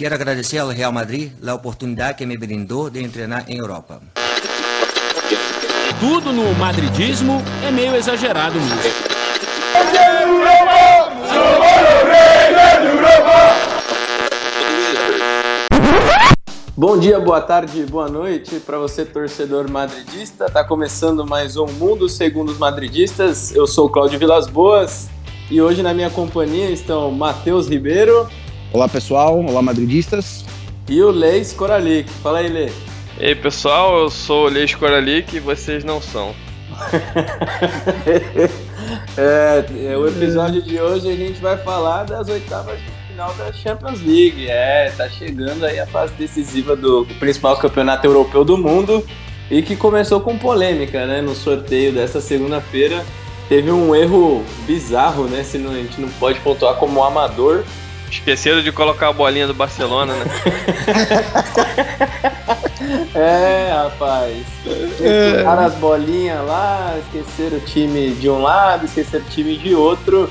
Quero 0.00 0.14
agradecer 0.14 0.56
ao 0.56 0.68
Real 0.68 0.90
Madrid 0.90 1.30
a 1.46 1.52
oportunidade 1.52 2.16
que 2.16 2.24
me 2.24 2.34
brindou 2.34 2.88
de 2.88 3.06
treinar 3.06 3.44
em 3.46 3.58
Europa. 3.58 4.00
Tudo 6.00 6.32
no 6.32 6.54
madridismo 6.54 7.42
é 7.62 7.70
meio 7.70 7.94
exagerado 7.94 8.58
mesmo. 8.58 8.80
Bom 16.74 16.98
dia, 16.98 17.20
boa 17.20 17.42
tarde, 17.42 17.84
boa 17.84 18.08
noite 18.08 18.58
para 18.58 18.78
você 18.78 19.04
torcedor 19.04 19.70
madridista. 19.70 20.46
Tá 20.46 20.64
começando 20.64 21.26
mais 21.26 21.58
um 21.58 21.66
Mundo 21.66 22.08
Segundo 22.08 22.52
os 22.52 22.56
Madridistas. 22.56 23.54
Eu 23.54 23.66
sou 23.66 23.84
o 23.84 23.90
Cláudio 23.90 24.18
Vilas 24.18 24.46
Boas 24.46 25.10
e 25.50 25.60
hoje 25.60 25.82
na 25.82 25.92
minha 25.92 26.08
companhia 26.08 26.70
estão 26.70 27.10
Matheus 27.10 27.68
Ribeiro. 27.68 28.26
Olá 28.72 28.88
pessoal, 28.88 29.44
olá 29.44 29.60
madridistas. 29.60 30.44
E 30.88 31.02
o 31.02 31.10
Leis 31.10 31.52
Coralic. 31.52 32.08
Fala 32.22 32.38
aí, 32.38 32.48
Lê. 32.48 32.70
Ei 33.18 33.34
pessoal, 33.34 33.98
eu 33.98 34.08
sou 34.08 34.46
o 34.46 34.48
Leis 34.48 34.72
Coralic 34.76 35.36
e 35.36 35.40
vocês 35.40 35.82
não 35.82 36.00
são. 36.00 36.32
é, 39.18 39.64
é, 39.92 39.96
o 39.96 40.06
episódio 40.06 40.62
de 40.62 40.80
hoje 40.80 41.10
a 41.10 41.16
gente 41.16 41.40
vai 41.40 41.56
falar 41.58 42.04
das 42.04 42.28
oitavas 42.28 42.78
de 42.78 42.86
final 43.08 43.34
da 43.34 43.52
Champions 43.52 44.00
League. 44.02 44.46
É, 44.48 44.92
tá 44.96 45.08
chegando 45.08 45.66
aí 45.66 45.80
a 45.80 45.86
fase 45.88 46.14
decisiva 46.14 46.76
do 46.76 47.04
principal 47.18 47.56
campeonato 47.56 48.06
europeu 48.06 48.44
do 48.44 48.56
mundo 48.56 49.04
e 49.50 49.62
que 49.62 49.74
começou 49.74 50.20
com 50.20 50.38
polêmica, 50.38 51.06
né? 51.06 51.20
No 51.20 51.34
sorteio 51.34 51.92
dessa 51.92 52.20
segunda-feira 52.20 53.04
teve 53.48 53.72
um 53.72 53.96
erro 53.96 54.44
bizarro, 54.64 55.24
né? 55.24 55.42
Se 55.42 55.58
não, 55.58 55.72
a 55.72 55.76
gente 55.76 56.00
não 56.00 56.08
pode 56.08 56.38
pontuar 56.38 56.76
como 56.76 57.02
amador. 57.02 57.64
Esqueceram 58.10 58.60
de 58.62 58.72
colocar 58.72 59.08
a 59.08 59.12
bolinha 59.12 59.46
do 59.46 59.54
Barcelona, 59.54 60.12
né? 60.14 60.24
é, 63.14 63.72
rapaz. 63.72 64.44
Esqueceram 64.66 65.60
as 65.60 65.74
bolinhas 65.74 66.44
lá, 66.46 66.98
esqueceram 66.98 67.58
o 67.58 67.60
time 67.60 68.10
de 68.14 68.28
um 68.28 68.42
lado, 68.42 68.86
esqueceram 68.86 69.24
o 69.24 69.28
time 69.28 69.56
de 69.56 69.74
outro 69.74 70.28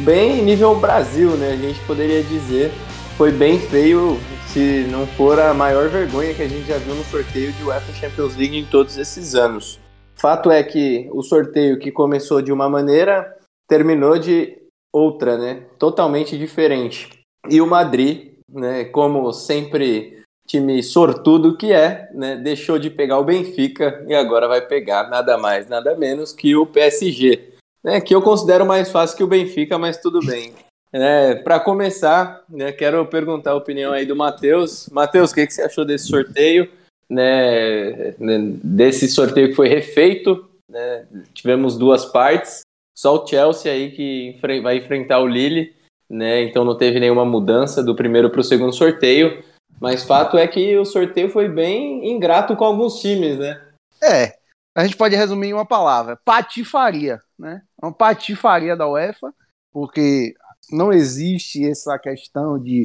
bem 0.00 0.42
nível 0.42 0.74
Brasil, 0.74 1.30
né? 1.30 1.52
A 1.52 1.56
gente 1.56 1.80
poderia 1.80 2.22
dizer. 2.22 2.70
Foi 3.16 3.30
bem 3.30 3.58
feio, 3.58 4.18
se 4.48 4.86
não 4.90 5.06
for 5.06 5.38
a 5.38 5.52
maior 5.52 5.88
vergonha 5.88 6.34
que 6.34 6.42
a 6.42 6.48
gente 6.48 6.66
já 6.66 6.78
viu 6.78 6.94
no 6.94 7.04
sorteio 7.04 7.52
de 7.52 7.62
UEFA 7.62 7.92
Champions 7.92 8.36
League 8.36 8.56
em 8.56 8.64
todos 8.64 8.96
esses 8.96 9.34
anos. 9.34 9.78
Fato 10.14 10.50
é 10.50 10.62
que 10.62 11.08
o 11.12 11.22
sorteio 11.22 11.78
que 11.78 11.92
começou 11.92 12.40
de 12.40 12.50
uma 12.50 12.68
maneira 12.68 13.36
terminou 13.68 14.18
de 14.18 14.56
outra, 14.92 15.36
né? 15.36 15.66
Totalmente 15.78 16.36
diferente. 16.38 17.21
E 17.48 17.60
o 17.60 17.66
Madrid, 17.66 18.32
né, 18.48 18.84
como 18.84 19.32
sempre 19.32 20.22
time 20.46 20.82
sortudo 20.82 21.56
que 21.56 21.72
é, 21.72 22.10
né, 22.12 22.36
deixou 22.36 22.78
de 22.78 22.90
pegar 22.90 23.18
o 23.18 23.24
Benfica 23.24 24.04
e 24.06 24.14
agora 24.14 24.48
vai 24.48 24.60
pegar 24.60 25.08
nada 25.08 25.38
mais, 25.38 25.68
nada 25.68 25.96
menos 25.96 26.32
que 26.32 26.54
o 26.54 26.66
PSG 26.66 27.52
né, 27.82 28.00
que 28.00 28.14
eu 28.14 28.22
considero 28.22 28.64
mais 28.64 28.90
fácil 28.90 29.16
que 29.16 29.24
o 29.24 29.28
Benfica, 29.28 29.78
mas 29.78 29.96
tudo 29.98 30.20
bem. 30.20 30.52
É, 30.92 31.34
Para 31.36 31.58
começar, 31.58 32.44
né, 32.48 32.70
quero 32.70 33.04
perguntar 33.06 33.52
a 33.52 33.56
opinião 33.56 33.92
aí 33.92 34.06
do 34.06 34.14
Matheus. 34.14 34.88
Matheus, 34.90 35.30
o 35.30 35.34
que, 35.34 35.46
que 35.46 35.54
você 35.54 35.62
achou 35.62 35.84
desse 35.84 36.06
sorteio? 36.06 36.70
Né, 37.08 38.14
né 38.18 38.38
desse 38.62 39.08
sorteio 39.08 39.48
que 39.48 39.54
foi 39.54 39.68
refeito, 39.68 40.48
né, 40.68 41.06
tivemos 41.34 41.76
duas 41.76 42.04
partes. 42.04 42.60
Só 42.94 43.16
o 43.16 43.26
Chelsea 43.26 43.72
aí 43.72 43.90
que 43.90 44.38
vai 44.62 44.76
enfrentar 44.76 45.20
o 45.20 45.26
Lille, 45.26 45.74
né, 46.12 46.42
então 46.42 46.62
não 46.62 46.76
teve 46.76 47.00
nenhuma 47.00 47.24
mudança 47.24 47.82
do 47.82 47.96
primeiro 47.96 48.28
para 48.30 48.40
o 48.40 48.44
segundo 48.44 48.72
sorteio. 48.72 49.42
Mas 49.80 50.04
fato 50.04 50.36
é 50.36 50.46
que 50.46 50.76
o 50.76 50.84
sorteio 50.84 51.30
foi 51.30 51.48
bem 51.48 52.08
ingrato 52.08 52.54
com 52.54 52.64
alguns 52.64 53.00
times, 53.00 53.38
né? 53.38 53.60
É, 54.00 54.36
a 54.76 54.84
gente 54.84 54.96
pode 54.96 55.16
resumir 55.16 55.48
em 55.48 55.52
uma 55.54 55.66
palavra: 55.66 56.16
patifaria, 56.24 57.18
né? 57.38 57.62
Uma 57.82 57.92
patifaria 57.92 58.76
da 58.76 58.86
UEFA, 58.86 59.34
porque 59.72 60.34
não 60.70 60.92
existe 60.92 61.68
essa 61.68 61.98
questão 61.98 62.62
de 62.62 62.82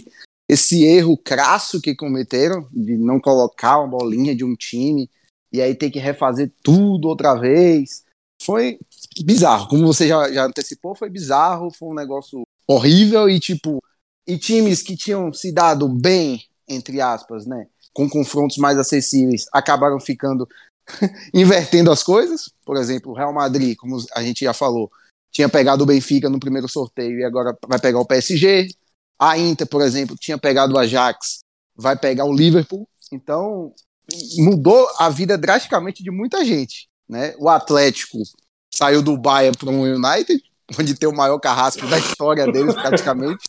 esse 0.49 0.85
erro 0.85 1.17
crasso 1.17 1.81
que 1.81 1.93
cometeram 1.93 2.67
de 2.71 2.97
não 2.97 3.19
colocar 3.19 3.79
uma 3.79 3.89
bolinha 3.89 4.33
de 4.33 4.45
um 4.45 4.55
time 4.55 5.09
e 5.51 5.61
aí 5.61 5.75
ter 5.75 5.91
que 5.91 5.99
refazer 5.99 6.51
tudo 6.63 7.09
outra 7.09 7.35
vez. 7.35 8.05
Foi 8.41 8.79
bizarro, 9.25 9.67
como 9.67 9.85
você 9.85 10.07
já, 10.07 10.31
já 10.31 10.45
antecipou, 10.45 10.95
foi 10.95 11.09
bizarro, 11.09 11.69
foi 11.69 11.89
um 11.89 11.93
negócio 11.93 12.46
horrível 12.67 13.29
e 13.29 13.39
tipo, 13.39 13.81
e 14.27 14.37
times 14.37 14.81
que 14.81 14.95
tinham 14.95 15.31
se 15.31 15.51
dado 15.51 15.87
bem, 15.87 16.43
entre 16.67 16.99
aspas, 16.99 17.45
né, 17.45 17.67
com 17.93 18.09
confrontos 18.09 18.57
mais 18.57 18.77
acessíveis, 18.77 19.45
acabaram 19.53 19.99
ficando 19.99 20.47
invertendo 21.33 21.91
as 21.91 22.03
coisas. 22.03 22.51
Por 22.65 22.77
exemplo, 22.77 23.11
o 23.11 23.15
Real 23.15 23.33
Madrid, 23.33 23.75
como 23.77 23.97
a 24.13 24.21
gente 24.21 24.43
já 24.43 24.53
falou, 24.53 24.91
tinha 25.31 25.49
pegado 25.49 25.83
o 25.83 25.87
Benfica 25.87 26.29
no 26.29 26.39
primeiro 26.39 26.67
sorteio 26.67 27.19
e 27.19 27.23
agora 27.23 27.57
vai 27.67 27.79
pegar 27.79 27.99
o 27.99 28.05
PSG. 28.05 28.69
A 29.19 29.37
Inter, 29.37 29.67
por 29.67 29.81
exemplo, 29.81 30.15
tinha 30.15 30.37
pegado 30.37 30.75
o 30.75 30.77
Ajax, 30.77 31.39
vai 31.75 31.97
pegar 31.97 32.25
o 32.25 32.33
Liverpool. 32.33 32.87
Então, 33.11 33.73
mudou 34.37 34.87
a 34.99 35.09
vida 35.09 35.37
drasticamente 35.37 36.03
de 36.03 36.11
muita 36.11 36.45
gente. 36.45 36.87
Né? 37.07 37.35
O 37.39 37.49
Atlético 37.49 38.19
saiu 38.73 39.01
do 39.01 39.17
Bayern 39.17 39.57
para 39.57 39.69
o 39.69 39.83
United, 39.83 40.43
onde 40.79 40.95
tem 40.95 41.07
o 41.07 41.15
maior 41.15 41.39
carrasco 41.39 41.85
da 41.87 41.97
história 41.97 42.45
deles, 42.51 42.73
praticamente. 42.73 43.43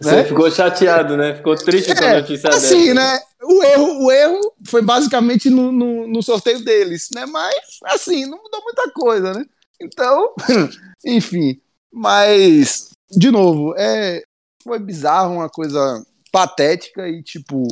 Você 0.00 0.16
né? 0.16 0.24
ficou 0.24 0.50
chateado, 0.50 1.16
né? 1.16 1.34
Ficou 1.34 1.54
triste 1.54 1.92
é, 1.92 1.94
com 1.94 2.04
a 2.04 2.08
é, 2.08 2.20
notícia 2.20 2.50
assim, 2.50 2.86
dessa. 2.86 2.94
né? 2.94 3.20
O 3.42 3.62
erro, 3.62 4.04
o 4.04 4.12
erro 4.12 4.40
foi 4.66 4.82
basicamente 4.82 5.50
no, 5.50 5.70
no, 5.70 6.06
no, 6.06 6.22
sorteio 6.22 6.64
deles, 6.64 7.08
né? 7.14 7.26
Mas, 7.26 7.54
assim, 7.84 8.26
não 8.26 8.42
mudou 8.42 8.62
muita 8.62 8.90
coisa, 8.90 9.34
né? 9.34 9.44
Então, 9.80 10.34
enfim. 11.04 11.60
Mas, 11.92 12.90
de 13.10 13.30
novo, 13.30 13.74
é, 13.76 14.22
foi 14.62 14.78
bizarro, 14.78 15.34
uma 15.34 15.48
coisa 15.48 16.04
patética 16.32 17.08
e, 17.08 17.22
tipo... 17.22 17.66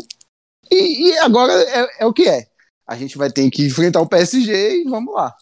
E, 0.70 1.08
e 1.08 1.18
agora 1.18 1.52
é, 1.52 1.88
é 2.00 2.06
o 2.06 2.12
que 2.12 2.28
é. 2.28 2.46
A 2.86 2.96
gente 2.96 3.18
vai 3.18 3.30
ter 3.30 3.48
que 3.50 3.66
enfrentar 3.66 4.00
o 4.00 4.08
PSG 4.08 4.82
e 4.82 4.84
vamos 4.84 5.14
lá. 5.14 5.34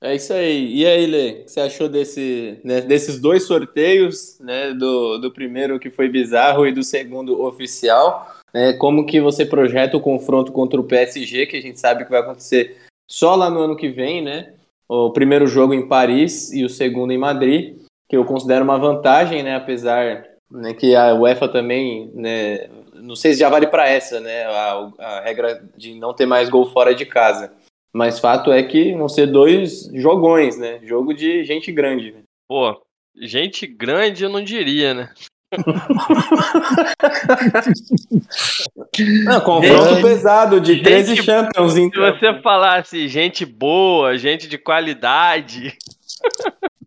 É 0.00 0.14
isso 0.14 0.32
aí. 0.32 0.74
E 0.74 0.86
aí, 0.86 1.06
Lê, 1.06 1.30
o 1.30 1.44
que 1.44 1.50
você 1.50 1.60
achou 1.60 1.88
desse, 1.88 2.60
né, 2.62 2.80
desses 2.80 3.18
dois 3.18 3.44
sorteios, 3.44 4.38
né, 4.40 4.72
do, 4.74 5.18
do 5.18 5.30
primeiro 5.30 5.78
que 5.78 5.90
foi 5.90 6.08
bizarro 6.08 6.66
e 6.66 6.72
do 6.72 6.82
segundo 6.82 7.42
oficial? 7.42 8.34
Né, 8.52 8.74
como 8.74 9.06
que 9.06 9.20
você 9.20 9.44
projeta 9.46 9.96
o 9.96 10.00
confronto 10.00 10.52
contra 10.52 10.80
o 10.80 10.84
PSG, 10.84 11.46
que 11.46 11.56
a 11.56 11.62
gente 11.62 11.80
sabe 11.80 12.04
que 12.04 12.10
vai 12.10 12.20
acontecer 12.20 12.76
só 13.10 13.34
lá 13.34 13.48
no 13.48 13.60
ano 13.60 13.76
que 13.76 13.88
vem, 13.88 14.22
né? 14.22 14.54
O 14.88 15.10
primeiro 15.10 15.46
jogo 15.46 15.72
em 15.74 15.88
Paris 15.88 16.52
e 16.52 16.64
o 16.64 16.68
segundo 16.68 17.12
em 17.12 17.18
Madrid, 17.18 17.76
que 18.08 18.16
eu 18.16 18.24
considero 18.24 18.64
uma 18.64 18.78
vantagem, 18.78 19.42
né, 19.42 19.56
apesar 19.56 20.26
né, 20.50 20.74
que 20.74 20.94
a 20.94 21.14
UEFA 21.14 21.48
também, 21.48 22.10
né, 22.14 22.68
não 22.94 23.16
sei 23.16 23.32
se 23.32 23.40
já 23.40 23.48
vale 23.48 23.66
para 23.66 23.88
essa, 23.88 24.20
né, 24.20 24.44
a, 24.44 24.90
a 24.98 25.20
regra 25.20 25.64
de 25.76 25.94
não 25.94 26.14
ter 26.14 26.26
mais 26.26 26.48
gol 26.48 26.66
fora 26.66 26.94
de 26.94 27.04
casa. 27.04 27.52
Mas 27.92 28.18
fato 28.18 28.50
é 28.52 28.62
que 28.62 28.94
vão 28.94 29.08
ser 29.08 29.26
dois 29.26 29.90
jogões, 29.94 30.58
né? 30.58 30.80
Jogo 30.82 31.14
de 31.14 31.44
gente 31.44 31.72
grande. 31.72 32.12
Né? 32.12 32.22
Pô, 32.48 32.80
gente 33.16 33.66
grande 33.66 34.24
eu 34.24 34.30
não 34.30 34.42
diria, 34.42 34.94
né? 34.94 35.10
não, 39.24 39.40
confronto 39.40 39.94
gente, 39.94 40.02
pesado 40.02 40.60
de 40.60 40.82
13 40.82 41.14
gente, 41.14 41.24
Champions. 41.24 41.76
Então. 41.76 42.04
Se 42.04 42.18
você 42.18 42.42
falasse 42.42 43.06
gente 43.08 43.46
boa, 43.46 44.18
gente 44.18 44.48
de 44.48 44.58
qualidade. 44.58 45.78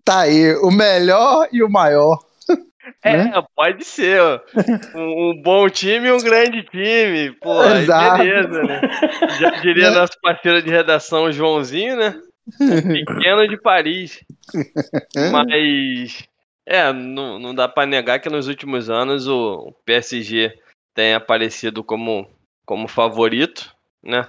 Tá 0.03 0.19
aí, 0.21 0.55
o 0.57 0.71
melhor 0.71 1.47
e 1.51 1.61
o 1.63 1.69
maior. 1.69 2.19
É, 3.03 3.17
né? 3.17 3.43
pode 3.55 3.83
ser. 3.83 4.21
Um, 4.95 5.29
um, 5.29 5.41
bom 5.41 5.69
time 5.69 6.07
e 6.07 6.11
um 6.11 6.19
grande 6.19 6.63
time. 6.63 7.31
Pô, 7.41 7.63
Exato. 7.63 8.17
beleza, 8.17 8.63
né? 8.63 8.81
Já 9.39 9.49
diria 9.61 9.87
é. 9.87 9.91
nosso 9.91 10.13
parceiro 10.21 10.61
de 10.61 10.69
redação, 10.69 11.31
Joãozinho, 11.31 11.95
né? 11.97 12.19
Pequeno 12.57 13.47
de 13.47 13.57
Paris. 13.57 14.23
Mas, 15.31 16.27
é, 16.65 16.91
não, 16.91 17.39
não 17.39 17.53
dá 17.53 17.67
para 17.67 17.87
negar 17.87 18.19
que 18.19 18.29
nos 18.29 18.47
últimos 18.47 18.89
anos 18.89 19.27
o 19.27 19.73
PSG 19.85 20.57
tem 20.93 21.13
aparecido 21.13 21.83
como, 21.83 22.27
como 22.65 22.87
favorito, 22.87 23.73
né? 24.03 24.25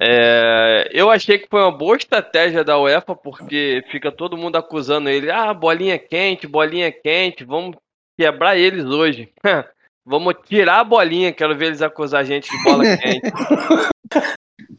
É, 0.00 0.90
eu 0.92 1.10
achei 1.10 1.38
que 1.38 1.48
foi 1.48 1.60
uma 1.60 1.72
boa 1.72 1.96
estratégia 1.96 2.64
da 2.64 2.78
UEFA, 2.78 3.14
porque 3.14 3.84
fica 3.90 4.10
todo 4.10 4.36
mundo 4.36 4.56
acusando 4.56 5.08
ele, 5.08 5.30
ah, 5.30 5.54
bolinha 5.54 5.98
quente, 5.98 6.46
bolinha 6.46 6.90
quente, 6.90 7.44
vamos 7.44 7.76
quebrar 8.18 8.56
eles 8.56 8.84
hoje. 8.84 9.32
Vamos 10.06 10.34
tirar 10.44 10.80
a 10.80 10.84
bolinha, 10.84 11.32
quero 11.32 11.56
ver 11.56 11.66
eles 11.66 11.80
acusar 11.80 12.20
a 12.20 12.24
gente 12.24 12.50
de 12.50 12.62
bola 12.62 12.84
quente. 12.96 13.30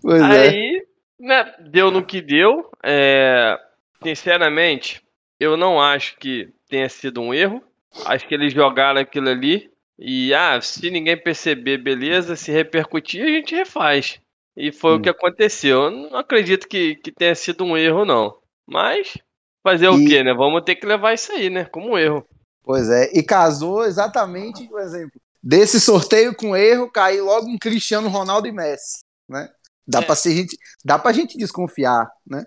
Pois 0.02 0.22
é. 0.22 0.50
Aí, 0.50 0.78
é. 0.78 0.82
né, 1.20 1.56
deu 1.60 1.90
no 1.90 2.06
que 2.06 2.22
deu. 2.22 2.70
É, 2.84 3.58
sinceramente, 4.04 5.02
eu 5.40 5.58
não 5.58 5.82
acho 5.82 6.16
que 6.18 6.54
tenha 6.70 6.88
sido 6.88 7.22
um 7.22 7.34
erro. 7.34 7.62
Acho 8.06 8.28
que 8.28 8.36
eles 8.36 8.54
jogaram 8.54 9.00
aquilo 9.00 9.30
ali 9.30 9.72
E 9.98 10.34
ah, 10.34 10.62
se 10.62 10.92
ninguém 10.92 11.18
perceber, 11.18 11.80
beleza, 11.80 12.36
se 12.36 12.52
repercutir, 12.52 13.24
a 13.24 13.30
gente 13.30 13.56
refaz. 13.56 14.20
E 14.56 14.72
foi 14.72 14.94
hum. 14.94 14.96
o 14.98 15.02
que 15.02 15.10
aconteceu. 15.10 15.86
Eu 15.86 15.92
não 15.92 16.18
acredito 16.18 16.68
que, 16.68 16.96
que 16.96 17.12
tenha 17.12 17.34
sido 17.34 17.64
um 17.66 17.76
erro, 17.76 18.06
não. 18.06 18.38
Mas 18.68 19.18
fazer 19.64 19.88
e... 19.88 19.90
o 19.90 20.08
quê, 20.08 20.24
né? 20.24 20.34
Vamos 20.34 20.62
ter 20.64 20.76
que 20.76 20.86
levar 20.86 21.14
isso 21.14 21.31
aí, 21.31 21.50
né? 21.50 21.66
Como 21.66 21.94
um 21.94 21.98
erro. 21.98 22.26
Pois 22.66 22.90
é, 22.90 23.12
e 23.14 23.22
casou 23.22 23.86
exatamente, 23.86 24.68
por 24.68 24.82
exemplo, 24.82 25.22
desse 25.42 25.80
sorteio 25.80 26.36
com 26.36 26.58
erro, 26.58 26.92
caiu 26.92 27.26
logo 27.26 27.48
um 27.48 27.60
Cristiano 27.60 28.10
Ronaldo 28.10 28.48
e 28.48 28.52
Messi, 28.52 29.04
né? 29.30 29.48
Dá 29.88 30.00
é. 30.00 30.02
pra 30.02 30.16
ser 30.16 30.36
gente, 30.36 30.58
dá 30.84 30.98
pra 30.98 31.14
gente 31.14 31.38
desconfiar, 31.38 32.10
né? 32.26 32.44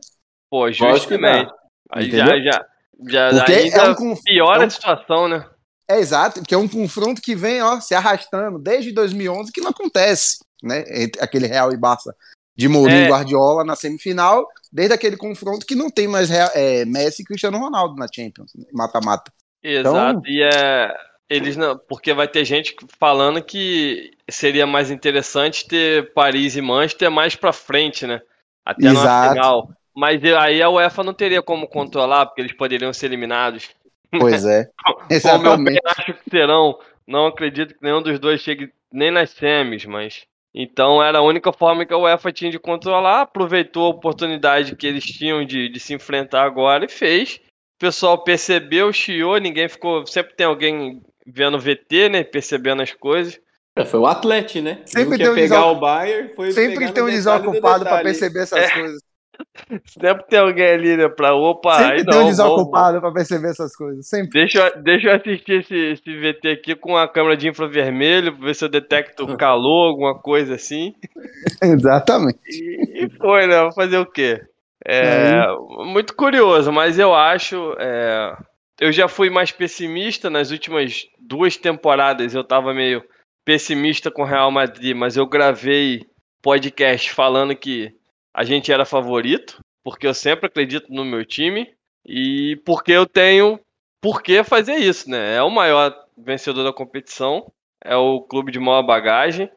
Pô, 0.50 0.70
justamente. 0.73 1.53
Aí 1.91 2.11
já, 2.11 2.26
já, 2.41 2.67
já 3.09 3.44
Porque 3.44 3.53
é 3.53 3.82
um 3.85 3.94
conf... 3.94 4.20
piora 4.25 4.62
é 4.62 4.65
um... 4.65 4.67
a 4.67 4.70
situação, 4.70 5.29
né? 5.29 5.49
É 5.88 6.00
exato, 6.00 6.41
porque 6.41 6.55
é 6.55 6.59
um 6.59 6.69
confronto 6.69 7.23
que 7.23 7.35
vem 7.35 7.62
ó, 7.62 7.81
se 7.81 7.94
arrastando 7.94 8.59
desde 8.59 8.93
2011 8.93 9.53
que 9.53 9.61
não 9.61 9.70
acontece, 9.70 10.38
né? 10.62 10.85
Entre 10.88 11.23
aquele 11.23 11.47
Real 11.47 11.73
e 11.73 11.76
Barça 11.76 12.15
de 12.56 12.69
Mourinho 12.69 13.03
e 13.03 13.05
é. 13.05 13.09
Guardiola 13.09 13.65
na 13.65 13.76
semifinal, 13.76 14.44
desde 14.73 14.93
aquele 14.93 15.17
confronto 15.17 15.65
que 15.65 15.76
não 15.76 15.88
tem 15.88 16.09
mais 16.09 16.29
é, 16.29 16.85
Messi 16.85 17.23
e 17.23 17.25
Cristiano 17.25 17.56
Ronaldo 17.56 17.94
na 17.94 18.09
Champions, 18.12 18.50
mata-mata. 18.73 19.32
Exato, 19.62 20.20
então... 20.20 20.32
e 20.32 20.43
é, 20.43 20.94
eles 21.28 21.56
não, 21.56 21.76
porque 21.76 22.12
vai 22.14 22.26
ter 22.26 22.44
gente 22.44 22.75
falando 22.99 23.43
que 23.43 24.12
seria 24.31 24.66
mais 24.66 24.90
interessante 24.90 25.66
ter 25.66 26.12
Paris 26.14 26.56
e 26.56 26.62
Manchester 26.62 27.10
mais 27.10 27.37
para 27.37 27.52
frente, 27.52 28.06
né? 28.06 28.20
Até 28.64 28.88
no 28.90 29.00
final. 29.00 29.70
Mas 29.94 30.22
aí 30.25 30.62
a 30.62 30.70
UEFA 30.70 31.02
não 31.02 31.12
teria 31.12 31.43
como 31.43 31.66
controlar, 31.66 32.26
porque 32.26 32.40
eles 32.40 32.52
poderiam 32.52 32.93
ser 32.93 33.06
eliminados. 33.06 33.69
Pois 34.10 34.44
é. 34.46 34.69
Exatamente. 35.10 35.81
Como 35.82 35.88
eu 35.88 35.93
acho 35.99 36.14
que 36.14 36.31
serão. 36.31 36.78
Não 37.06 37.26
acredito 37.26 37.75
que 37.75 37.82
nenhum 37.82 38.02
dos 38.02 38.19
dois 38.19 38.40
chegue 38.40 38.72
nem 38.93 39.10
nas 39.10 39.31
semis, 39.31 39.84
mas. 39.84 40.25
Então 40.55 41.02
era 41.02 41.19
a 41.19 41.22
única 41.22 41.52
forma 41.52 41.84
que 41.84 41.93
a 41.93 41.99
UEFA 41.99 42.32
tinha 42.32 42.50
de 42.50 42.58
controlar. 42.58 43.22
Aproveitou 43.22 43.87
a 43.87 43.90
oportunidade 43.90 44.76
que 44.76 44.87
eles 44.87 45.05
tinham 45.05 45.44
de, 45.44 45.69
de 45.69 45.81
se 45.81 45.94
enfrentar 45.94 46.44
agora 46.44 46.84
e 46.84 46.88
fez. 46.88 47.40
O 47.78 47.86
pessoal 47.86 48.19
percebeu, 48.25 48.92
chiou, 48.92 49.38
ninguém 49.38 49.69
ficou. 49.69 50.04
Sempre 50.04 50.34
tem 50.34 50.46
alguém 50.46 51.00
vendo 51.25 51.60
VT, 51.60 52.08
né? 52.08 52.25
Percebendo 52.25 52.82
as 52.82 52.92
coisas. 52.92 53.38
É, 53.76 53.84
foi 53.84 54.00
o 54.00 54.06
atleta, 54.06 54.60
né? 54.60 54.82
Sempre 54.84 55.16
tem 55.16 55.30
um 55.30 55.34
pegar 55.34 55.56
desal... 55.58 55.76
o 55.76 55.78
Bayern, 55.78 56.34
foi 56.34 56.50
Sempre 56.50 56.90
tem 56.90 57.04
um 57.04 57.06
desocupado 57.06 57.84
para 57.84 58.02
perceber 58.02 58.40
essas 58.40 58.58
é. 58.58 58.70
coisas. 58.70 59.00
Sempre 59.86 60.26
tem 60.26 60.40
alguém 60.40 60.66
ali, 60.66 60.96
né? 60.96 61.08
Pra 61.08 61.36
opa. 61.36 61.76
Sempre 61.76 61.92
aí 61.92 62.04
tem 62.04 62.14
não, 62.14 62.25
um 62.25 62.28
desocupado 62.28 63.00
pra 63.00 63.12
perceber 63.12 63.50
essas 63.50 63.76
coisas. 63.76 64.08
Sempre. 64.08 64.40
Deixa, 64.40 64.58
eu, 64.58 64.82
deixa 64.82 65.08
eu 65.08 65.14
assistir 65.14 65.60
esse, 65.60 65.76
esse 65.76 66.20
VT 66.20 66.48
aqui 66.48 66.74
com 66.74 66.96
a 66.96 67.06
câmera 67.06 67.36
de 67.36 67.48
infravermelho 67.48 68.36
pra 68.36 68.46
ver 68.46 68.54
se 68.54 68.64
eu 68.64 68.69
detecto 68.69 69.36
calor, 69.36 69.90
alguma 69.90 70.19
coisa 70.19 70.56
assim. 70.56 70.92
Exatamente. 71.62 72.40
E, 72.48 73.04
e, 73.04 73.10
foi, 73.16 73.46
né? 73.46 73.62
Vou 73.62 73.72
fazer 73.72 73.98
o 73.98 74.06
quê? 74.06 74.40
É, 74.86 75.46
muito 75.84 76.14
curioso, 76.14 76.72
mas 76.72 76.98
eu 76.98 77.14
acho. 77.14 77.75
É, 77.78 78.36
eu 78.80 78.92
já 78.92 79.08
fui 79.08 79.28
mais 79.28 79.50
pessimista 79.50 80.30
nas 80.30 80.50
últimas 80.50 81.06
duas 81.19 81.56
temporadas. 81.56 82.34
Eu 82.34 82.44
tava 82.44 82.72
meio 82.72 83.02
pessimista 83.44 84.10
com 84.10 84.22
o 84.22 84.26
Real 84.26 84.50
Madrid, 84.50 84.94
mas 84.96 85.16
eu 85.16 85.26
gravei 85.26 86.06
podcast 86.42 87.10
falando 87.12 87.56
que 87.56 87.92
a 88.32 88.44
gente 88.44 88.70
era 88.70 88.84
favorito, 88.84 89.58
porque 89.82 90.06
eu 90.06 90.14
sempre 90.14 90.46
acredito 90.46 90.92
no 90.92 91.04
meu 91.04 91.24
time 91.24 91.69
e 92.06 92.60
porque 92.64 92.92
eu 92.92 93.06
tenho 93.06 93.58
por 94.00 94.22
que 94.22 94.44
fazer 94.44 94.76
isso, 94.76 95.10
né? 95.10 95.36
É 95.36 95.42
o 95.42 95.50
maior 95.50 95.94
vencedor 96.16 96.62
da 96.62 96.72
competição, 96.72 97.50
é 97.84 97.96
o 97.96 98.20
clube 98.20 98.52
de 98.52 98.60
maior 98.60 98.82
bagagem 98.82 99.50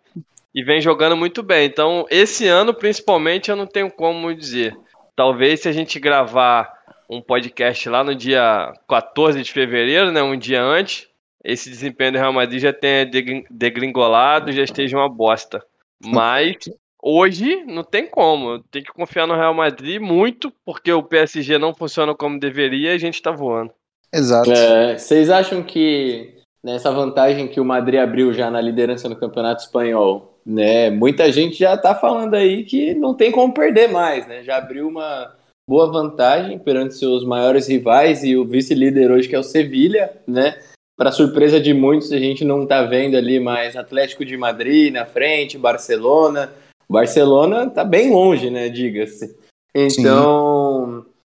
e 0.53 0.63
vem 0.63 0.81
jogando 0.81 1.15
muito 1.15 1.41
bem. 1.43 1.65
Então, 1.65 2.05
esse 2.09 2.47
ano, 2.47 2.73
principalmente, 2.73 3.49
eu 3.49 3.55
não 3.55 3.67
tenho 3.67 3.91
como 3.91 4.33
dizer. 4.33 4.75
Talvez 5.21 5.59
se 5.59 5.69
a 5.69 5.71
gente 5.71 5.99
gravar 5.99 6.73
um 7.07 7.21
podcast 7.21 7.87
lá 7.87 8.03
no 8.03 8.15
dia 8.15 8.73
14 8.89 9.43
de 9.43 9.53
fevereiro, 9.53 10.11
né, 10.11 10.23
um 10.23 10.35
dia 10.35 10.63
antes, 10.63 11.07
esse 11.43 11.69
desempenho 11.69 12.13
do 12.13 12.17
Real 12.17 12.33
Madrid 12.33 12.59
já 12.59 12.73
tenha 12.73 13.07
degringolado, 13.47 14.51
já 14.51 14.63
esteja 14.63 14.97
uma 14.97 15.07
bosta. 15.07 15.63
Mas 16.03 16.57
Hoje 17.03 17.63
não 17.67 17.83
tem 17.83 18.07
como. 18.07 18.63
Tem 18.71 18.81
que 18.81 18.91
confiar 18.91 19.27
no 19.27 19.35
Real 19.35 19.53
Madrid 19.53 20.01
muito, 20.01 20.51
porque 20.65 20.91
o 20.91 21.03
PSG 21.03 21.59
não 21.59 21.71
funciona 21.71 22.15
como 22.15 22.39
deveria 22.39 22.91
e 22.91 22.95
a 22.95 22.97
gente 22.97 23.21
tá 23.21 23.29
voando. 23.29 23.71
Exato. 24.11 24.51
É, 24.51 24.97
vocês 24.97 25.29
acham 25.29 25.61
que 25.61 26.35
nessa 26.63 26.91
vantagem 26.91 27.47
que 27.47 27.59
o 27.59 27.65
Madrid 27.65 27.99
abriu 27.99 28.33
já 28.33 28.49
na 28.49 28.59
liderança 28.59 29.07
no 29.07 29.15
Campeonato 29.15 29.61
Espanhol, 29.63 30.30
né? 30.45 30.89
Muita 30.89 31.31
gente 31.31 31.57
já 31.57 31.77
tá 31.77 31.95
falando 31.95 32.35
aí 32.35 32.63
que 32.63 32.93
não 32.93 33.13
tem 33.13 33.31
como 33.31 33.53
perder 33.53 33.89
mais, 33.89 34.27
né? 34.27 34.43
Já 34.43 34.57
abriu 34.57 34.87
uma 34.87 35.33
boa 35.67 35.91
vantagem 35.91 36.59
perante 36.59 36.95
seus 36.95 37.23
maiores 37.23 37.67
rivais 37.67 38.23
e 38.23 38.35
o 38.35 38.45
vice-líder 38.45 39.11
hoje 39.11 39.27
que 39.27 39.35
é 39.35 39.39
o 39.39 39.43
Sevilha, 39.43 40.11
né? 40.27 40.57
Para 40.97 41.11
surpresa 41.11 41.59
de 41.59 41.73
muitos, 41.73 42.11
a 42.11 42.19
gente 42.19 42.43
não 42.43 42.65
tá 42.65 42.83
vendo 42.83 43.15
ali 43.15 43.39
mais 43.39 43.75
Atlético 43.75 44.23
de 44.25 44.37
Madrid 44.37 44.93
na 44.93 45.05
frente, 45.05 45.57
Barcelona, 45.57 46.51
Barcelona 46.89 47.69
tá 47.69 47.83
bem 47.83 48.11
longe, 48.11 48.49
né? 48.49 48.69
Diga-se. 48.69 49.35
Então, 49.73 49.89
Sim. 49.89 50.03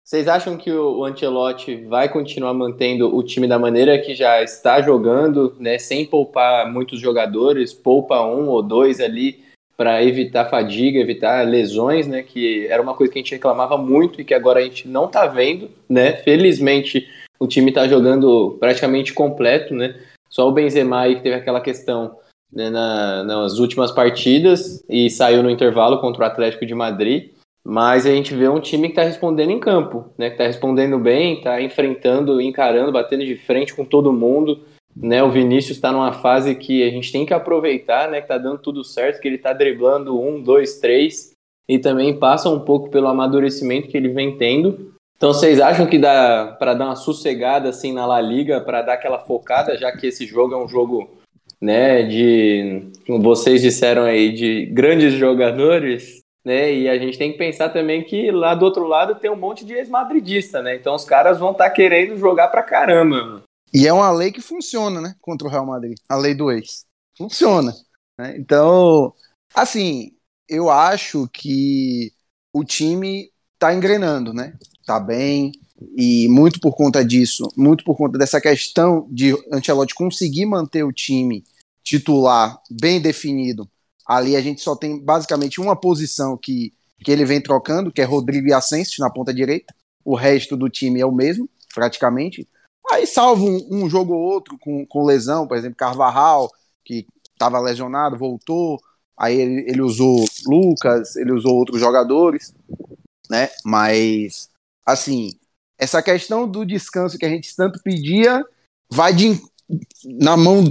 Vocês 0.07 0.25
acham 0.29 0.55
que 0.55 0.71
o 0.71 1.03
Ancelotti 1.03 1.83
vai 1.83 2.07
continuar 2.07 2.53
mantendo 2.53 3.13
o 3.13 3.21
time 3.21 3.45
da 3.45 3.59
maneira 3.59 3.99
que 3.99 4.15
já 4.15 4.41
está 4.41 4.81
jogando, 4.81 5.53
né? 5.59 5.77
Sem 5.77 6.05
poupar 6.05 6.71
muitos 6.71 7.01
jogadores, 7.01 7.73
poupa 7.73 8.25
um 8.25 8.47
ou 8.47 8.63
dois 8.63 9.01
ali 9.01 9.43
para 9.75 10.01
evitar 10.01 10.49
fadiga, 10.49 10.97
evitar 10.97 11.45
lesões, 11.45 12.07
né? 12.07 12.23
Que 12.23 12.67
era 12.67 12.81
uma 12.81 12.93
coisa 12.93 13.11
que 13.11 13.19
a 13.19 13.21
gente 13.21 13.33
reclamava 13.33 13.77
muito 13.77 14.21
e 14.21 14.23
que 14.23 14.33
agora 14.33 14.61
a 14.61 14.63
gente 14.63 14.87
não 14.87 15.09
tá 15.09 15.27
vendo, 15.27 15.69
né? 15.89 16.13
Felizmente 16.13 17.05
o 17.37 17.45
time 17.45 17.73
tá 17.73 17.85
jogando 17.85 18.55
praticamente 18.61 19.13
completo, 19.13 19.73
né? 19.73 19.93
Só 20.29 20.47
o 20.47 20.53
Benzema 20.53 21.01
aí 21.01 21.17
que 21.17 21.23
teve 21.23 21.35
aquela 21.35 21.59
questão 21.59 22.15
né, 22.49 22.69
na, 22.69 23.25
nas 23.25 23.59
últimas 23.59 23.91
partidas 23.91 24.81
e 24.87 25.09
saiu 25.09 25.43
no 25.43 25.49
intervalo 25.49 25.99
contra 25.99 26.23
o 26.23 26.27
Atlético 26.27 26.65
de 26.65 26.73
Madrid. 26.73 27.31
Mas 27.69 28.05
a 28.05 28.11
gente 28.11 28.33
vê 28.33 28.47
um 28.47 28.61
time 28.61 28.87
que 28.87 28.93
está 28.93 29.03
respondendo 29.03 29.51
em 29.51 29.59
campo, 29.59 30.05
né? 30.17 30.29
Que 30.29 30.35
está 30.35 30.47
respondendo 30.47 30.97
bem, 30.97 31.33
está 31.33 31.61
enfrentando, 31.61 32.39
encarando, 32.39 32.93
batendo 32.93 33.25
de 33.25 33.35
frente 33.35 33.75
com 33.75 33.83
todo 33.83 34.13
mundo. 34.13 34.61
Né, 34.95 35.21
o 35.21 35.29
Vinícius 35.29 35.77
está 35.77 35.91
numa 35.91 36.13
fase 36.13 36.55
que 36.55 36.81
a 36.81 36.89
gente 36.89 37.11
tem 37.11 37.25
que 37.25 37.33
aproveitar, 37.33 38.09
né? 38.09 38.19
Que 38.19 38.23
está 38.23 38.37
dando 38.37 38.59
tudo 38.59 38.85
certo, 38.85 39.19
que 39.19 39.27
ele 39.27 39.35
está 39.35 39.51
driblando 39.51 40.17
um, 40.17 40.41
dois, 40.41 40.79
três 40.79 41.33
e 41.67 41.77
também 41.77 42.17
passa 42.17 42.49
um 42.49 42.61
pouco 42.61 42.89
pelo 42.89 43.07
amadurecimento 43.07 43.89
que 43.89 43.97
ele 43.97 44.07
vem 44.07 44.37
tendo. 44.37 44.93
Então 45.17 45.33
vocês 45.33 45.59
acham 45.59 45.85
que 45.85 45.99
dá 45.99 46.55
para 46.57 46.73
dar 46.73 46.85
uma 46.85 46.95
sossegada 46.95 47.67
assim 47.67 47.91
na 47.91 48.05
La 48.05 48.21
Liga, 48.21 48.61
para 48.61 48.81
dar 48.81 48.93
aquela 48.93 49.19
focada, 49.19 49.77
já 49.77 49.91
que 49.91 50.07
esse 50.07 50.25
jogo 50.25 50.53
é 50.53 50.57
um 50.57 50.69
jogo 50.69 51.17
né, 51.59 52.03
de, 52.03 52.83
como 53.05 53.21
vocês 53.21 53.61
disseram 53.61 54.03
aí, 54.03 54.31
de 54.31 54.67
grandes 54.67 55.13
jogadores, 55.15 56.21
né, 56.47 56.73
e 56.73 56.87
a 56.87 56.97
gente 56.97 57.17
tem 57.17 57.33
que 57.33 57.37
pensar 57.37 57.67
também 57.67 58.05
que 58.05 58.31
lá 58.31 58.55
do 58.55 58.63
outro 58.63 58.87
lado 58.87 59.15
tem 59.15 59.29
um 59.29 59.35
monte 59.35 59.65
de 59.65 59.73
ex-madridista, 59.73 60.61
né, 60.61 60.77
então 60.77 60.95
os 60.95 61.03
caras 61.03 61.37
vão 61.37 61.51
estar 61.51 61.65
tá 61.65 61.69
querendo 61.69 62.17
jogar 62.17 62.47
pra 62.47 62.63
caramba. 62.63 63.43
E 63.73 63.85
é 63.85 63.91
uma 63.91 64.09
lei 64.11 64.31
que 64.31 64.39
funciona, 64.39 65.01
né, 65.01 65.13
contra 65.19 65.45
o 65.45 65.51
Real 65.51 65.65
Madrid, 65.65 65.97
a 66.07 66.15
lei 66.15 66.33
do 66.33 66.49
ex. 66.49 66.85
Funciona. 67.17 67.73
Né? 68.17 68.37
Então, 68.37 69.13
assim, 69.53 70.13
eu 70.47 70.69
acho 70.69 71.27
que 71.33 72.13
o 72.53 72.63
time 72.63 73.29
tá 73.59 73.73
engrenando, 73.73 74.33
né, 74.33 74.53
tá 74.85 75.01
bem, 75.01 75.51
e 75.97 76.29
muito 76.29 76.61
por 76.61 76.77
conta 76.77 77.03
disso, 77.03 77.45
muito 77.57 77.83
por 77.83 77.97
conta 77.97 78.17
dessa 78.17 78.39
questão 78.39 79.05
de 79.11 79.35
Ancelotti 79.51 79.93
conseguir 79.93 80.45
manter 80.45 80.83
o 80.83 80.93
time 80.93 81.43
titular 81.83 82.57
bem 82.71 83.01
definido. 83.01 83.69
Ali 84.07 84.35
a 84.35 84.41
gente 84.41 84.61
só 84.61 84.75
tem 84.75 84.97
basicamente 84.97 85.59
uma 85.59 85.75
posição 85.75 86.37
que, 86.37 86.73
que 87.03 87.11
ele 87.11 87.25
vem 87.25 87.41
trocando, 87.41 87.91
que 87.91 88.01
é 88.01 88.05
Rodrigo 88.05 88.47
e 88.47 88.53
Asensio 88.53 89.03
na 89.03 89.09
ponta 89.09 89.33
direita. 89.33 89.75
O 90.05 90.15
resto 90.15 90.55
do 90.55 90.69
time 90.69 91.01
é 91.01 91.05
o 91.05 91.11
mesmo, 91.11 91.49
praticamente. 91.75 92.47
Aí, 92.89 93.05
salvo 93.05 93.45
um, 93.45 93.83
um 93.83 93.89
jogo 93.89 94.13
ou 94.13 94.21
outro 94.21 94.57
com, 94.57 94.85
com 94.85 95.05
lesão, 95.05 95.45
por 95.45 95.57
exemplo, 95.57 95.75
Carvajal, 95.75 96.49
que 96.85 97.05
estava 97.33 97.59
lesionado, 97.59 98.17
voltou. 98.17 98.79
Aí 99.17 99.37
ele, 99.37 99.69
ele 99.69 99.81
usou 99.81 100.23
Lucas, 100.45 101.17
ele 101.17 101.33
usou 101.33 101.55
outros 101.55 101.81
jogadores, 101.81 102.53
né? 103.29 103.49
Mas, 103.65 104.49
assim, 104.85 105.31
essa 105.77 106.01
questão 106.01 106.47
do 106.47 106.65
descanso 106.65 107.17
que 107.17 107.25
a 107.25 107.29
gente 107.29 107.53
tanto 107.55 107.81
pedia 107.83 108.45
vai 108.89 109.13
de, 109.13 109.41
na 110.05 110.37
mão 110.37 110.63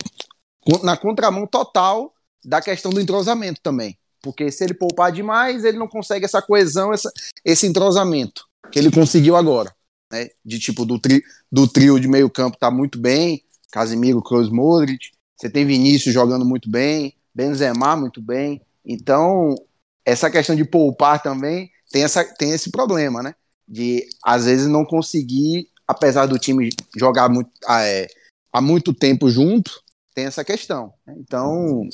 na 0.83 0.97
contramão 0.97 1.47
total 1.47 2.13
da 2.47 2.61
questão 2.61 2.93
do 2.93 3.01
entrosamento 3.01 3.61
também. 3.61 3.99
Porque 4.23 4.51
se 4.51 4.65
ele 4.65 4.75
poupar 4.75 5.13
demais, 5.13 5.65
ele 5.65 5.79
não 5.79 5.89
consegue 5.89 6.25
essa 6.25 6.41
coesão, 6.41 6.93
essa, 6.93 7.13
esse 7.45 7.67
entrosamento 7.67 8.45
que 8.71 8.79
ele 8.79 8.91
conseguiu 8.91 9.37
agora. 9.37 9.75
Né? 10.11 10.29
De 10.45 10.59
tipo, 10.59 10.85
do, 10.85 10.99
tri, 10.99 11.23
do 11.51 11.67
trio 11.67 11.99
de 12.01 12.09
meio 12.09 12.31
campo 12.31 12.57
tá 12.57 12.71
muito 12.71 12.99
bem, 12.99 13.43
Casimiro, 13.71 14.23
Kroos, 14.23 14.49
Modric. 14.49 15.11
você 15.37 15.51
tem 15.51 15.67
Vinícius 15.67 16.15
jogando 16.15 16.45
muito 16.45 16.71
bem, 16.71 17.15
Benzema 17.35 17.97
muito 17.97 18.23
bem. 18.23 18.63
Então, 18.85 19.55
essa 20.05 20.31
questão 20.31 20.55
de 20.55 20.65
poupar 20.65 21.23
também 21.23 21.71
tem, 21.91 22.05
essa, 22.05 22.25
tem 22.25 22.53
esse 22.53 22.71
problema, 22.71 23.23
né? 23.23 23.35
De 23.69 24.07
às 24.25 24.45
vezes 24.45 24.69
não 24.69 24.85
conseguir, 24.85 25.69
apesar 25.87 26.27
do 26.27 26.39
time 26.39 26.71
jogar 26.97 27.29
muito, 27.29 27.51
ah, 27.67 27.83
é, 27.85 28.07
há 28.53 28.61
muito 28.61 28.95
tempo 28.95 29.29
junto, 29.29 29.83
tem 30.15 30.25
essa 30.25 30.45
questão. 30.45 30.93
Né? 31.07 31.15
Então, 31.19 31.89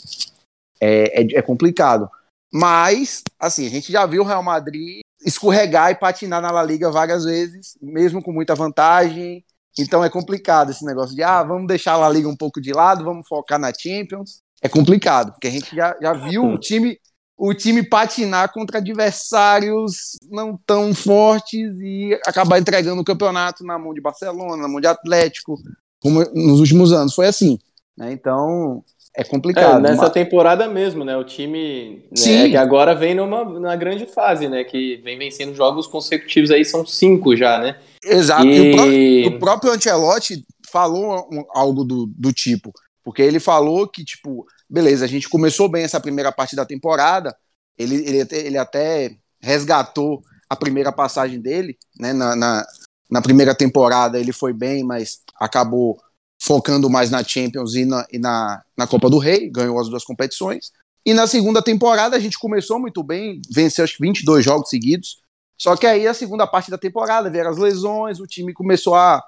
é, 0.83 1.23
é, 1.23 1.39
é 1.39 1.43
complicado. 1.43 2.11
Mas, 2.53 3.23
assim, 3.39 3.67
a 3.67 3.71
gente 3.71 3.93
já 3.93 4.05
viu 4.05 4.23
o 4.23 4.27
Real 4.27 4.43
Madrid 4.43 5.01
escorregar 5.25 5.91
e 5.91 5.95
patinar 5.95 6.43
na 6.43 6.51
La 6.51 6.65
Liga 6.65 6.91
várias 6.91 7.25
vezes, 7.25 7.79
mesmo 7.81 8.21
com 8.21 8.33
muita 8.33 8.55
vantagem. 8.57 9.45
Então 9.79 10.05
é 10.05 10.11
complicado 10.11 10.71
esse 10.71 10.85
negócio 10.85 11.15
de, 11.15 11.23
ah, 11.23 11.43
vamos 11.43 11.69
deixar 11.69 11.93
a 11.93 11.99
La 11.99 12.11
Liga 12.11 12.29
um 12.29 12.37
pouco 12.37 12.61
de 12.61 12.73
lado, 12.73 13.05
vamos 13.05 13.27
focar 13.27 13.59
na 13.59 13.73
Champions. 13.73 14.43
É 14.61 14.69
complicado, 14.69 15.33
porque 15.33 15.47
a 15.47 15.51
gente 15.51 15.75
já, 15.75 15.97
já 16.01 16.13
viu 16.13 16.45
o 16.45 16.59
time, 16.59 16.99
o 17.39 17.55
time 17.55 17.83
patinar 17.83 18.53
contra 18.53 18.79
adversários 18.79 20.19
não 20.31 20.59
tão 20.67 20.95
fortes 20.95 21.73
e 21.81 22.13
acabar 22.27 22.59
entregando 22.59 23.01
o 23.01 23.05
campeonato 23.05 23.65
na 23.65 23.79
mão 23.79 23.95
de 23.95 24.01
Barcelona, 24.01 24.63
na 24.63 24.69
mão 24.69 24.81
de 24.81 24.87
Atlético, 24.87 25.57
como 26.01 26.21
nos 26.35 26.61
últimos 26.61 26.93
anos. 26.93 27.15
Foi 27.15 27.27
assim. 27.27 27.59
Né? 27.97 28.13
Então, 28.13 28.85
é 29.15 29.23
complicado. 29.23 29.79
É, 29.79 29.91
nessa 29.91 30.03
mas... 30.03 30.13
temporada 30.13 30.67
mesmo, 30.69 31.05
né? 31.05 31.17
O 31.17 31.25
time 31.25 32.05
né, 32.11 32.49
que 32.49 32.57
agora 32.57 32.95
vem 32.95 33.15
numa, 33.15 33.45
numa 33.45 33.77
grande 33.77 34.07
fase, 34.07 34.49
né? 34.49 34.65
Que 34.65 34.97
vem 35.05 35.19
vencendo 35.19 35.55
jogos 35.55 35.87
consecutivos 35.87 36.51
aí, 36.51 36.65
são 36.65 36.87
cinco 36.87 37.37
já, 37.37 37.59
né? 37.59 37.77
Exato. 38.05 38.47
E... 38.47 38.57
E 38.57 39.27
o, 39.27 39.29
pró 39.29 39.37
o, 39.37 39.39
próprio 39.39 39.73
Ancelotti 39.73 40.45
falou 40.71 41.29
um, 41.31 41.45
algo 41.55 41.85
do, 41.85 42.07
do 42.07 42.33
tipo. 42.33 42.73
Porque 43.05 43.21
ele 43.21 43.39
falou 43.39 43.87
que, 43.87 44.05
tipo, 44.05 44.47
beleza, 44.69 45.05
a 45.05 45.09
gente 45.09 45.29
começou 45.29 45.69
bem 45.69 45.85
essa 45.85 46.01
primeira 46.01 46.33
parte 46.33 46.57
da 46.57 46.65
temporada. 46.65 47.37
Ele, 47.77 47.97
ele, 47.97 48.27
ele 48.31 48.59
até 48.59 49.11
resgatou 49.41 50.23
a 50.49 50.57
primeira 50.57 50.93
passagem 50.93 51.41
dele, 51.41 51.77
né? 51.99 52.15
Na, 52.15 52.35
na, 52.35 52.67
na 53.11 53.21
primeira 53.21 53.55
temporada 53.55 54.19
ele 54.19 54.33
foi 54.33 54.55
bem, 54.55 54.83
mas 54.83 55.21
acabou 55.39 55.99
focando 56.43 56.91
mais 56.91 57.09
na 57.09 57.23
Champions 57.23 57.75
e 57.75 57.85
na, 57.85 58.05
e 58.13 58.19
na, 58.19 58.63
na 58.77 58.85
Copa 58.85 59.09
do 59.09 59.19
Rei, 59.19 59.49
ganhou 59.49 59.79
as 59.81 59.89
duas 59.89 60.03
competições. 60.03 60.73
E 61.07 61.15
na 61.15 61.29
segunda 61.29 61.63
temporada 61.63 62.17
a 62.17 62.19
gente 62.19 62.37
começou 62.37 62.81
muito 62.81 63.01
bem, 63.01 63.41
venceu 63.49 63.85
acho 63.85 63.97
que 63.97 64.03
22 64.03 64.45
jogos 64.45 64.69
seguidos. 64.69 65.19
Só 65.57 65.77
que 65.77 65.87
aí 65.87 66.05
a 66.05 66.13
segunda 66.13 66.45
parte 66.45 66.69
da 66.69 66.77
temporada 66.77 67.31
vieram 67.31 67.51
as 67.51 67.59
lesões, 67.59 68.19
o 68.19 68.27
time 68.27 68.53
começou 68.53 68.97
a, 68.97 69.23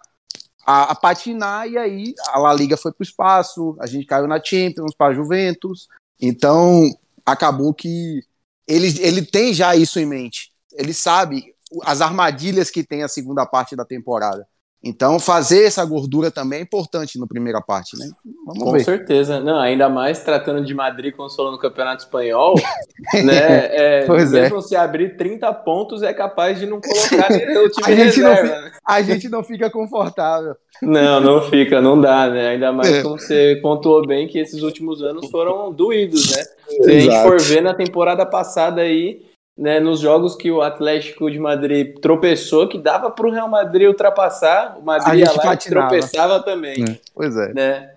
a, 0.66 0.90
a 0.90 0.94
patinar 0.96 1.68
e 1.68 1.78
aí 1.78 2.14
a 2.30 2.38
La 2.40 2.52
Liga 2.52 2.76
foi 2.76 2.90
para 2.90 3.02
o 3.02 3.06
espaço, 3.06 3.76
a 3.78 3.86
gente 3.86 4.06
caiu 4.06 4.26
na 4.26 4.42
Champions 4.42 4.92
para 4.96 5.14
Juventus. 5.14 5.86
Então 6.20 6.82
acabou 7.24 7.72
que 7.72 8.24
ele, 8.66 8.88
ele 9.00 9.22
tem 9.22 9.54
já 9.54 9.76
isso 9.76 10.00
em 10.00 10.06
mente. 10.06 10.50
Ele 10.72 10.92
sabe 10.92 11.54
as 11.84 12.00
armadilhas 12.00 12.70
que 12.70 12.82
tem 12.82 13.04
a 13.04 13.08
segunda 13.08 13.46
parte 13.46 13.76
da 13.76 13.84
temporada. 13.84 14.48
Então, 14.84 15.18
fazer 15.18 15.64
essa 15.64 15.82
gordura 15.82 16.30
também 16.30 16.58
é 16.58 16.62
importante 16.62 17.18
na 17.18 17.26
primeira 17.26 17.60
parte, 17.62 17.96
né? 17.98 18.06
Vamos 18.46 18.62
Com 18.64 18.72
ver. 18.72 18.84
certeza. 18.84 19.40
Não, 19.40 19.58
ainda 19.58 19.88
mais 19.88 20.22
tratando 20.22 20.62
de 20.62 20.74
Madrid 20.74 21.14
falou 21.34 21.50
no 21.50 21.58
Campeonato 21.58 22.04
Espanhol, 22.04 22.54
né? 23.24 24.02
É, 24.02 24.04
pois 24.06 24.34
é. 24.34 24.42
mesmo 24.42 24.58
é. 24.58 24.60
se 24.60 24.76
abrir 24.76 25.16
30 25.16 25.50
pontos, 25.54 26.02
é 26.02 26.12
capaz 26.12 26.58
de 26.58 26.66
não 26.66 26.82
colocar 26.82 27.32
o 27.32 27.68
time 27.70 27.86
a 27.86 27.96
gente 27.96 28.20
reserva. 28.20 28.42
Não 28.42 28.62
fica, 28.64 28.80
a 28.84 29.02
gente 29.02 29.28
não 29.30 29.42
fica 29.42 29.70
confortável. 29.70 30.54
Não, 30.82 31.18
não 31.18 31.40
fica, 31.42 31.80
não 31.80 31.98
dá, 31.98 32.28
né? 32.28 32.48
Ainda 32.48 32.70
mais 32.70 32.92
é. 32.92 33.02
como 33.02 33.18
você 33.18 33.58
pontuou 33.62 34.06
bem 34.06 34.28
que 34.28 34.38
esses 34.38 34.62
últimos 34.62 35.02
anos 35.02 35.30
foram 35.30 35.72
doídos, 35.72 36.36
né? 36.36 36.42
Se 36.82 36.90
a 36.90 37.00
gente 37.00 37.22
for 37.22 37.40
ver 37.40 37.62
na 37.62 37.72
temporada 37.72 38.26
passada 38.26 38.82
aí, 38.82 39.22
né, 39.56 39.78
nos 39.78 40.00
jogos 40.00 40.34
que 40.34 40.50
o 40.50 40.62
Atlético 40.62 41.30
de 41.30 41.38
Madrid 41.38 41.98
tropeçou, 42.00 42.68
que 42.68 42.78
dava 42.78 43.10
para 43.10 43.26
o 43.26 43.30
Real 43.30 43.48
Madrid 43.48 43.88
ultrapassar, 43.88 44.76
o 44.78 44.82
Madrid 44.82 45.20
ia 45.20 45.32
lá 45.32 45.56
tropeçava 45.56 46.40
também. 46.40 46.84
É, 46.84 46.98
pois 47.14 47.36
é. 47.36 47.52
Né? 47.52 47.90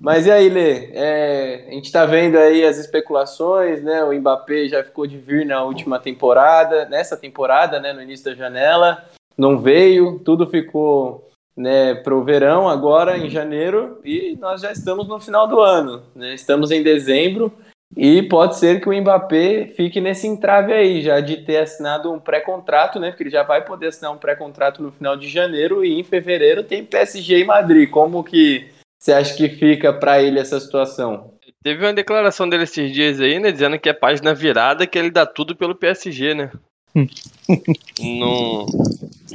Mas 0.00 0.26
e 0.26 0.30
aí, 0.30 0.48
Lê? 0.48 0.90
É, 0.92 1.66
a 1.68 1.72
gente 1.72 1.86
está 1.86 2.06
vendo 2.06 2.36
aí 2.36 2.64
as 2.64 2.78
especulações, 2.78 3.82
né? 3.82 4.04
O 4.04 4.12
Mbappé 4.12 4.68
já 4.68 4.84
ficou 4.84 5.04
de 5.04 5.18
vir 5.18 5.44
na 5.44 5.64
última 5.64 5.98
temporada, 5.98 6.84
nessa 6.84 7.16
temporada, 7.16 7.80
né? 7.80 7.92
No 7.92 8.00
início 8.00 8.24
da 8.24 8.34
janela, 8.34 9.04
não 9.36 9.58
veio, 9.58 10.20
tudo 10.20 10.46
ficou 10.46 11.28
né, 11.56 11.94
para 11.94 12.14
o 12.14 12.24
verão 12.24 12.68
agora 12.68 13.16
em 13.16 13.30
janeiro 13.30 14.00
e 14.04 14.36
nós 14.40 14.60
já 14.60 14.72
estamos 14.72 15.06
no 15.06 15.20
final 15.20 15.46
do 15.46 15.60
ano, 15.60 16.02
né? 16.14 16.34
Estamos 16.34 16.70
em 16.70 16.82
dezembro. 16.82 17.52
E 17.96 18.22
pode 18.22 18.58
ser 18.58 18.80
que 18.80 18.88
o 18.88 19.00
Mbappé 19.00 19.68
fique 19.76 20.00
nesse 20.00 20.26
entrave 20.26 20.72
aí, 20.72 21.00
já 21.00 21.20
de 21.20 21.38
ter 21.38 21.58
assinado 21.58 22.12
um 22.12 22.18
pré-contrato, 22.18 22.98
né? 22.98 23.10
Porque 23.10 23.22
ele 23.22 23.30
já 23.30 23.42
vai 23.42 23.64
poder 23.64 23.88
assinar 23.88 24.12
um 24.12 24.18
pré-contrato 24.18 24.82
no 24.82 24.90
final 24.90 25.16
de 25.16 25.28
janeiro 25.28 25.84
e 25.84 26.00
em 26.00 26.02
fevereiro 26.02 26.64
tem 26.64 26.84
PSG 26.84 27.38
e 27.38 27.44
Madrid. 27.44 27.88
Como 27.88 28.24
que 28.24 28.68
você 28.98 29.12
acha 29.12 29.36
que 29.36 29.48
fica 29.48 29.92
para 29.92 30.20
ele 30.20 30.40
essa 30.40 30.58
situação? 30.58 31.34
Teve 31.62 31.84
uma 31.84 31.94
declaração 31.94 32.48
dele 32.48 32.64
esses 32.64 32.92
dias 32.92 33.20
aí, 33.20 33.38
né? 33.38 33.52
Dizendo 33.52 33.78
que 33.78 33.88
é 33.88 33.92
página 33.92 34.34
virada, 34.34 34.86
que 34.86 34.98
ele 34.98 35.10
dá 35.10 35.24
tudo 35.24 35.54
pelo 35.54 35.74
PSG, 35.74 36.34
né? 36.34 36.50
não, 38.00 38.66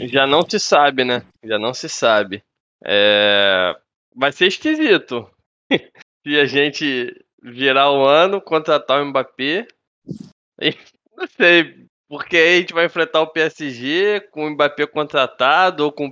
já 0.08 0.28
não 0.28 0.48
se 0.48 0.60
sabe, 0.60 1.04
né? 1.04 1.24
Já 1.44 1.58
não 1.58 1.74
se 1.74 1.88
sabe. 1.88 2.44
É, 2.84 3.76
vai 4.16 4.32
ser 4.32 4.48
esquisito. 4.48 5.30
se 5.72 6.40
a 6.40 6.46
gente 6.46 7.16
virar 7.42 7.92
o 7.92 8.06
ano, 8.06 8.42
contratar 8.42 9.02
o 9.02 9.06
Mbappé. 9.06 9.68
E, 10.62 10.76
não 11.16 11.28
sei, 11.38 11.86
porque 12.08 12.38
aí 12.38 12.58
a 12.58 12.60
gente 12.62 12.74
vai 12.74 12.86
enfrentar 12.86 13.22
o 13.22 13.32
PSG 13.32 14.22
com 14.32 14.46
o 14.46 14.50
Mbappé 14.52 14.88
contratado 14.88 15.86
ou 15.86 15.92
com 15.92 16.12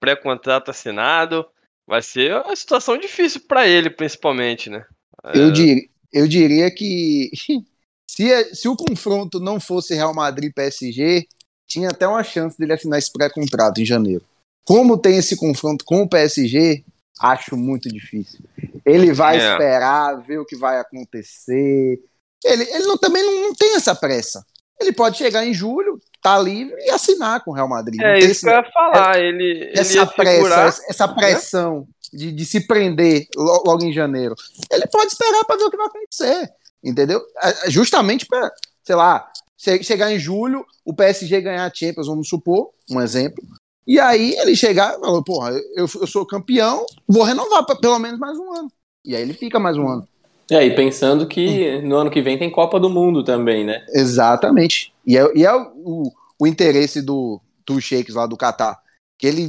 pré-contrato 0.00 0.70
assinado. 0.70 1.46
Vai 1.86 2.00
ser 2.00 2.34
uma 2.34 2.56
situação 2.56 2.96
difícil 2.96 3.42
para 3.46 3.66
ele, 3.66 3.90
principalmente, 3.90 4.70
né? 4.70 4.86
Eu, 5.34 5.48
é... 5.48 5.50
dir, 5.50 5.90
eu 6.12 6.26
diria 6.26 6.70
que 6.70 7.30
se, 8.08 8.54
se 8.54 8.68
o 8.68 8.76
confronto 8.76 9.40
não 9.40 9.60
fosse 9.60 9.94
Real 9.94 10.14
Madrid-PSG, 10.14 11.26
tinha 11.66 11.88
até 11.88 12.06
uma 12.06 12.22
chance 12.22 12.56
dele 12.58 12.72
assinar 12.72 12.98
esse 12.98 13.12
pré-contrato 13.12 13.80
em 13.80 13.84
janeiro. 13.84 14.24
Como 14.64 14.96
tem 14.96 15.18
esse 15.18 15.36
confronto 15.36 15.84
com 15.84 16.02
o 16.02 16.08
PSG, 16.08 16.84
Acho 17.20 17.56
muito 17.56 17.88
difícil. 17.88 18.40
Ele 18.84 19.12
vai 19.12 19.40
é. 19.40 19.52
esperar, 19.52 20.20
ver 20.20 20.38
o 20.38 20.44
que 20.44 20.56
vai 20.56 20.78
acontecer. 20.78 21.98
Ele, 22.44 22.62
ele 22.64 22.84
não, 22.84 22.98
também 22.98 23.22
não, 23.22 23.48
não, 23.48 23.54
tem 23.54 23.76
essa 23.76 23.94
pressa. 23.94 24.44
Ele 24.80 24.92
pode 24.92 25.16
chegar 25.16 25.46
em 25.46 25.54
julho, 25.54 26.00
tá 26.20 26.38
livre 26.38 26.74
e 26.80 26.90
assinar 26.90 27.42
com 27.42 27.52
o 27.52 27.54
Real 27.54 27.68
Madrid. 27.68 28.00
É 28.02 28.18
isso 28.18 28.30
esse, 28.30 28.40
que 28.40 28.48
eu 28.48 28.54
ia 28.54 28.72
falar. 28.72 29.16
É, 29.16 29.28
ele, 29.28 29.72
essa 29.74 29.98
ele 29.98 30.06
pressa, 30.06 30.32
segurar, 30.34 30.66
essa 30.88 31.08
pressão 31.08 31.78
né? 31.80 31.86
de, 32.12 32.32
de 32.32 32.44
se 32.44 32.66
prender 32.66 33.26
logo 33.36 33.84
em 33.84 33.92
janeiro. 33.92 34.34
Ele 34.70 34.86
pode 34.88 35.12
esperar 35.12 35.44
para 35.44 35.56
ver 35.56 35.64
o 35.64 35.70
que 35.70 35.76
vai 35.76 35.86
acontecer. 35.86 36.50
Entendeu? 36.82 37.22
É, 37.42 37.68
é 37.68 37.70
justamente 37.70 38.26
para, 38.26 38.52
sei 38.82 38.96
lá, 38.96 39.30
chegar 39.56 40.12
em 40.12 40.18
julho, 40.18 40.66
o 40.84 40.94
PSG 40.94 41.40
ganhar 41.40 41.64
a 41.64 41.72
Champions, 41.72 42.08
vamos 42.08 42.28
supor, 42.28 42.70
um 42.90 43.00
exemplo. 43.00 43.42
E 43.86 44.00
aí 44.00 44.34
ele 44.38 44.56
chegar 44.56 44.96
e 44.96 45.00
falou, 45.00 45.22
porra, 45.22 45.50
eu, 45.74 45.86
eu 46.00 46.06
sou 46.06 46.24
campeão, 46.24 46.86
vou 47.06 47.22
renovar 47.22 47.64
pra, 47.66 47.76
pelo 47.76 47.98
menos 47.98 48.18
mais 48.18 48.38
um 48.38 48.52
ano. 48.54 48.72
E 49.04 49.14
aí 49.14 49.22
ele 49.22 49.34
fica 49.34 49.58
mais 49.58 49.76
um 49.76 49.86
ano. 49.86 50.08
É, 50.50 50.64
e 50.64 50.74
pensando 50.74 51.26
que 51.26 51.80
no 51.82 51.96
ano 51.96 52.10
que 52.10 52.20
vem 52.20 52.38
tem 52.38 52.50
Copa 52.50 52.78
do 52.78 52.90
Mundo 52.90 53.24
também, 53.24 53.64
né? 53.64 53.84
Exatamente. 53.90 54.92
E 55.06 55.16
é, 55.16 55.30
e 55.34 55.44
é 55.44 55.54
o, 55.54 56.10
o 56.38 56.46
interesse 56.46 57.00
do, 57.00 57.40
do 57.66 57.80
Shakes 57.80 58.14
lá 58.14 58.26
do 58.26 58.36
Catar. 58.36 58.78
Que 59.18 59.26
ele, 59.26 59.48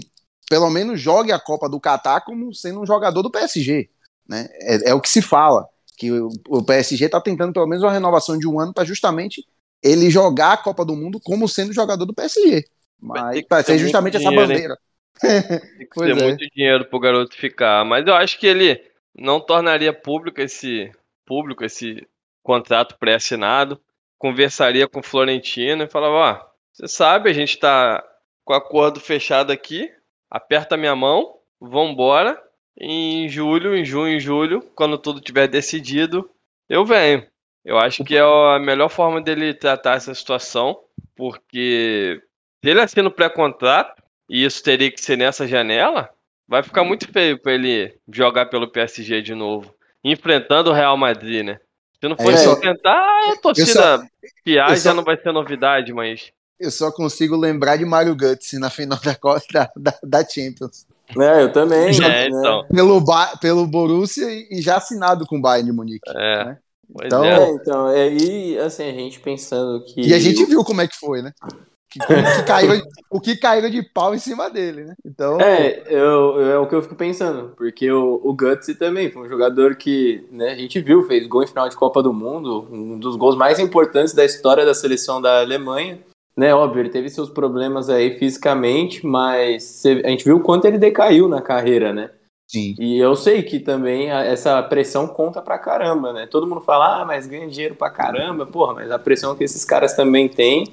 pelo 0.50 0.70
menos, 0.70 1.00
jogue 1.00 1.32
a 1.32 1.40
Copa 1.40 1.68
do 1.68 1.80
Catar 1.80 2.22
como 2.22 2.54
sendo 2.54 2.82
um 2.82 2.86
jogador 2.86 3.22
do 3.22 3.32
PSG. 3.32 3.90
Né? 4.28 4.48
É, 4.62 4.92
é 4.92 4.94
o 4.94 5.02
que 5.02 5.10
se 5.10 5.22
fala. 5.22 5.68
Que 5.98 6.12
o, 6.12 6.30
o 6.50 6.64
PSG 6.64 7.06
está 7.06 7.20
tentando 7.20 7.54
pelo 7.54 7.68
menos 7.68 7.84
uma 7.84 7.92
renovação 7.92 8.38
de 8.38 8.48
um 8.48 8.60
ano 8.60 8.74
para 8.74 8.86
justamente 8.86 9.46
ele 9.84 10.10
jogar 10.10 10.54
a 10.54 10.58
Copa 10.58 10.84
do 10.84 10.96
Mundo 10.96 11.20
como 11.20 11.48
sendo 11.48 11.74
jogador 11.74 12.06
do 12.06 12.14
PSG. 12.14 12.66
Mas 13.02 13.44
vai 13.50 13.64
ser 13.64 13.78
justamente 13.78 14.18
essa 14.18 14.32
bandeira. 14.32 14.78
Tem 15.20 15.88
que 15.88 16.00
ter 16.00 16.12
é. 16.12 16.14
muito 16.14 16.46
dinheiro 16.54 16.86
pro 16.86 17.00
garoto 17.00 17.36
ficar. 17.36 17.86
Mas 17.86 18.06
eu 18.06 18.14
acho 18.14 18.38
que 18.40 18.48
ele 18.48 18.82
não 19.18 19.40
tornaria 19.40 19.94
público 19.94 20.42
esse 20.42 20.92
público 21.26 21.64
esse 21.64 22.06
contrato 22.44 22.98
pré-assinado. 22.98 23.80
Conversaria 24.18 24.88
com 24.88 25.00
o 25.00 25.04
Florentino 25.04 25.84
e 25.84 25.90
falava: 25.90 26.14
Ó, 26.14 26.34
oh, 26.34 26.56
você 26.74 26.88
sabe, 26.88 27.30
a 27.30 27.34
gente 27.34 27.58
tá 27.58 28.04
com 28.44 28.54
o 28.54 28.56
acordo 28.56 29.00
fechado 29.00 29.52
aqui. 29.52 29.90
Aperta 30.30 30.78
minha 30.78 30.96
mão, 30.96 31.38
vambora. 31.60 32.42
Em 32.78 33.30
julho, 33.30 33.76
em 33.76 33.86
junho, 33.86 34.18
em 34.18 34.20
julho, 34.20 34.62
quando 34.76 34.98
tudo 34.98 35.22
tiver 35.22 35.48
decidido, 35.48 36.30
eu 36.68 36.86
venho. 36.86 37.26
Eu 37.64 37.78
acho 37.78 38.04
que 38.04 38.16
é 38.16 38.22
a 38.22 38.60
melhor 38.60 38.90
forma 38.90 39.22
dele 39.22 39.54
tratar 39.54 39.96
essa 39.96 40.14
situação, 40.14 40.78
porque 41.16 42.22
se 42.66 42.70
ele 42.72 42.82
assina 42.82 43.08
o 43.10 43.12
pré-contrato, 43.12 44.02
e 44.28 44.44
isso 44.44 44.64
teria 44.64 44.90
que 44.90 45.00
ser 45.00 45.16
nessa 45.16 45.48
janela, 45.48 46.10
vai 46.48 46.64
ficar 46.64 46.84
muito 46.84 47.08
feio 47.12 47.40
para 47.40 47.54
ele 47.54 47.96
jogar 48.12 48.48
pelo 48.48 48.72
PSG 48.72 49.22
de 49.22 49.36
novo. 49.36 49.72
enfrentando 50.04 50.72
o 50.72 50.74
Real 50.74 50.98
Madrid, 50.98 51.46
né? 51.46 51.60
Se 52.02 52.10
não 52.10 52.18
fosse 52.18 52.48
é, 52.48 52.52
enfrentar, 52.52 53.34
a 53.34 53.36
torcida 53.38 54.04
piar 54.44 54.76
já 54.78 54.96
não 54.96 55.04
vai 55.04 55.16
ser 55.16 55.32
novidade, 55.32 55.94
mas. 55.94 56.32
Eu 56.60 56.72
só 56.72 56.92
consigo 56.92 57.36
lembrar 57.36 57.78
de 57.78 57.86
Mario 57.86 58.16
Götze 58.16 58.58
na 58.58 58.72
final 58.72 59.00
da 59.00 59.14
Costa 59.14 59.70
da, 59.78 59.94
da 60.02 60.28
Champions. 60.28 60.88
É, 61.20 61.44
eu 61.44 61.52
também. 61.52 61.96
É, 61.98 62.00
né? 62.00 62.28
então. 62.30 62.66
Pelo, 62.68 63.06
pelo 63.40 63.68
Borussia 63.68 64.26
e 64.28 64.60
já 64.60 64.78
assinado 64.78 65.28
com 65.28 65.38
o 65.38 65.42
Bayern 65.42 65.70
de 65.70 65.76
Munique. 65.76 66.10
É. 66.10 66.46
Né? 66.46 66.58
Então, 67.04 67.24
é. 67.24 67.50
então, 67.52 67.90
é, 67.90 68.10
e 68.12 68.58
assim, 68.58 68.90
a 68.90 68.94
gente 68.94 69.20
pensando 69.20 69.86
que. 69.86 70.02
E 70.02 70.14
a 70.16 70.20
gente 70.20 70.44
viu 70.46 70.64
como 70.64 70.82
é 70.82 70.88
que 70.88 70.96
foi, 70.96 71.22
né? 71.22 71.32
Que, 71.90 72.00
que 72.00 72.44
caíram, 72.46 72.82
o 73.10 73.22
que 73.22 73.38
caíram 73.38 73.70
de 73.70 73.82
pau 73.82 74.14
em 74.14 74.20
cima 74.20 74.50
dele, 74.50 74.86
né? 74.86 74.96
Então. 75.06 75.40
É, 75.40 75.84
eu, 75.88 76.40
eu, 76.40 76.52
é 76.52 76.60
o 76.60 76.68
que 76.68 76.76
eu 76.76 76.82
fico 76.82 76.96
pensando, 76.96 77.54
porque 77.56 77.90
o, 77.92 78.20
o 78.24 78.34
Gutsy 78.34 78.76
também 78.76 79.12
foi 79.12 79.26
um 79.26 79.30
jogador 79.30 79.76
que 79.76 80.28
né, 80.32 80.52
a 80.52 80.56
gente 80.56 80.80
viu, 80.82 81.04
fez 81.04 81.26
gol 81.28 81.44
em 81.44 81.48
final 81.48 81.70
de 81.70 81.76
Copa 81.76 82.04
do 82.04 82.14
Mundo, 82.14 82.68
um 82.72 83.00
dos 83.00 83.16
gols 83.16 83.36
mais 83.36 83.60
importantes 83.60 84.14
da 84.14 84.26
história 84.26 84.66
da 84.66 84.74
seleção 84.74 85.22
da 85.22 85.40
Alemanha. 85.40 86.00
Né, 86.36 86.54
óbvio, 86.54 86.82
ele 86.82 86.90
teve 86.90 87.08
seus 87.10 87.30
problemas 87.30 87.90
aí 87.90 88.20
fisicamente, 88.20 89.06
mas 89.06 89.84
a 89.86 90.10
gente 90.10 90.26
viu 90.26 90.36
o 90.36 90.42
quanto 90.42 90.66
ele 90.66 90.78
decaiu 90.78 91.30
na 91.30 91.42
carreira, 91.42 91.94
né? 91.94 92.10
Sim. 92.48 92.76
E 92.78 93.00
eu 93.00 93.16
sei 93.16 93.42
que 93.42 93.60
também 93.60 94.12
essa 94.12 94.62
pressão 94.62 95.08
conta 95.08 95.42
pra 95.42 95.58
caramba, 95.58 96.14
né? 96.14 96.28
Todo 96.28 96.46
mundo 96.46 96.62
fala, 96.62 97.02
ah, 97.02 97.06
mas 97.06 97.26
ganha 97.26 97.48
dinheiro 97.48 97.76
pra 97.76 97.90
caramba, 97.90 98.46
porra, 98.46 98.74
mas 98.74 98.92
a 98.92 99.00
pressão 99.00 99.36
que 99.36 99.44
esses 99.44 99.64
caras 99.64 99.94
também 99.94 100.28
têm 100.28 100.66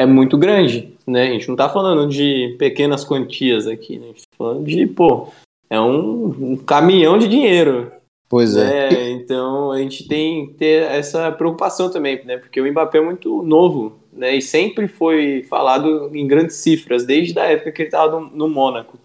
é 0.00 0.06
muito 0.06 0.38
grande, 0.38 0.94
né? 1.06 1.24
A 1.24 1.32
gente 1.32 1.48
não 1.48 1.56
tá 1.56 1.68
falando 1.68 2.08
de 2.08 2.56
pequenas 2.58 3.04
quantias 3.04 3.66
aqui, 3.66 3.98
né? 3.98 4.04
A 4.04 4.08
gente 4.08 4.22
tá 4.22 4.36
falando 4.36 4.64
de, 4.64 4.86
pô, 4.86 5.28
é 5.68 5.78
um, 5.78 6.52
um 6.52 6.56
caminhão 6.56 7.18
de 7.18 7.28
dinheiro. 7.28 7.92
Pois 8.28 8.56
é. 8.56 8.88
é. 8.88 9.10
Então 9.10 9.72
a 9.72 9.78
gente 9.78 10.08
tem 10.08 10.46
que 10.46 10.54
ter 10.54 10.84
essa 10.90 11.30
preocupação 11.30 11.90
também, 11.90 12.24
né? 12.24 12.38
Porque 12.38 12.60
o 12.60 12.70
Mbappé 12.70 12.98
é 12.98 13.02
muito 13.02 13.42
novo, 13.42 14.00
né? 14.10 14.36
E 14.36 14.40
sempre 14.40 14.88
foi 14.88 15.42
falado 15.42 16.10
em 16.14 16.26
grandes 16.26 16.56
cifras, 16.56 17.04
desde 17.04 17.38
a 17.38 17.44
época 17.44 17.72
que 17.72 17.82
ele 17.82 17.88
estava 17.88 18.18
no, 18.18 18.30
no 18.30 18.48
Mônaco. 18.48 18.98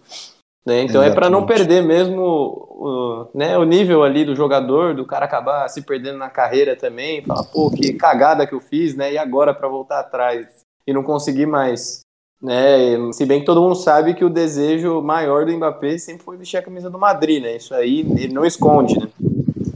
Né? 0.64 0.82
Então 0.82 1.02
Exatamente. 1.02 1.12
é 1.12 1.14
para 1.14 1.30
não 1.30 1.46
perder 1.46 1.82
mesmo 1.82 2.22
o, 2.22 3.28
né, 3.32 3.56
o 3.56 3.62
nível 3.62 4.02
ali 4.02 4.24
do 4.24 4.34
jogador, 4.34 4.94
do 4.94 5.06
cara 5.06 5.24
acabar 5.24 5.68
se 5.68 5.82
perdendo 5.82 6.18
na 6.18 6.28
carreira 6.28 6.74
também, 6.74 7.22
falar, 7.22 7.44
pô, 7.44 7.70
que 7.70 7.92
cagada 7.92 8.44
que 8.44 8.52
eu 8.52 8.60
fiz, 8.60 8.96
né? 8.96 9.12
E 9.12 9.18
agora 9.18 9.54
para 9.54 9.68
voltar 9.68 10.00
atrás 10.00 10.65
e 10.86 10.92
não 10.92 11.02
conseguir 11.02 11.46
mais. 11.46 12.00
Né? 12.40 13.12
Se 13.12 13.24
bem 13.24 13.40
que 13.40 13.46
todo 13.46 13.62
mundo 13.62 13.74
sabe 13.74 14.14
que 14.14 14.24
o 14.24 14.30
desejo 14.30 15.00
maior 15.00 15.46
do 15.46 15.52
Mbappé 15.52 15.98
sempre 15.98 16.24
foi 16.24 16.36
vestir 16.36 16.58
a 16.58 16.62
camisa 16.62 16.90
do 16.90 16.98
Madrid, 16.98 17.42
né? 17.42 17.56
Isso 17.56 17.74
aí 17.74 18.00
ele 18.00 18.32
não 18.32 18.44
esconde, 18.44 18.98
né? 18.98 19.08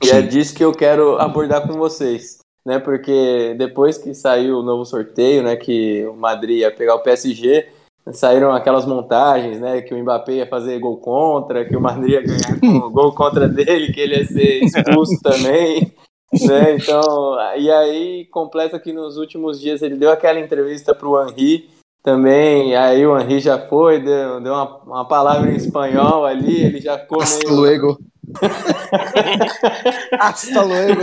E 0.05 0.11
é 0.11 0.23
disso 0.23 0.55
que 0.55 0.65
eu 0.65 0.73
quero 0.73 1.19
abordar 1.19 1.67
com 1.67 1.75
vocês, 1.75 2.39
né? 2.65 2.79
Porque 2.79 3.55
depois 3.59 3.99
que 3.99 4.15
saiu 4.15 4.59
o 4.59 4.63
novo 4.63 4.85
sorteio, 4.85 5.43
né? 5.43 5.57
Que 5.57 6.07
o 6.07 6.15
Madrid 6.15 6.59
ia 6.59 6.71
pegar 6.71 6.95
o 6.95 7.03
PSG, 7.03 7.67
saíram 8.13 8.53
aquelas 8.53 8.87
montagens, 8.87 9.61
né? 9.61 9.81
Que 9.83 9.95
o 9.95 9.99
Mbappé 9.99 10.33
ia 10.33 10.47
fazer 10.47 10.79
gol 10.79 10.99
contra, 10.99 11.65
que 11.65 11.77
o 11.77 11.81
Madrid 11.81 12.13
ia 12.13 12.23
ganhar 12.23 12.61
com 12.61 12.87
o 12.87 12.91
gol 12.93 13.13
contra 13.15 13.49
dele, 13.49 13.93
que 13.93 14.01
ele 14.01 14.17
ia 14.17 14.25
ser 14.25 14.65
expulso 14.65 15.21
também. 15.23 15.93
Né? 16.33 16.77
Então, 16.77 17.37
e 17.57 17.71
aí 17.71 18.25
completa 18.27 18.79
que 18.79 18.93
nos 18.93 19.17
últimos 19.17 19.61
dias 19.61 19.83
ele 19.83 19.97
deu 19.97 20.11
aquela 20.11 20.39
entrevista 20.39 20.95
para 20.95 21.09
o 21.09 21.21
Henri 21.21 21.69
também, 22.03 22.75
aí 22.77 23.07
o 23.07 23.19
Henri 23.19 23.41
já 23.41 23.59
foi, 23.59 24.01
deu, 24.01 24.41
deu 24.41 24.53
uma, 24.53 24.77
uma 24.85 25.09
palavra 25.09 25.51
em 25.51 25.57
espanhol 25.57 26.25
ali, 26.25 26.63
ele 26.63 26.81
já 26.81 26.99
ficou 26.99 27.21
Hasta 27.21 27.45
meio... 27.45 27.61
luego. 27.61 27.99
Hasta 30.19 30.63
luego. 30.63 31.03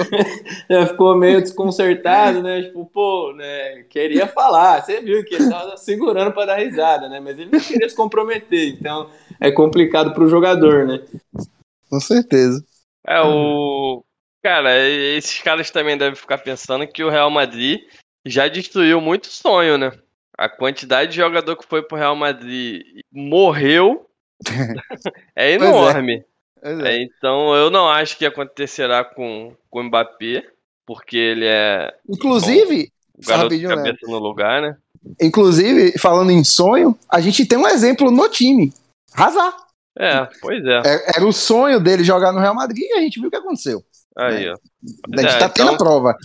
Já 0.70 0.88
ficou 0.88 1.16
meio 1.16 1.42
desconcertado, 1.42 2.42
né? 2.42 2.64
Tipo, 2.64 2.86
pô, 2.86 3.34
né? 3.36 3.84
Queria 3.90 4.28
falar. 4.28 4.82
Você 4.82 5.02
viu 5.02 5.24
que 5.26 5.36
ele 5.36 5.50
tava 5.50 5.76
segurando 5.76 6.32
para 6.32 6.46
dar 6.46 6.60
risada, 6.60 7.10
né? 7.10 7.20
Mas 7.20 7.38
ele 7.38 7.52
não 7.52 7.60
queria 7.60 7.90
se 7.90 7.96
comprometer. 7.96 8.70
Então 8.70 9.10
é 9.42 9.52
complicado 9.52 10.14
para 10.14 10.24
o 10.24 10.30
jogador, 10.30 10.86
né? 10.86 11.02
Com 11.90 12.00
certeza. 12.00 12.64
É, 13.06 13.22
o, 13.22 14.04
Cara, 14.48 14.80
esses 14.80 15.42
caras 15.42 15.70
também 15.70 15.98
devem 15.98 16.16
ficar 16.16 16.38
pensando 16.38 16.88
que 16.88 17.04
o 17.04 17.10
Real 17.10 17.30
Madrid 17.30 17.82
já 18.26 18.48
destruiu 18.48 19.02
muito 19.02 19.28
sonho, 19.28 19.78
né? 19.78 19.92
A 20.38 20.48
quantidade 20.48 21.12
de 21.12 21.18
jogador 21.18 21.58
que 21.58 21.68
foi 21.68 21.84
pro 21.84 21.98
Real 21.98 22.16
Madrid 22.16 22.82
morreu 23.12 24.08
é 25.36 25.52
enorme. 25.52 26.24
É. 26.64 26.72
É. 26.72 27.04
então 27.04 27.54
eu 27.56 27.70
não 27.70 27.90
acho 27.90 28.18
que 28.18 28.26
acontecerá 28.26 29.04
com, 29.04 29.54
com 29.70 29.82
o 29.82 29.84
Mbappé, 29.84 30.46
porque 30.86 31.18
ele 31.18 31.46
é. 31.46 31.94
Inclusive, 32.08 32.90
bom, 33.18 33.28
garoto 33.28 33.58
de 33.58 33.68
cabeça 33.68 34.00
né? 34.02 34.14
no 34.14 34.18
lugar, 34.18 34.62
né? 34.62 34.78
Inclusive, 35.22 36.00
falando 36.00 36.32
em 36.32 36.46
sonho, 36.46 36.98
a 37.12 37.20
gente 37.20 37.46
tem 37.46 37.58
um 37.58 37.68
exemplo 37.68 38.10
no 38.10 38.30
time. 38.30 38.72
Hazard. 39.14 39.58
É, 40.00 40.26
pois 40.40 40.64
é. 40.64 40.82
é. 40.86 41.12
Era 41.18 41.28
o 41.28 41.34
sonho 41.34 41.82
dele 41.82 42.06
jogar 42.06 42.32
no 42.32 42.40
Real 42.40 42.56
Madrid 42.56 42.86
e 42.86 42.94
a 42.94 43.02
gente 43.02 43.20
viu 43.20 43.28
o 43.28 43.32
que 43.32 43.36
aconteceu. 43.36 43.84
Aí, 44.18 44.46
né? 44.46 44.54
ó. 44.54 44.58
A 45.18 45.22
gente 45.22 45.36
é, 45.36 45.40
tá 45.40 45.50
tendo 45.50 45.74
então, 45.74 45.76
a 45.76 45.78
prova. 45.78 46.18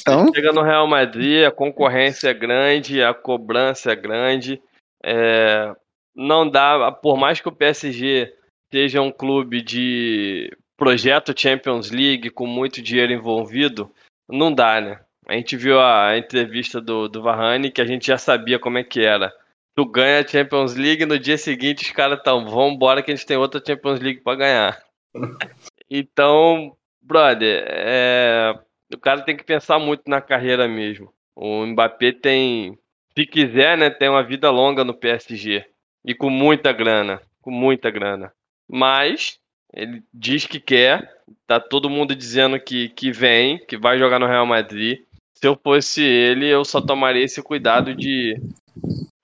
Então... 0.00 0.32
Chega 0.34 0.52
no 0.52 0.62
Real 0.62 0.86
Madrid, 0.86 1.44
a 1.44 1.50
concorrência 1.50 2.28
é 2.28 2.34
grande, 2.34 3.02
a 3.02 3.12
cobrança 3.12 3.92
é 3.92 3.96
grande. 3.96 4.60
É, 5.04 5.74
não 6.14 6.48
dá, 6.48 6.90
por 6.90 7.16
mais 7.16 7.40
que 7.40 7.48
o 7.48 7.52
PSG 7.52 8.32
seja 8.72 9.02
um 9.02 9.12
clube 9.12 9.62
de 9.62 10.50
projeto 10.76 11.38
Champions 11.38 11.90
League 11.90 12.30
com 12.30 12.46
muito 12.46 12.82
dinheiro 12.82 13.12
envolvido, 13.12 13.90
não 14.28 14.52
dá, 14.52 14.80
né? 14.80 15.00
A 15.26 15.34
gente 15.34 15.56
viu 15.56 15.80
a 15.80 16.16
entrevista 16.16 16.80
do, 16.80 17.08
do 17.08 17.22
Varane 17.22 17.70
que 17.70 17.80
a 17.80 17.84
gente 17.84 18.06
já 18.06 18.18
sabia 18.18 18.58
como 18.58 18.78
é 18.78 18.84
que 18.84 19.00
era. 19.00 19.32
Tu 19.74 19.84
ganha 19.84 20.20
a 20.20 20.26
Champions 20.26 20.74
League, 20.74 21.04
no 21.04 21.18
dia 21.18 21.36
seguinte 21.36 21.84
os 21.84 21.90
caras 21.90 22.18
estão, 22.18 22.46
vamos 22.46 22.74
embora 22.74 23.02
que 23.02 23.10
a 23.10 23.14
gente 23.14 23.26
tem 23.26 23.36
outra 23.36 23.62
Champions 23.64 24.00
League 24.00 24.20
para 24.20 24.38
ganhar. 24.38 24.82
então, 25.90 26.75
brother, 27.06 27.64
é... 27.68 28.58
o 28.92 28.98
cara 28.98 29.22
tem 29.22 29.36
que 29.36 29.44
pensar 29.44 29.78
muito 29.78 30.02
na 30.08 30.20
carreira 30.20 30.66
mesmo. 30.66 31.12
O 31.34 31.64
Mbappé 31.66 32.12
tem, 32.12 32.78
se 33.16 33.26
quiser, 33.26 33.76
né, 33.76 33.90
tem 33.90 34.08
uma 34.08 34.22
vida 34.22 34.50
longa 34.50 34.84
no 34.84 34.94
PSG. 34.94 35.64
E 36.04 36.14
com 36.14 36.30
muita 36.30 36.72
grana. 36.72 37.20
Com 37.42 37.50
muita 37.50 37.90
grana. 37.90 38.32
Mas 38.68 39.38
ele 39.72 40.02
diz 40.12 40.46
que 40.46 40.58
quer. 40.58 41.14
Tá 41.46 41.60
todo 41.60 41.90
mundo 41.90 42.14
dizendo 42.14 42.58
que, 42.58 42.88
que 42.90 43.10
vem, 43.10 43.58
que 43.66 43.76
vai 43.76 43.98
jogar 43.98 44.18
no 44.18 44.26
Real 44.26 44.46
Madrid. 44.46 45.00
Se 45.34 45.46
eu 45.46 45.58
fosse 45.62 46.02
ele, 46.02 46.46
eu 46.46 46.64
só 46.64 46.80
tomaria 46.80 47.24
esse 47.24 47.42
cuidado 47.42 47.94
de, 47.94 48.40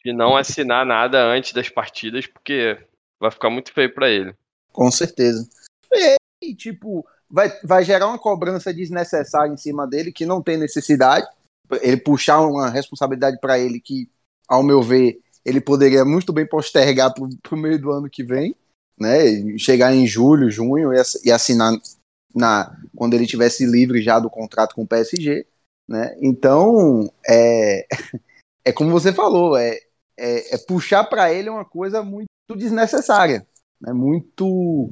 de 0.04 0.12
não 0.12 0.36
assinar 0.36 0.84
nada 0.84 1.24
antes 1.24 1.52
das 1.52 1.68
partidas, 1.68 2.26
porque 2.26 2.76
vai 3.18 3.30
ficar 3.30 3.48
muito 3.48 3.72
feio 3.72 3.94
para 3.94 4.10
ele. 4.10 4.34
Com 4.72 4.90
certeza. 4.90 5.48
E, 6.42 6.54
tipo, 6.54 7.06
vai, 7.32 7.50
vai 7.64 7.82
gerar 7.82 8.08
uma 8.08 8.18
cobrança 8.18 8.72
desnecessária 8.74 9.50
em 9.50 9.56
cima 9.56 9.86
dele, 9.86 10.12
que 10.12 10.26
não 10.26 10.42
tem 10.42 10.58
necessidade. 10.58 11.26
Ele 11.80 11.96
puxar 11.96 12.42
uma 12.42 12.68
responsabilidade 12.68 13.38
para 13.40 13.58
ele 13.58 13.80
que, 13.80 14.06
ao 14.46 14.62
meu 14.62 14.82
ver, 14.82 15.18
ele 15.42 15.60
poderia 15.60 16.04
muito 16.04 16.30
bem 16.32 16.46
postergar 16.46 17.12
para 17.14 17.54
o 17.54 17.56
meio 17.56 17.80
do 17.80 17.90
ano 17.90 18.10
que 18.10 18.22
vem, 18.22 18.54
né? 19.00 19.58
Chegar 19.58 19.94
em 19.94 20.06
julho, 20.06 20.50
junho 20.50 20.90
e 21.24 21.32
assinar 21.32 21.72
na, 22.34 22.76
quando 22.94 23.14
ele 23.14 23.26
tivesse 23.26 23.64
livre 23.64 24.02
já 24.02 24.20
do 24.20 24.28
contrato 24.28 24.74
com 24.74 24.82
o 24.82 24.86
PSG, 24.86 25.46
né? 25.88 26.14
Então, 26.20 27.10
é, 27.26 27.86
é 28.62 28.72
como 28.72 28.90
você 28.90 29.10
falou, 29.10 29.56
é, 29.56 29.78
é, 30.18 30.54
é 30.54 30.58
puxar 30.58 31.04
para 31.04 31.32
ele 31.32 31.48
uma 31.48 31.64
coisa 31.64 32.02
muito 32.02 32.28
desnecessária, 32.54 33.46
né? 33.80 33.92
Muito 33.94 34.90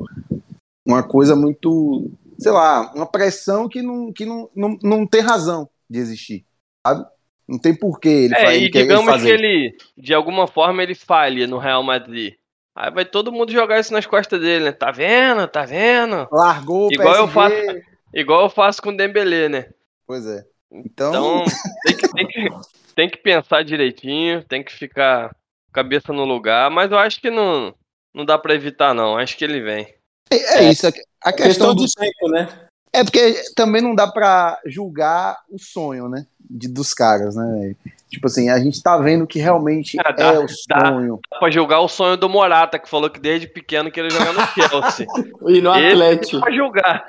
uma 0.86 1.02
coisa 1.02 1.36
muito 1.36 2.10
sei 2.40 2.52
lá, 2.52 2.92
uma 2.94 3.06
pressão 3.06 3.68
que 3.68 3.82
não, 3.82 4.12
que 4.12 4.24
não, 4.24 4.50
não, 4.54 4.78
não 4.82 5.06
tem 5.06 5.20
razão 5.20 5.68
de 5.88 5.98
existir, 5.98 6.44
sabe? 6.86 7.04
Não 7.46 7.58
tem 7.58 7.74
porquê 7.74 8.08
ele, 8.08 8.34
é, 8.34 8.40
faz, 8.40 8.62
e 8.62 8.70
digamos 8.70 9.22
que 9.22 9.28
ele, 9.28 9.76
de 9.98 10.14
alguma 10.14 10.46
forma, 10.46 10.82
ele 10.82 10.94
falha 10.94 11.46
no 11.46 11.58
Real 11.58 11.82
Madrid. 11.82 12.34
Aí 12.76 12.90
vai 12.92 13.04
todo 13.04 13.32
mundo 13.32 13.52
jogar 13.52 13.80
isso 13.80 13.92
nas 13.92 14.06
costas 14.06 14.40
dele, 14.40 14.66
né? 14.66 14.72
Tá 14.72 14.90
vendo? 14.92 15.46
Tá 15.48 15.64
vendo? 15.64 16.28
Largou 16.30 16.88
o 16.88 16.92
igual 16.92 17.08
PSG. 17.08 17.22
Eu 17.22 17.28
faço, 17.28 17.82
igual 18.14 18.42
eu 18.42 18.50
faço 18.50 18.82
com 18.82 18.90
o 18.90 18.96
Dembélé, 18.96 19.48
né? 19.48 19.68
Pois 20.06 20.24
é. 20.26 20.44
Então, 20.72 21.10
então 21.10 21.44
tem, 21.84 21.96
que, 21.96 22.08
tem, 22.12 22.26
que, 22.28 22.48
tem 22.94 23.10
que 23.10 23.18
pensar 23.18 23.64
direitinho, 23.64 24.44
tem 24.44 24.62
que 24.62 24.72
ficar 24.72 25.34
cabeça 25.72 26.12
no 26.12 26.24
lugar, 26.24 26.70
mas 26.70 26.92
eu 26.92 26.98
acho 26.98 27.20
que 27.20 27.30
não, 27.30 27.74
não 28.14 28.24
dá 28.24 28.38
para 28.38 28.54
evitar, 28.54 28.94
não. 28.94 29.18
Acho 29.18 29.36
que 29.36 29.44
ele 29.44 29.60
vem. 29.60 29.92
É, 30.32 30.58
é 30.58 30.70
isso. 30.70 30.86
A 30.86 31.32
questão, 31.32 31.46
questão 31.46 31.74
do 31.74 31.84
tempo, 31.86 32.28
né? 32.28 32.48
É 32.92 33.04
porque 33.04 33.34
também 33.54 33.80
não 33.80 33.94
dá 33.94 34.08
para 34.08 34.58
julgar 34.66 35.36
o 35.48 35.58
sonho, 35.58 36.08
né? 36.08 36.26
De, 36.38 36.68
dos 36.68 36.92
caras, 36.92 37.36
né? 37.36 37.76
Tipo 38.08 38.26
assim, 38.26 38.50
a 38.50 38.58
gente 38.58 38.82
tá 38.82 38.98
vendo 38.98 39.26
que 39.26 39.38
realmente 39.38 39.96
é, 40.00 40.12
dá, 40.12 40.34
é 40.34 40.38
o 40.38 40.48
sonho. 40.48 41.20
Dá 41.30 41.38
pra 41.38 41.50
julgar 41.50 41.80
o 41.80 41.88
sonho 41.88 42.16
do 42.16 42.28
Morata, 42.28 42.78
que 42.78 42.88
falou 42.88 43.08
que 43.08 43.20
desde 43.20 43.46
pequeno 43.46 43.90
queria 43.90 44.10
jogar 44.10 44.32
no 44.32 44.40
Chelsea. 44.48 45.06
e 45.46 45.60
no 45.60 45.70
Atlético. 45.70 46.40
Pra 46.40 46.52
julgar. 46.52 47.06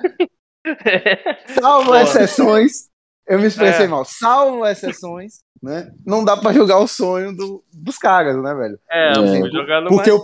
Salvo 1.59 1.95
exceções, 1.95 2.89
eu 3.27 3.39
me 3.39 3.47
expressei 3.47 3.85
é. 3.85 3.89
mal. 3.89 4.05
Salvo 4.05 4.63
exceções, 4.67 5.39
né? 5.61 5.91
Não 6.05 6.23
dá 6.23 6.37
para 6.37 6.53
jogar 6.53 6.77
o 6.77 6.87
sonho 6.87 7.35
do, 7.35 7.63
dos 7.73 7.97
caras, 7.97 8.39
né, 8.39 8.53
velho? 8.53 8.79
É, 8.87 9.11
é. 9.13 9.49
jogar 9.49 9.81
no 9.81 9.89
porque 9.89 10.11
o, 10.11 10.23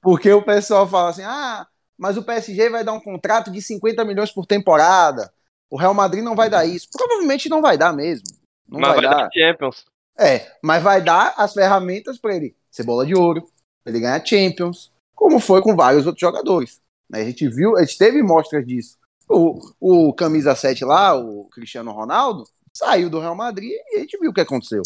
porque 0.00 0.32
o 0.32 0.42
pessoal 0.42 0.88
fala 0.88 1.10
assim: 1.10 1.24
ah, 1.24 1.66
mas 1.98 2.16
o 2.16 2.22
PSG 2.22 2.70
vai 2.70 2.84
dar 2.84 2.92
um 2.92 3.00
contrato 3.00 3.50
de 3.50 3.60
50 3.60 4.04
milhões 4.04 4.30
por 4.30 4.46
temporada. 4.46 5.32
O 5.68 5.76
Real 5.76 5.92
Madrid 5.92 6.22
não 6.22 6.36
vai 6.36 6.48
dar 6.48 6.64
isso. 6.64 6.88
Provavelmente 6.92 7.48
não 7.48 7.60
vai 7.60 7.76
dar 7.76 7.92
mesmo. 7.92 8.24
Não 8.68 8.80
mas 8.80 8.94
vai, 8.94 9.00
vai 9.00 9.10
dar. 9.10 9.22
dar 9.24 9.30
Champions. 9.32 9.84
É, 10.18 10.52
mas 10.62 10.82
vai 10.82 11.02
dar 11.02 11.34
as 11.36 11.52
ferramentas 11.52 12.18
para 12.18 12.34
ele 12.34 12.56
ser 12.70 12.84
bola 12.84 13.04
de 13.04 13.14
ouro, 13.14 13.42
pra 13.82 13.92
ele 13.92 14.00
ganhar 14.00 14.24
Champions, 14.24 14.92
como 15.14 15.40
foi 15.40 15.60
com 15.62 15.76
vários 15.76 16.06
outros 16.06 16.20
jogadores. 16.20 16.80
Né? 17.10 17.20
A 17.20 17.24
gente 17.24 17.48
viu, 17.48 17.76
a 17.76 17.80
gente 17.82 17.98
teve 17.98 18.22
mostras 18.22 18.66
disso. 18.66 18.98
O, 19.28 19.60
o 19.80 20.12
camisa 20.14 20.54
7 20.54 20.84
lá, 20.84 21.14
o 21.14 21.44
Cristiano 21.50 21.92
Ronaldo, 21.92 22.44
saiu 22.72 23.10
do 23.10 23.20
Real 23.20 23.34
Madrid 23.34 23.70
e 23.70 23.96
a 23.96 24.00
gente 24.00 24.18
viu 24.18 24.30
o 24.30 24.34
que 24.34 24.40
aconteceu. 24.40 24.82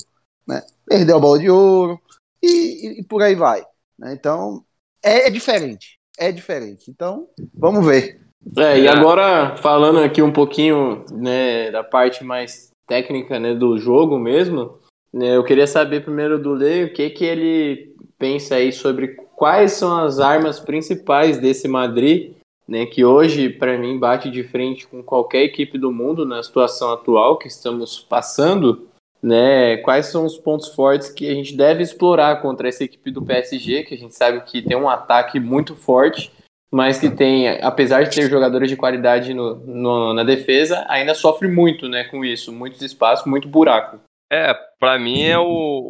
Né? 0.46 0.62
Perdeu 0.86 1.16
a 1.16 1.20
bola 1.20 1.38
de 1.38 1.50
ouro 1.50 2.00
e, 2.42 2.48
e, 2.48 3.00
e 3.00 3.04
por 3.04 3.22
aí 3.22 3.34
vai. 3.34 3.64
Né? 3.98 4.12
Então, 4.12 4.64
é, 5.02 5.28
é, 5.28 5.30
diferente. 5.30 5.98
É 6.18 6.30
diferente. 6.30 6.90
Então, 6.90 7.28
vamos 7.54 7.84
ver. 7.86 8.20
É, 8.56 8.78
e 8.80 8.88
agora, 8.88 9.56
falando 9.56 10.00
aqui 10.00 10.20
um 10.20 10.32
pouquinho 10.32 11.04
né, 11.12 11.70
da 11.70 11.84
parte 11.84 12.24
mais 12.24 12.72
técnica 12.86 13.38
né, 13.38 13.54
do 13.54 13.78
jogo 13.78 14.18
mesmo, 14.18 14.78
né, 15.12 15.36
eu 15.36 15.44
queria 15.44 15.66
saber 15.66 16.02
primeiro 16.02 16.38
do 16.38 16.52
Lei 16.52 16.84
o 16.84 16.92
que, 16.92 17.08
que 17.10 17.24
ele 17.24 17.94
pensa 18.18 18.56
aí 18.56 18.72
sobre 18.72 19.16
quais 19.36 19.72
são 19.72 19.96
as 19.96 20.18
armas 20.18 20.58
principais 20.58 21.38
desse 21.38 21.68
Madrid, 21.68 22.32
né, 22.66 22.86
que 22.86 23.04
hoje, 23.04 23.48
para 23.48 23.78
mim, 23.78 23.98
bate 23.98 24.30
de 24.30 24.42
frente 24.42 24.86
com 24.86 25.02
qualquer 25.02 25.42
equipe 25.44 25.78
do 25.78 25.92
mundo 25.92 26.26
na 26.26 26.42
situação 26.42 26.92
atual 26.92 27.38
que 27.38 27.48
estamos 27.48 27.98
passando. 27.98 28.88
Né, 29.22 29.76
quais 29.76 30.06
são 30.06 30.26
os 30.26 30.36
pontos 30.36 30.74
fortes 30.74 31.08
que 31.08 31.30
a 31.30 31.34
gente 31.34 31.56
deve 31.56 31.80
explorar 31.80 32.42
contra 32.42 32.68
essa 32.68 32.82
equipe 32.82 33.08
do 33.12 33.24
PSG, 33.24 33.84
que 33.84 33.94
a 33.94 33.98
gente 33.98 34.16
sabe 34.16 34.40
que 34.40 34.60
tem 34.60 34.76
um 34.76 34.88
ataque 34.88 35.38
muito 35.38 35.76
forte, 35.76 36.32
mas 36.72 36.98
que 36.98 37.08
tem, 37.08 37.48
apesar 37.60 38.02
de 38.02 38.10
ter 38.10 38.28
jogadores 38.28 38.68
de 38.68 38.76
qualidade 38.76 39.32
no, 39.32 39.54
no, 39.56 40.12
na 40.12 40.24
defesa, 40.24 40.84
ainda 40.88 41.14
sofre 41.14 41.46
muito 41.46 41.88
né, 41.88 42.02
com 42.04 42.24
isso, 42.24 42.50
muitos 42.50 42.82
espaços, 42.82 43.24
muito 43.26 43.46
buraco. 43.46 44.00
É, 44.32 44.54
para 44.80 44.98
mim 44.98 45.22
é 45.22 45.38
o, 45.38 45.44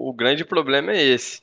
o 0.09 0.13
grande 0.13 0.45
problema 0.45 0.91
é 0.91 1.01
esse. 1.01 1.41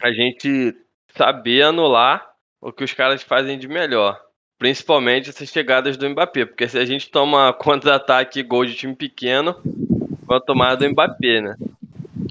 A 0.00 0.12
gente 0.12 0.72
saber 1.16 1.62
anular 1.62 2.24
o 2.60 2.72
que 2.72 2.84
os 2.84 2.92
caras 2.92 3.22
fazem 3.22 3.58
de 3.58 3.66
melhor. 3.66 4.20
Principalmente 4.58 5.30
essas 5.30 5.48
chegadas 5.48 5.96
do 5.96 6.08
Mbappé. 6.08 6.46
Porque 6.46 6.68
se 6.68 6.78
a 6.78 6.84
gente 6.84 7.10
toma 7.10 7.52
contra-ataque 7.58 8.42
gol 8.44 8.64
de 8.64 8.74
time 8.74 8.94
pequeno, 8.94 9.56
vai 10.28 10.40
tomar 10.40 10.76
do 10.76 10.88
Mbappé, 10.88 11.40
né? 11.40 11.56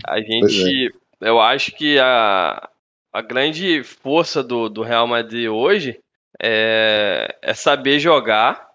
A 0.05 0.19
gente. 0.21 0.87
É. 1.21 1.29
Eu 1.29 1.41
acho 1.41 1.71
que 1.71 1.97
a, 1.97 2.69
a 3.11 3.21
grande 3.21 3.83
força 3.83 4.43
do, 4.43 4.69
do 4.69 4.83
Real 4.83 5.07
Madrid 5.07 5.49
hoje 5.49 5.99
é, 6.39 7.35
é 7.41 7.53
saber 7.53 7.99
jogar 7.99 8.67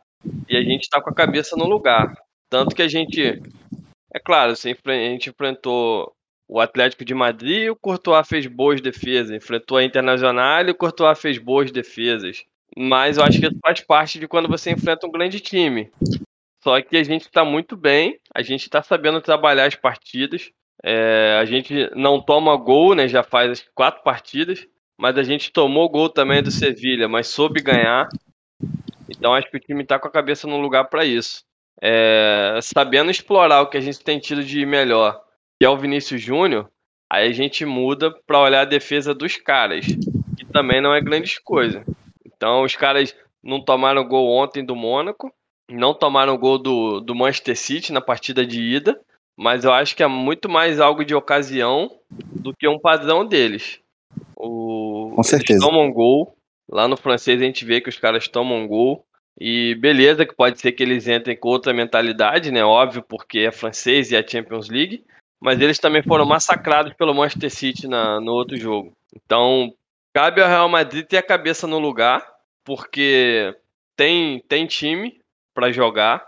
e 0.48 0.56
a 0.56 0.62
gente 0.62 0.88
tá 0.90 1.00
com 1.00 1.10
a 1.10 1.14
cabeça 1.14 1.56
no 1.56 1.66
lugar. 1.66 2.14
Tanto 2.50 2.74
que 2.74 2.82
a 2.82 2.88
gente. 2.88 3.40
É 4.12 4.18
claro, 4.18 4.52
assim, 4.52 4.74
a 4.84 4.92
gente 4.92 5.30
enfrentou 5.30 6.12
o 6.48 6.60
Atlético 6.60 7.04
de 7.04 7.14
Madrid 7.14 7.62
e 7.62 7.70
o 7.70 7.76
Courtois 7.76 8.28
fez 8.28 8.46
boas 8.46 8.80
defesas. 8.80 9.30
Enfrentou 9.30 9.78
a 9.78 9.84
Internacional 9.84 10.66
e 10.66 10.70
o 10.70 10.74
Courtois 10.74 11.18
fez 11.18 11.38
boas 11.38 11.70
defesas. 11.70 12.44
Mas 12.76 13.16
eu 13.16 13.24
acho 13.24 13.38
que 13.38 13.46
isso 13.46 13.58
faz 13.62 13.80
parte 13.80 14.18
de 14.18 14.28
quando 14.28 14.48
você 14.48 14.70
enfrenta 14.70 15.06
um 15.06 15.10
grande 15.10 15.40
time. 15.40 15.90
Só 16.62 16.80
que 16.80 16.96
a 16.96 17.02
gente 17.02 17.22
está 17.22 17.44
muito 17.44 17.76
bem, 17.76 18.20
a 18.32 18.40
gente 18.40 18.62
está 18.62 18.82
sabendo 18.82 19.20
trabalhar 19.20 19.66
as 19.66 19.74
partidas. 19.74 20.52
É, 20.84 21.36
a 21.40 21.44
gente 21.44 21.90
não 21.94 22.20
toma 22.20 22.56
gol, 22.56 22.94
né? 22.94 23.08
Já 23.08 23.22
faz 23.22 23.66
quatro 23.74 24.02
partidas, 24.04 24.66
mas 24.96 25.18
a 25.18 25.24
gente 25.24 25.52
tomou 25.52 25.88
gol 25.88 26.08
também 26.08 26.42
do 26.42 26.50
Sevilha, 26.52 27.08
mas 27.08 27.26
soube 27.26 27.60
ganhar. 27.60 28.08
Então 29.08 29.34
acho 29.34 29.50
que 29.50 29.56
o 29.56 29.60
time 29.60 29.82
está 29.82 29.98
com 29.98 30.06
a 30.06 30.12
cabeça 30.12 30.46
no 30.46 30.60
lugar 30.60 30.84
para 30.84 31.04
isso. 31.04 31.44
É, 31.80 32.60
sabendo 32.62 33.10
explorar 33.10 33.62
o 33.62 33.66
que 33.66 33.76
a 33.76 33.80
gente 33.80 33.98
tem 33.98 34.20
tido 34.20 34.44
de 34.44 34.64
melhor, 34.64 35.20
que 35.58 35.66
é 35.66 35.68
o 35.68 35.76
Vinícius 35.76 36.22
Júnior, 36.22 36.70
aí 37.10 37.28
a 37.28 37.32
gente 37.32 37.64
muda 37.64 38.14
para 38.24 38.38
olhar 38.38 38.60
a 38.60 38.64
defesa 38.64 39.12
dos 39.12 39.36
caras, 39.36 39.84
que 40.38 40.44
também 40.52 40.80
não 40.80 40.94
é 40.94 41.00
grande 41.00 41.40
coisa. 41.42 41.84
Então 42.24 42.62
os 42.62 42.76
caras 42.76 43.16
não 43.42 43.60
tomaram 43.64 44.06
gol 44.06 44.30
ontem 44.30 44.64
do 44.64 44.76
Mônaco, 44.76 45.32
não 45.72 45.94
tomaram 45.94 46.36
gol 46.36 46.58
do, 46.58 47.00
do 47.00 47.14
Manchester 47.14 47.56
City 47.56 47.92
na 47.92 48.00
partida 48.00 48.46
de 48.46 48.60
ida, 48.60 49.00
mas 49.36 49.64
eu 49.64 49.72
acho 49.72 49.96
que 49.96 50.02
é 50.02 50.06
muito 50.06 50.48
mais 50.48 50.80
algo 50.80 51.04
de 51.04 51.14
ocasião 51.14 51.90
do 52.10 52.54
que 52.54 52.68
um 52.68 52.78
padrão 52.78 53.24
deles. 53.24 53.80
O, 54.36 55.12
Com 55.14 55.22
certeza. 55.22 55.54
Eles 55.54 55.64
tomam 55.64 55.90
gol. 55.90 56.36
Lá 56.70 56.86
no 56.86 56.96
francês 56.96 57.40
a 57.40 57.44
gente 57.44 57.64
vê 57.64 57.80
que 57.80 57.88
os 57.88 57.98
caras 57.98 58.28
tomam 58.28 58.66
gol. 58.66 59.04
E 59.40 59.74
beleza, 59.76 60.26
que 60.26 60.34
pode 60.34 60.60
ser 60.60 60.72
que 60.72 60.82
eles 60.82 61.08
entrem 61.08 61.36
com 61.36 61.48
outra 61.48 61.72
mentalidade, 61.72 62.50
né? 62.50 62.62
Óbvio, 62.62 63.02
porque 63.02 63.40
é 63.40 63.50
francês 63.50 64.10
e 64.10 64.16
é 64.16 64.26
Champions 64.26 64.68
League. 64.68 65.04
Mas 65.40 65.60
eles 65.60 65.78
também 65.78 66.02
foram 66.02 66.24
massacrados 66.24 66.92
pelo 66.94 67.14
Manchester 67.14 67.50
City 67.50 67.88
na, 67.88 68.20
no 68.20 68.32
outro 68.32 68.56
jogo. 68.56 68.92
Então, 69.14 69.72
cabe 70.12 70.40
ao 70.40 70.48
Real 70.48 70.68
Madrid 70.68 71.04
ter 71.04 71.16
a 71.16 71.22
cabeça 71.22 71.66
no 71.66 71.78
lugar, 71.78 72.24
porque 72.64 73.54
tem, 73.96 74.40
tem 74.46 74.66
time 74.66 75.21
para 75.54 75.72
jogar, 75.72 76.24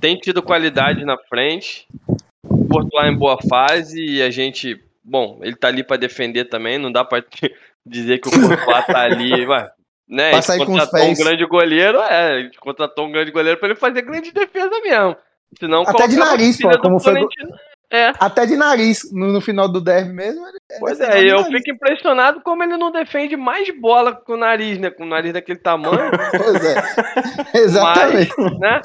tem 0.00 0.16
tido 0.16 0.42
qualidade 0.42 1.04
na 1.04 1.16
frente, 1.16 1.86
Courtois 2.70 3.08
em 3.08 3.16
boa 3.16 3.38
fase 3.48 4.02
e 4.02 4.22
a 4.22 4.30
gente, 4.30 4.82
bom, 5.04 5.38
ele 5.42 5.56
tá 5.56 5.68
ali 5.68 5.84
para 5.84 5.96
defender 5.96 6.46
também, 6.46 6.78
não 6.78 6.90
dá 6.90 7.04
para 7.04 7.24
dizer 7.84 8.18
que 8.18 8.28
o 8.28 8.32
Courtois 8.32 8.86
tá 8.86 9.02
ali, 9.02 9.44
vai, 9.46 9.68
né? 10.08 10.30
Passa 10.30 10.56
ele 10.56 10.66
contratou 10.66 11.02
um 11.02 11.14
grande 11.14 11.46
goleiro, 11.46 12.00
é, 12.00 12.40
ele 12.40 12.50
contratou 12.58 13.06
um 13.06 13.12
grande 13.12 13.30
goleiro 13.30 13.58
para 13.58 13.68
ele 13.70 13.78
fazer 13.78 14.02
grande 14.02 14.32
defesa 14.32 14.80
mesmo. 14.82 15.16
Senão, 15.58 15.82
Até 15.82 16.08
de 16.08 16.16
nariz, 16.16 16.58
pô, 16.58 16.70
como 16.78 16.98
foi, 16.98 17.26
é. 17.92 18.12
Até 18.18 18.46
de 18.46 18.56
nariz, 18.56 19.12
no, 19.12 19.30
no, 19.32 19.40
final 19.42 19.68
do 19.68 19.78
derby 19.78 20.14
mesmo. 20.14 20.42
Pois 20.80 20.98
é, 20.98 21.30
eu 21.30 21.44
fico 21.44 21.70
impressionado 21.70 22.40
como 22.40 22.62
ele 22.62 22.78
não 22.78 22.90
defende 22.90 23.36
mais 23.36 23.68
bola 23.78 24.14
com 24.14 24.32
o 24.32 24.36
nariz, 24.38 24.78
né? 24.78 24.90
Com 24.90 25.02
o 25.04 25.06
nariz 25.08 25.34
daquele 25.34 25.58
tamanho. 25.58 26.10
pois 26.34 26.64
é. 26.64 27.58
Exatamente. 27.58 28.32
Mas, 28.38 28.58
né? 28.58 28.80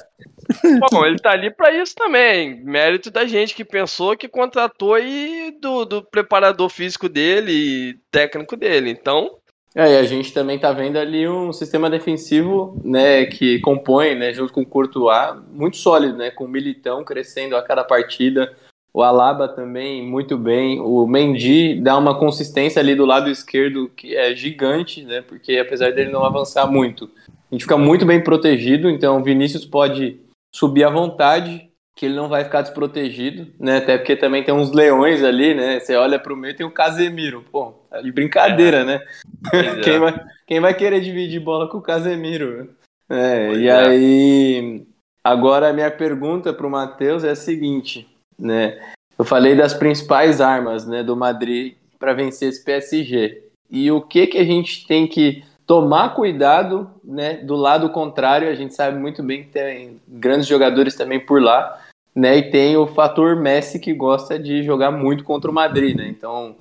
Bom, 0.92 1.06
ele 1.06 1.18
tá 1.20 1.32
ali 1.32 1.50
para 1.50 1.72
isso 1.72 1.96
também. 1.96 2.62
Mérito 2.66 3.10
da 3.10 3.26
gente 3.26 3.56
que 3.56 3.64
pensou, 3.64 4.18
que 4.18 4.28
contratou 4.28 5.00
e 5.00 5.58
do, 5.62 5.86
do 5.86 6.04
preparador 6.04 6.68
físico 6.68 7.08
dele 7.08 7.52
e 7.54 7.94
técnico 8.12 8.58
dele. 8.58 8.90
Então, 8.90 9.38
é, 9.74 9.94
e 9.94 9.98
a 9.98 10.04
gente 10.04 10.34
também 10.34 10.58
tá 10.58 10.72
vendo 10.72 10.98
ali 10.98 11.30
um 11.30 11.54
sistema 11.54 11.88
defensivo, 11.88 12.82
né, 12.84 13.26
que 13.28 13.60
compõe, 13.60 14.16
né, 14.16 14.34
junto 14.34 14.52
com 14.52 14.62
o 14.62 14.66
Courtois, 14.66 15.38
muito 15.52 15.78
sólido, 15.78 16.18
né, 16.18 16.32
com 16.32 16.46
o 16.46 16.48
Militão 16.48 17.04
crescendo 17.04 17.56
a 17.56 17.62
cada 17.62 17.84
partida, 17.84 18.58
o 18.98 19.04
Alaba 19.04 19.48
também 19.48 20.04
muito 20.04 20.36
bem. 20.36 20.80
O 20.80 21.06
Mendy 21.06 21.80
dá 21.80 21.96
uma 21.96 22.18
consistência 22.18 22.80
ali 22.80 22.96
do 22.96 23.06
lado 23.06 23.30
esquerdo 23.30 23.92
que 23.96 24.16
é 24.16 24.36
gigante, 24.36 25.04
né? 25.04 25.22
Porque 25.22 25.60
apesar 25.60 25.92
dele 25.92 26.12
não 26.12 26.26
avançar 26.26 26.66
muito, 26.66 27.08
a 27.30 27.54
gente 27.54 27.62
fica 27.62 27.78
muito 27.78 28.08
bem 28.08 28.24
protegido. 28.24 28.90
Então 28.90 29.20
o 29.20 29.24
Vinícius 29.24 29.66
pode 29.66 30.20
subir 30.52 30.84
à 30.84 30.90
vontade, 30.90 31.70
que 31.96 32.08
ele 32.08 32.16
não 32.16 32.28
vai 32.28 32.44
ficar 32.44 32.64
desprotegido, 32.64 33.46
né? 33.60 33.78
Até 33.78 34.00
porque 34.00 34.16
também 34.16 34.44
tem 34.44 34.52
uns 34.52 34.72
leões 34.72 35.24
ali, 35.24 35.54
né? 35.54 35.80
Você 35.80 35.96
olha 35.96 36.18
para 36.18 36.34
o 36.34 36.36
meio 36.36 36.56
tem 36.56 36.66
o 36.66 36.74
Casemiro, 36.74 37.46
pô, 37.52 37.74
tá 37.92 38.02
de 38.02 38.12
brincadeira, 38.12 38.78
é. 38.78 38.84
né? 38.84 39.00
Quem, 39.84 40.00
vai, 40.00 40.26
quem 40.48 40.60
vai 40.60 40.74
querer 40.74 41.02
dividir 41.02 41.40
bola 41.40 41.70
com 41.70 41.78
o 41.78 41.84
Casemiro? 41.84 42.72
É, 43.08 43.54
e 43.54 43.68
é. 43.68 43.72
aí, 43.72 44.88
agora 45.24 45.70
a 45.70 45.74
minha 45.74 45.92
pergunta 45.92 46.52
para 46.52 46.66
o 46.66 46.72
Matheus 46.72 47.24
é 47.24 47.30
a 47.30 47.36
seguinte 47.36 48.17
né? 48.38 48.78
Eu 49.18 49.26
falei 49.26 49.56
das 49.56 49.74
principais 49.74 50.40
armas, 50.40 50.86
né, 50.86 51.04
do 51.04 51.16
Madrid 51.16 51.74
para 51.98 52.14
vencer 52.14 52.50
esse 52.50 52.64
PSG. 52.64 53.44
E 53.70 53.92
o 53.92 54.02
que 54.02 54.28
que 54.28 54.38
a 54.38 54.44
gente 54.44 54.86
tem 54.86 55.08
que 55.08 55.44
tomar 55.66 56.16
cuidado, 56.16 56.90
né, 57.04 57.38
do 57.38 57.56
lado 57.56 57.90
contrário, 57.90 58.50
a 58.50 58.56
gente 58.56 58.74
sabe 58.74 58.98
muito 58.98 59.24
bem 59.24 59.44
que 59.44 59.50
tem 59.50 60.00
grandes 60.08 60.48
jogadores 60.48 60.96
também 60.96 61.20
por 61.20 61.42
lá, 61.42 61.80
né, 62.16 62.38
e 62.38 62.50
tem 62.52 62.78
o 62.78 62.88
fator 62.88 63.36
Messi 63.36 63.80
que 63.80 63.94
gosta 63.94 64.40
de 64.40 64.64
jogar 64.64 64.92
muito 64.92 65.24
contra 65.24 65.52
o 65.52 65.54
Madrid, 65.54 65.96
né? 65.96 66.08
Então, 66.08 66.56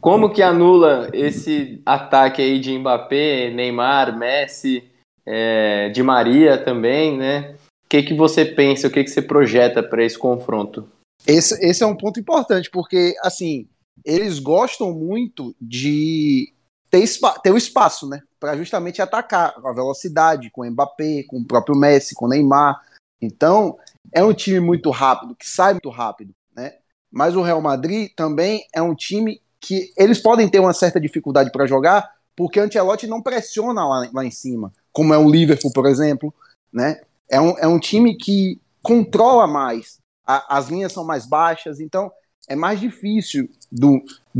como 0.00 0.30
que 0.30 0.42
anula 0.42 1.08
esse 1.12 1.80
ataque 1.86 2.42
aí 2.42 2.58
de 2.58 2.76
Mbappé, 2.76 3.50
Neymar, 3.50 4.18
Messi, 4.18 4.82
é, 5.24 5.90
de 5.90 6.02
Maria 6.02 6.58
também, 6.58 7.16
né? 7.16 7.54
O 7.84 7.88
que 7.88 8.02
que 8.02 8.14
você 8.14 8.44
pensa, 8.44 8.88
o 8.88 8.90
que 8.90 9.04
que 9.04 9.10
você 9.10 9.22
projeta 9.22 9.82
para 9.82 10.04
esse 10.04 10.18
confronto? 10.18 10.86
Esse, 11.26 11.54
esse 11.64 11.82
é 11.82 11.86
um 11.86 11.96
ponto 11.96 12.18
importante, 12.18 12.70
porque, 12.70 13.14
assim, 13.22 13.68
eles 14.04 14.38
gostam 14.38 14.92
muito 14.92 15.54
de 15.60 16.52
ter, 16.90 17.04
ter 17.42 17.52
o 17.52 17.56
espaço, 17.56 18.08
né? 18.08 18.22
para 18.42 18.56
justamente 18.56 19.00
atacar 19.00 19.54
com 19.54 19.68
a 19.68 19.72
velocidade, 19.72 20.50
com 20.50 20.62
o 20.62 20.66
Mbappé, 20.68 21.22
com 21.28 21.38
o 21.38 21.44
próprio 21.44 21.76
Messi, 21.76 22.12
com 22.12 22.24
o 22.24 22.28
Neymar. 22.28 22.82
Então, 23.20 23.78
é 24.12 24.24
um 24.24 24.34
time 24.34 24.58
muito 24.58 24.90
rápido, 24.90 25.36
que 25.36 25.48
sai 25.48 25.74
muito 25.74 25.90
rápido, 25.90 26.34
né? 26.52 26.74
Mas 27.08 27.36
o 27.36 27.42
Real 27.42 27.62
Madrid 27.62 28.10
também 28.16 28.66
é 28.74 28.82
um 28.82 28.96
time 28.96 29.40
que 29.60 29.92
eles 29.96 30.18
podem 30.18 30.48
ter 30.48 30.58
uma 30.58 30.72
certa 30.72 31.00
dificuldade 31.00 31.52
para 31.52 31.68
jogar, 31.68 32.16
porque 32.34 32.58
o 32.58 32.64
Ancelotti 32.64 33.06
não 33.06 33.22
pressiona 33.22 33.86
lá, 33.86 34.10
lá 34.12 34.24
em 34.24 34.30
cima, 34.32 34.72
como 34.90 35.14
é 35.14 35.18
o 35.18 35.30
Liverpool, 35.30 35.72
por 35.72 35.86
exemplo, 35.86 36.34
né? 36.72 37.00
É 37.30 37.40
um, 37.40 37.56
é 37.58 37.68
um 37.68 37.78
time 37.78 38.16
que 38.16 38.60
controla 38.82 39.46
mais, 39.46 39.98
a, 40.26 40.58
as 40.58 40.68
linhas 40.68 40.92
são 40.92 41.04
mais 41.04 41.26
baixas, 41.26 41.80
então 41.80 42.10
é 42.48 42.56
mais 42.56 42.80
difícil 42.80 43.48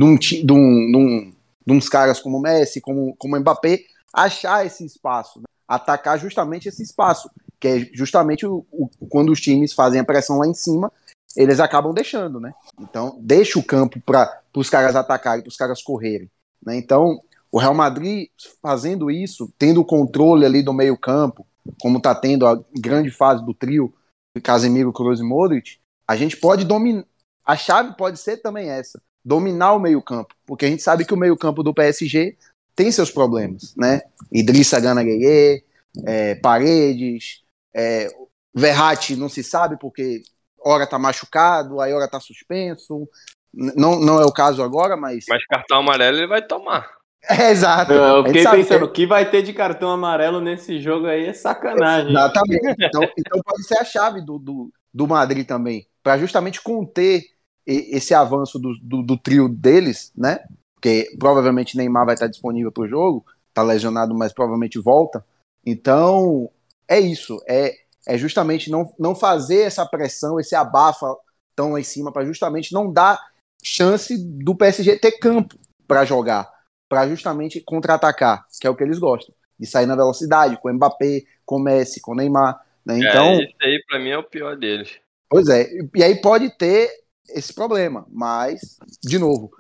um, 0.03 0.17
de 0.19 0.53
um, 0.53 1.33
de 1.67 1.73
uns 1.73 1.89
caras 1.89 2.21
como 2.21 2.41
Messi, 2.41 2.81
como, 2.81 3.15
como 3.17 3.39
Mbappé, 3.39 3.81
achar 4.13 4.67
esse 4.67 4.85
espaço, 4.85 5.39
né? 5.39 5.45
atacar 5.67 6.19
justamente 6.19 6.69
esse 6.69 6.83
espaço, 6.83 7.31
que 7.59 7.69
é 7.69 7.79
justamente 7.93 8.45
o, 8.47 8.67
o, 8.71 8.89
quando 9.09 9.31
os 9.31 9.41
times 9.41 9.73
fazem 9.73 10.01
a 10.01 10.05
pressão 10.05 10.39
lá 10.39 10.47
em 10.47 10.55
cima, 10.55 10.93
eles 11.37 11.61
acabam 11.61 11.95
deixando, 11.95 12.39
né? 12.39 12.53
Então, 12.79 13.17
deixa 13.21 13.59
o 13.59 13.65
campo 13.65 14.01
para 14.01 14.41
os 14.55 14.69
caras 14.69 14.95
atacarem, 14.95 15.43
para 15.43 15.49
os 15.49 15.57
caras 15.57 15.83
correrem. 15.83 16.31
Né? 16.65 16.77
Então, 16.77 17.21
o 17.51 17.59
Real 17.59 17.75
Madrid 17.75 18.29
fazendo 18.63 19.11
isso, 19.11 19.51
tendo 19.59 19.81
o 19.81 19.85
controle 19.85 20.45
ali 20.45 20.63
do 20.63 20.75
meio 20.75 20.97
campo, 20.97 21.47
como 21.81 21.99
está 21.99 22.15
tendo 22.15 22.47
a 22.47 22.61
grande 22.79 23.11
fase 23.11 23.45
do 23.45 23.55
trio, 23.55 23.95
Casemiro, 24.41 24.93
Kroos 24.93 25.21
e 25.21 25.23
Modric, 25.23 25.79
a 26.07 26.17
gente 26.17 26.37
pode 26.37 26.65
dominar. 26.65 27.05
A 27.45 27.57
chave 27.57 27.97
pode 27.97 28.19
ser 28.19 28.39
também 28.39 28.71
essa: 28.71 29.01
dominar 29.25 29.73
o 29.75 29.81
meio-campo, 29.81 30.35
porque 30.47 30.67
a 30.67 30.69
gente 30.69 30.83
sabe 30.83 31.05
que 31.05 31.15
o 31.15 31.19
meio-campo 31.19 31.63
do 31.63 31.75
PSG 31.75 32.37
tem 32.75 32.91
seus 32.91 33.11
problemas, 33.11 33.75
né? 33.77 34.03
Idrissa 34.31 34.81
Gana 34.81 35.03
Gueye, 35.03 35.65
é, 36.07 36.35
Paredes, 36.37 37.43
é, 37.75 38.09
Verratti 38.55 39.17
não 39.17 39.29
se 39.29 39.43
sabe 39.43 39.77
porque 39.79 40.23
hora 40.59 40.87
tá 40.87 40.99
machucado, 40.99 41.81
aí 41.81 41.93
hora 41.93 42.09
tá 42.09 42.21
suspenso. 42.21 43.09
Não, 43.53 44.01
não 44.01 44.21
é 44.21 44.25
o 44.25 44.33
caso 44.33 44.63
agora, 44.63 44.97
mas. 44.97 45.27
Mas 45.29 45.45
cartão 45.47 45.79
amarelo 45.79 46.17
ele 46.19 46.27
vai 46.27 46.41
tomar. 46.41 46.89
É, 47.29 47.51
exato. 47.53 47.93
Eu 47.93 48.25
fiquei 48.25 48.45
pensando, 48.45 48.85
o 48.85 48.91
que 48.91 49.07
vai 49.07 49.31
ter 49.31 49.43
de 49.43 49.53
cartão 49.53 49.91
amarelo 49.91 50.41
nesse 50.41 50.81
jogo 50.81 51.07
aí 51.07 51.27
é 51.27 51.33
sacanagem. 51.33 52.11
Exatamente. 52.11 52.77
Então, 52.81 53.03
então 53.17 53.41
pode 53.45 53.65
ser 53.65 53.79
a 53.79 53.85
chave 53.85 54.21
do, 54.21 54.39
do, 54.39 54.73
do 54.93 55.07
Madrid 55.07 55.47
também, 55.47 55.87
para 56.03 56.19
justamente 56.19 56.61
conter 56.61 57.23
esse 57.65 58.13
avanço 58.13 58.59
do, 58.59 58.75
do, 58.83 59.03
do, 59.03 59.17
trio 59.17 59.49
deles, 59.49 60.13
né? 60.17 60.41
Porque 60.75 61.15
provavelmente 61.17 61.77
Neymar 61.77 62.05
vai 62.05 62.15
estar 62.15 62.27
disponível 62.27 62.73
para 62.73 62.83
o 62.83 62.89
jogo, 62.89 63.25
tá 63.55 63.63
lesionado, 63.63 64.15
mas 64.15 64.33
provavelmente 64.33 64.81
volta. 64.81 65.25
Então, 65.65 66.51
é 66.89 66.99
isso. 66.99 67.41
É, 67.49 67.73
é 68.07 68.19
justamente 68.19 68.69
não, 68.69 68.93
não 68.99 69.15
fazer 69.15 69.61
essa 69.61 69.87
pressão, 69.87 70.41
esse 70.41 70.57
abafa 70.57 71.17
tão 71.55 71.73
lá 71.73 71.81
em 71.81 71.85
cima, 71.85 72.11
para 72.11 72.25
justamente 72.25 72.73
não 72.73 72.93
dar 72.93 73.21
chance 73.63 74.17
do 74.19 74.57
PSG 74.57 74.99
ter 74.99 75.13
campo 75.13 75.57
para 75.87 76.05
jogar, 76.05 76.51
para 76.93 77.09
justamente 77.09 77.59
contra-atacar, 77.59 78.47
que 78.61 78.67
é 78.67 78.71
o 78.71 78.77
que 78.77 78.85
eles 78.85 78.99
gostam, 78.99 79.35
de 79.59 79.67
sair 79.67 79.87
na 79.87 79.97
velocidade, 79.97 80.61
com 80.61 80.71
Mbappé, 80.71 81.23
com 81.43 81.59
Messi, 81.59 82.03
com 82.03 82.15
Neymar. 82.15 82.61
Né? 82.85 82.97
É, 82.97 82.99
então, 82.99 83.25
é, 83.29 83.45
esse 83.45 83.55
aí 83.63 83.83
para 83.89 83.99
mim 83.99 84.11
é 84.11 84.19
o 84.19 84.23
pior 84.23 84.59
deles. 84.59 84.99
Pois 85.27 85.49
é, 85.49 85.71
e 85.97 86.05
aí 86.05 86.21
pode 86.21 86.51
ter 86.51 86.91
esse 87.31 87.55
problema. 87.55 88.07
Mas, 88.11 88.77
de 89.03 89.19
novo, 89.19 89.51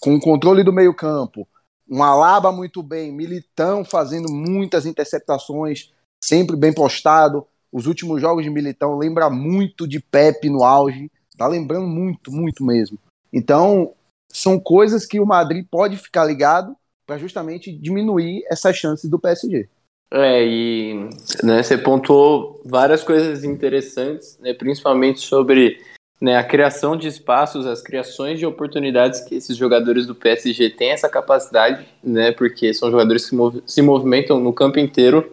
com 0.00 0.16
o 0.16 0.20
controle 0.20 0.64
do 0.64 0.72
meio-campo, 0.72 1.46
um 1.88 2.02
Alaba 2.02 2.50
muito 2.50 2.82
bem, 2.82 3.12
Militão 3.12 3.84
fazendo 3.84 4.28
muitas 4.28 4.84
interceptações, 4.84 5.92
sempre 6.20 6.56
bem 6.56 6.74
postado. 6.74 7.46
Os 7.70 7.86
últimos 7.86 8.20
jogos 8.20 8.42
de 8.42 8.50
Militão 8.50 8.98
lembra 8.98 9.30
muito 9.30 9.86
de 9.86 10.00
Pepe 10.00 10.50
no 10.50 10.64
auge, 10.64 11.08
tá 11.38 11.46
lembrando 11.46 11.86
muito, 11.86 12.32
muito 12.32 12.64
mesmo. 12.64 12.98
Então, 13.32 13.94
são 14.34 14.58
coisas 14.58 15.06
que 15.06 15.20
o 15.20 15.26
Madrid 15.26 15.64
pode 15.70 15.96
ficar 15.96 16.24
ligado 16.24 16.76
para 17.06 17.18
justamente 17.18 17.72
diminuir 17.72 18.42
essas 18.50 18.76
chances 18.76 19.08
do 19.08 19.18
PSG. 19.18 19.68
É, 20.12 20.44
e 20.44 21.08
né, 21.42 21.62
você 21.62 21.78
pontuou 21.78 22.60
várias 22.64 23.02
coisas 23.02 23.44
interessantes, 23.44 24.38
né, 24.40 24.52
principalmente 24.52 25.20
sobre 25.20 25.78
né, 26.20 26.36
a 26.36 26.44
criação 26.44 26.96
de 26.96 27.08
espaços, 27.08 27.66
as 27.66 27.82
criações 27.82 28.38
de 28.38 28.46
oportunidades 28.46 29.20
que 29.20 29.34
esses 29.34 29.56
jogadores 29.56 30.06
do 30.06 30.14
PSG 30.14 30.70
têm 30.70 30.90
essa 30.90 31.08
capacidade, 31.08 31.86
né, 32.02 32.32
porque 32.32 32.72
são 32.74 32.90
jogadores 32.90 33.28
que 33.28 33.36
se 33.66 33.82
movimentam 33.82 34.40
no 34.40 34.52
campo 34.52 34.78
inteiro. 34.78 35.32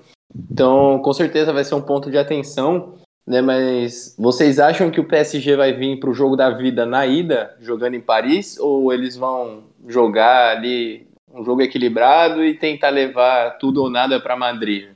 Então, 0.52 1.00
com 1.00 1.14
certeza 1.14 1.54
vai 1.54 1.64
ser 1.64 1.76
um 1.76 1.82
ponto 1.82 2.10
de 2.10 2.18
atenção, 2.18 2.96
né, 3.26 3.42
mas 3.42 4.16
vocês 4.18 4.60
acham 4.60 4.90
que 4.90 5.00
o 5.00 5.08
PSG 5.08 5.56
vai 5.56 5.74
vir 5.74 6.00
para 6.00 6.10
o 6.10 6.14
jogo 6.14 6.36
da 6.36 6.50
vida 6.50 6.86
na 6.86 7.06
ida, 7.06 7.56
jogando 7.60 7.96
em 7.96 8.02
Paris, 8.02 8.58
ou 8.58 8.92
eles 8.92 9.16
vão 9.16 9.66
jogar 9.88 10.58
ali 10.58 11.08
um 11.34 11.44
jogo 11.44 11.62
equilibrado 11.62 12.44
e 12.44 12.54
tentar 12.54 12.90
levar 12.90 13.58
tudo 13.58 13.82
ou 13.82 13.90
nada 13.90 14.20
para 14.20 14.36
Madrid? 14.36 14.90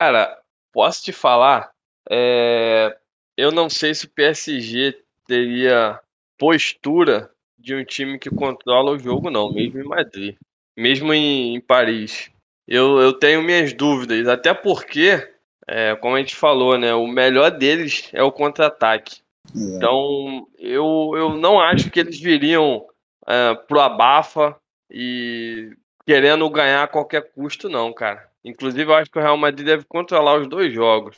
Cara, 0.00 0.38
posso 0.72 1.02
te 1.02 1.12
falar, 1.12 1.72
é... 2.10 2.96
eu 3.36 3.52
não 3.52 3.68
sei 3.68 3.94
se 3.94 4.06
o 4.06 4.10
PSG 4.10 4.98
teria 5.26 6.00
postura 6.38 7.30
de 7.58 7.74
um 7.74 7.84
time 7.84 8.18
que 8.18 8.30
controla 8.30 8.92
o 8.92 8.98
jogo, 8.98 9.30
não, 9.30 9.52
mesmo 9.52 9.80
em 9.80 9.88
Madrid, 9.88 10.36
mesmo 10.76 11.12
em, 11.12 11.54
em 11.56 11.60
Paris. 11.60 12.30
Eu, 12.66 12.98
eu 12.98 13.12
tenho 13.12 13.42
minhas 13.42 13.72
dúvidas, 13.72 14.26
até 14.26 14.52
porque, 14.52 15.33
é, 15.66 15.94
como 15.96 16.16
a 16.16 16.18
gente 16.18 16.36
falou, 16.36 16.78
né, 16.78 16.94
o 16.94 17.06
melhor 17.06 17.50
deles 17.50 18.08
é 18.12 18.22
o 18.22 18.32
contra-ataque. 18.32 19.20
É. 19.54 19.76
Então, 19.76 20.46
eu, 20.58 21.12
eu 21.16 21.30
não 21.36 21.60
acho 21.60 21.90
que 21.90 22.00
eles 22.00 22.18
viriam 22.20 22.84
é, 23.26 23.54
pro 23.54 23.80
abafa 23.80 24.56
e 24.90 25.70
querendo 26.06 26.48
ganhar 26.50 26.84
a 26.84 26.88
qualquer 26.88 27.32
custo, 27.32 27.68
não, 27.68 27.92
cara. 27.92 28.28
Inclusive, 28.44 28.90
eu 28.90 28.94
acho 28.94 29.10
que 29.10 29.18
o 29.18 29.22
Real 29.22 29.36
Madrid 29.36 29.66
deve 29.66 29.84
controlar 29.84 30.38
os 30.38 30.46
dois 30.46 30.72
jogos. 30.72 31.16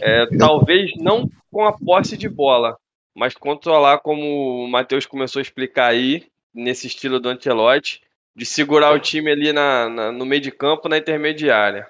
É, 0.00 0.26
talvez 0.38 0.92
não 0.96 1.28
com 1.50 1.64
a 1.64 1.72
posse 1.72 2.16
de 2.16 2.28
bola, 2.28 2.76
mas 3.14 3.34
controlar, 3.34 3.98
como 3.98 4.64
o 4.64 4.68
Matheus 4.68 5.06
começou 5.06 5.40
a 5.40 5.42
explicar 5.42 5.86
aí, 5.86 6.26
nesse 6.54 6.86
estilo 6.86 7.18
do 7.18 7.28
Antelote, 7.28 8.02
de 8.34 8.44
segurar 8.44 8.94
o 8.94 9.00
time 9.00 9.30
ali 9.30 9.52
na, 9.52 9.88
na, 9.88 10.12
no 10.12 10.26
meio 10.26 10.40
de 10.40 10.50
campo, 10.50 10.88
na 10.88 10.98
intermediária. 10.98 11.88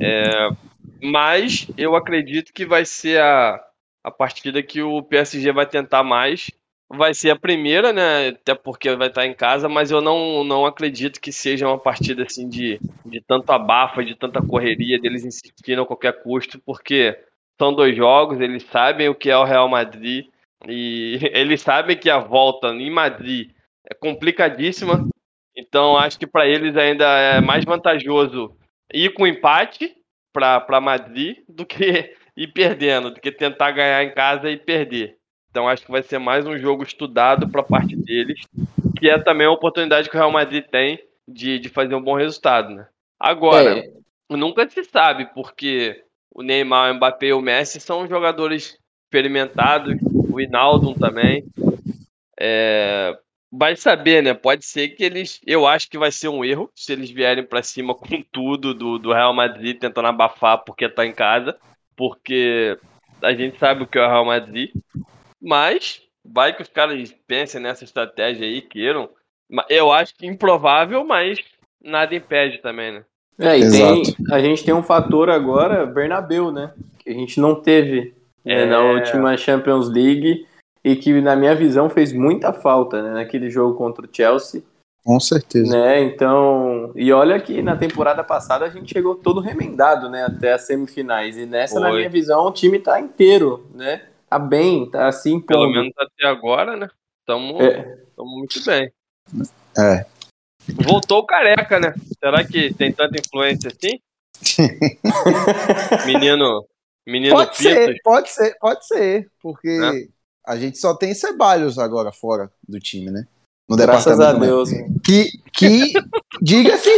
É, 0.00 0.50
mas 1.02 1.66
eu 1.76 1.96
acredito 1.96 2.52
que 2.52 2.64
vai 2.64 2.84
ser 2.84 3.20
a, 3.20 3.60
a 4.04 4.10
partida 4.10 4.62
que 4.62 4.80
o 4.82 5.02
PSG 5.02 5.52
vai 5.52 5.66
tentar 5.66 6.04
mais. 6.04 6.50
Vai 6.88 7.14
ser 7.14 7.30
a 7.30 7.38
primeira, 7.38 7.92
né? 7.92 8.28
Até 8.28 8.54
porque 8.54 8.94
vai 8.94 9.08
estar 9.08 9.26
em 9.26 9.34
casa, 9.34 9.68
mas 9.68 9.90
eu 9.90 10.00
não, 10.00 10.44
não 10.44 10.66
acredito 10.66 11.20
que 11.20 11.32
seja 11.32 11.66
uma 11.66 11.78
partida 11.78 12.22
assim 12.22 12.48
de, 12.48 12.78
de 13.04 13.20
tanto 13.22 13.50
abafa, 13.50 14.04
de 14.04 14.14
tanta 14.14 14.42
correria, 14.42 15.00
deles 15.00 15.24
insistirem 15.24 15.82
a 15.82 15.86
qualquer 15.86 16.22
custo, 16.22 16.60
porque 16.60 17.18
são 17.58 17.72
dois 17.72 17.96
jogos, 17.96 18.40
eles 18.40 18.62
sabem 18.64 19.08
o 19.08 19.14
que 19.14 19.30
é 19.30 19.36
o 19.36 19.44
Real 19.44 19.68
Madrid 19.68 20.26
e 20.68 21.18
eles 21.32 21.62
sabem 21.62 21.96
que 21.96 22.10
a 22.10 22.18
volta 22.18 22.68
em 22.68 22.90
Madrid 22.90 23.50
é 23.88 23.94
complicadíssima. 23.94 25.08
Então 25.56 25.96
acho 25.96 26.18
que 26.18 26.26
para 26.26 26.46
eles 26.46 26.76
ainda 26.76 27.04
é 27.04 27.40
mais 27.40 27.64
vantajoso 27.64 28.54
ir 28.92 29.14
com 29.14 29.26
empate 29.26 29.96
para 30.32 30.80
Madrid 30.80 31.38
do 31.48 31.66
que 31.66 32.14
ir 32.36 32.48
perdendo, 32.48 33.10
do 33.10 33.20
que 33.20 33.30
tentar 33.30 33.70
ganhar 33.72 34.02
em 34.02 34.14
casa 34.14 34.50
e 34.50 34.56
perder. 34.56 35.16
Então 35.50 35.68
acho 35.68 35.84
que 35.84 35.90
vai 35.90 36.02
ser 36.02 36.18
mais 36.18 36.46
um 36.46 36.56
jogo 36.56 36.82
estudado 36.82 37.48
para 37.48 37.60
a 37.60 37.64
parte 37.64 37.94
deles, 37.94 38.40
que 38.98 39.10
é 39.10 39.18
também 39.18 39.46
uma 39.46 39.54
oportunidade 39.54 40.08
que 40.08 40.16
o 40.16 40.18
Real 40.18 40.32
Madrid 40.32 40.64
tem 40.64 40.98
de, 41.28 41.58
de 41.58 41.68
fazer 41.68 41.94
um 41.94 42.02
bom 42.02 42.14
resultado. 42.14 42.74
Né? 42.74 42.86
Agora, 43.20 43.78
é. 43.78 43.90
nunca 44.30 44.68
se 44.68 44.82
sabe, 44.84 45.26
porque 45.34 46.02
o 46.34 46.42
Neymar, 46.42 46.90
o 46.90 46.94
Mbappé 46.94 47.26
e 47.26 47.32
o 47.34 47.42
Messi 47.42 47.80
são 47.80 48.08
jogadores 48.08 48.78
experimentados 49.04 49.94
o 50.32 50.40
Inaldo 50.40 50.94
também. 50.94 51.44
É, 52.40 53.16
vai 53.52 53.76
saber, 53.76 54.22
né? 54.22 54.32
Pode 54.32 54.64
ser 54.64 54.88
que 54.88 55.04
eles. 55.04 55.40
Eu 55.46 55.66
acho 55.66 55.90
que 55.90 55.98
vai 55.98 56.10
ser 56.10 56.28
um 56.28 56.42
erro 56.42 56.70
se 56.74 56.92
eles 56.92 57.10
vierem 57.10 57.44
para 57.44 57.62
cima 57.62 57.94
com 57.94 58.22
tudo 58.32 58.72
do, 58.72 58.98
do 58.98 59.12
Real 59.12 59.34
Madrid, 59.34 59.78
tentando 59.78 60.08
abafar 60.08 60.64
porque 60.64 60.88
tá 60.88 61.04
em 61.04 61.12
casa. 61.12 61.56
Porque 61.94 62.78
a 63.20 63.34
gente 63.34 63.58
sabe 63.58 63.82
o 63.82 63.86
que 63.86 63.98
é 63.98 64.06
o 64.06 64.08
Real 64.08 64.24
Madrid. 64.24 64.70
Mas 65.40 66.00
vai 66.24 66.54
que 66.54 66.62
os 66.62 66.68
caras 66.68 67.14
pensem 67.26 67.60
nessa 67.60 67.84
estratégia 67.84 68.46
aí, 68.46 68.62
queiram. 68.62 69.10
Eu 69.68 69.92
acho 69.92 70.14
que 70.14 70.26
improvável, 70.26 71.04
mas 71.04 71.38
nada 71.84 72.14
impede 72.14 72.58
também, 72.58 72.92
né? 72.92 73.04
É, 73.38 73.58
e 73.58 73.70
tem, 73.70 74.02
a 74.30 74.38
gente 74.38 74.64
tem 74.64 74.72
um 74.72 74.82
fator 74.82 75.28
agora, 75.28 75.84
Bernabeu, 75.84 76.50
né? 76.50 76.72
Que 76.98 77.10
a 77.10 77.12
gente 77.12 77.40
não 77.40 77.60
teve 77.60 78.14
é, 78.44 78.64
na 78.64 78.80
última 78.80 79.36
Champions 79.36 79.88
League 79.88 80.46
e 80.84 80.96
que, 80.96 81.20
na 81.20 81.36
minha 81.36 81.54
visão, 81.54 81.88
fez 81.88 82.12
muita 82.12 82.52
falta 82.52 83.02
né, 83.02 83.10
naquele 83.14 83.48
jogo 83.48 83.76
contra 83.76 84.04
o 84.04 84.08
Chelsea. 84.10 84.62
Com 85.04 85.18
certeza. 85.18 85.76
Né? 85.76 86.02
Então, 86.02 86.92
e 86.94 87.12
olha 87.12 87.40
que 87.40 87.60
na 87.60 87.76
temporada 87.76 88.22
passada 88.22 88.64
a 88.64 88.68
gente 88.68 88.92
chegou 88.92 89.16
todo 89.16 89.40
remendado, 89.40 90.08
né, 90.08 90.24
até 90.24 90.52
as 90.52 90.62
semifinais. 90.62 91.36
E 91.36 91.44
nessa, 91.44 91.80
Foi. 91.80 91.82
na 91.82 91.92
minha 91.92 92.08
visão, 92.08 92.46
o 92.46 92.52
time 92.52 92.78
tá 92.78 93.00
inteiro, 93.00 93.66
né? 93.74 94.02
Tá 94.28 94.38
bem, 94.38 94.88
tá 94.88 95.08
assim. 95.08 95.40
Pelo 95.40 95.68
menos 95.68 95.92
até 95.98 96.26
agora, 96.26 96.76
né? 96.76 96.88
Tamo, 97.26 97.60
é. 97.60 97.82
tamo 98.16 98.30
muito 98.38 98.64
bem. 98.64 98.90
É. 99.76 100.06
Voltou 100.84 101.18
o 101.18 101.26
careca, 101.26 101.78
né? 101.78 101.92
Será 102.18 102.44
que 102.44 102.72
tem 102.74 102.92
tanta 102.92 103.18
influência 103.18 103.70
assim? 103.70 104.00
menino, 106.06 106.64
menino 107.06 107.34
pode 107.34 107.56
ser, 107.56 108.00
pode 108.02 108.30
ser, 108.30 108.56
pode 108.58 108.86
ser, 108.86 109.30
porque 109.40 109.68
é. 109.68 110.06
A 110.46 110.56
gente 110.56 110.78
só 110.78 110.94
tem 110.94 111.14
Ceballos 111.14 111.78
agora 111.78 112.12
fora 112.12 112.50
do 112.66 112.78
time, 112.78 113.10
né? 113.10 113.26
No 113.68 113.76
Graças 113.76 114.20
a 114.20 114.32
Deus. 114.32 114.70
Que, 115.04 115.30
que 115.52 115.92
diga-se, 116.42 116.90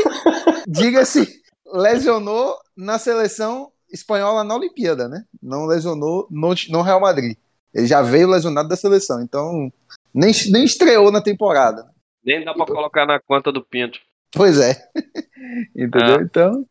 diga-se, 0.66 1.42
lesionou 1.66 2.56
na 2.76 2.98
seleção 2.98 3.70
espanhola 3.92 4.42
na 4.42 4.56
Olimpíada, 4.56 5.08
né? 5.08 5.24
Não 5.42 5.66
lesionou 5.66 6.26
no, 6.30 6.54
no 6.70 6.82
Real 6.82 7.00
Madrid. 7.00 7.36
Ele 7.72 7.86
já 7.86 8.02
veio 8.02 8.28
lesionado 8.28 8.68
da 8.68 8.76
seleção, 8.76 9.22
então 9.22 9.72
nem, 10.12 10.32
nem 10.50 10.64
estreou 10.64 11.10
na 11.10 11.20
temporada. 11.20 11.88
Nem 12.24 12.44
dá 12.44 12.54
para 12.54 12.66
colocar 12.66 13.06
na 13.06 13.20
conta 13.20 13.52
do 13.52 13.62
Pinto. 13.62 13.98
Pois 14.32 14.58
é. 14.58 14.88
Entendeu? 15.76 16.20
É. 16.20 16.22
Então. 16.22 16.66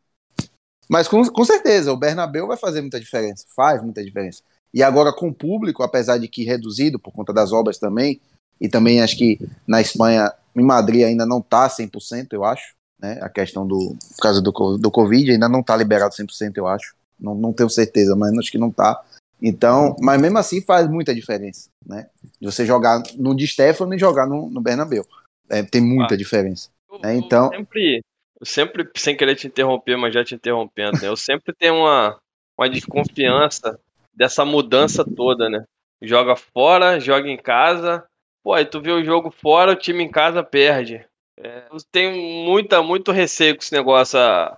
Mas 0.90 1.08
com, 1.08 1.24
com 1.26 1.46
certeza, 1.46 1.92
o 1.92 1.98
Bernabéu 1.98 2.48
vai 2.48 2.58
fazer 2.58 2.82
muita 2.82 3.00
diferença. 3.00 3.46
Faz 3.56 3.82
muita 3.82 4.04
diferença. 4.04 4.44
E 4.74 4.82
agora 4.82 5.14
com 5.14 5.28
o 5.28 5.34
público, 5.34 5.84
apesar 5.84 6.18
de 6.18 6.28
que 6.28 6.44
reduzido 6.44 6.98
por 6.98 7.12
conta 7.12 7.32
das 7.32 7.52
obras 7.52 7.78
também, 7.78 8.20
e 8.60 8.68
também 8.68 9.02
acho 9.02 9.18
que 9.18 9.40
na 9.68 9.82
Espanha, 9.82 10.32
em 10.56 10.64
Madrid 10.64 11.04
ainda 11.04 11.26
não 11.26 11.40
está 11.40 11.68
100%, 11.68 12.28
eu 12.32 12.44
acho, 12.44 12.74
né? 13.00 13.20
A 13.22 13.30
questão 13.30 13.68
do, 13.68 13.96
por 14.16 14.22
causa 14.22 14.42
do, 14.42 14.78
do 14.78 14.92
Covid, 14.92 15.32
ainda 15.32 15.50
não 15.50 15.60
está 15.60 15.76
liberado 15.76 16.16
100%, 16.16 16.54
eu 16.56 16.66
acho. 16.66 16.96
Não, 17.20 17.36
não 17.36 17.54
tenho 17.54 17.70
certeza, 17.70 18.16
mas 18.16 18.36
acho 18.38 18.52
que 18.52 18.58
não 18.58 18.70
está. 18.70 19.04
Então, 19.42 19.96
mas 20.00 20.20
mesmo 20.22 20.38
assim 20.38 20.62
faz 20.62 20.88
muita 20.90 21.14
diferença, 21.14 21.70
né? 21.86 22.08
De 22.40 22.46
você 22.46 22.66
jogar 22.66 23.04
no 23.18 23.36
Di 23.36 23.46
Stefano 23.46 23.94
e 23.94 24.00
jogar 24.00 24.26
no, 24.26 24.50
no 24.50 24.62
Bernabéu. 24.62 25.06
É, 25.50 25.62
tem 25.62 25.82
muita 25.82 26.14
ah, 26.14 26.18
diferença. 26.18 26.70
Né? 27.02 27.16
Então, 27.16 27.52
eu 27.52 27.60
sempre, 27.60 28.02
eu 28.40 28.46
sempre, 28.46 28.90
sem 28.96 29.18
querer 29.18 29.36
te 29.36 29.48
interromper, 29.48 29.98
mas 29.98 30.14
já 30.14 30.24
te 30.24 30.36
interrompendo, 30.36 31.02
né? 31.02 31.10
eu 31.10 31.18
sempre 31.18 31.54
tenho 31.54 31.76
uma, 31.76 32.18
uma 32.58 32.70
desconfiança 32.70 33.78
dessa 34.14 34.46
mudança 34.46 35.04
toda, 35.04 35.50
né? 35.50 35.64
Joga 36.02 36.36
fora, 36.36 37.00
joga 37.00 37.30
em 37.30 37.38
casa, 37.38 38.06
Pô, 38.44 38.54
aí 38.54 38.66
tu 38.66 38.82
vê 38.82 38.92
o 38.92 39.04
jogo 39.04 39.32
fora, 39.32 39.72
o 39.72 39.76
time 39.76 40.04
em 40.04 40.12
casa 40.12 40.44
perde. 40.44 41.06
É, 41.40 41.64
eu 41.72 41.78
tenho 41.92 42.14
muita, 42.46 42.84
muito 42.84 43.12
receio 43.12 43.56
com 43.56 43.64
esse 43.64 43.72
negócio. 43.72 44.20
A, 44.20 44.54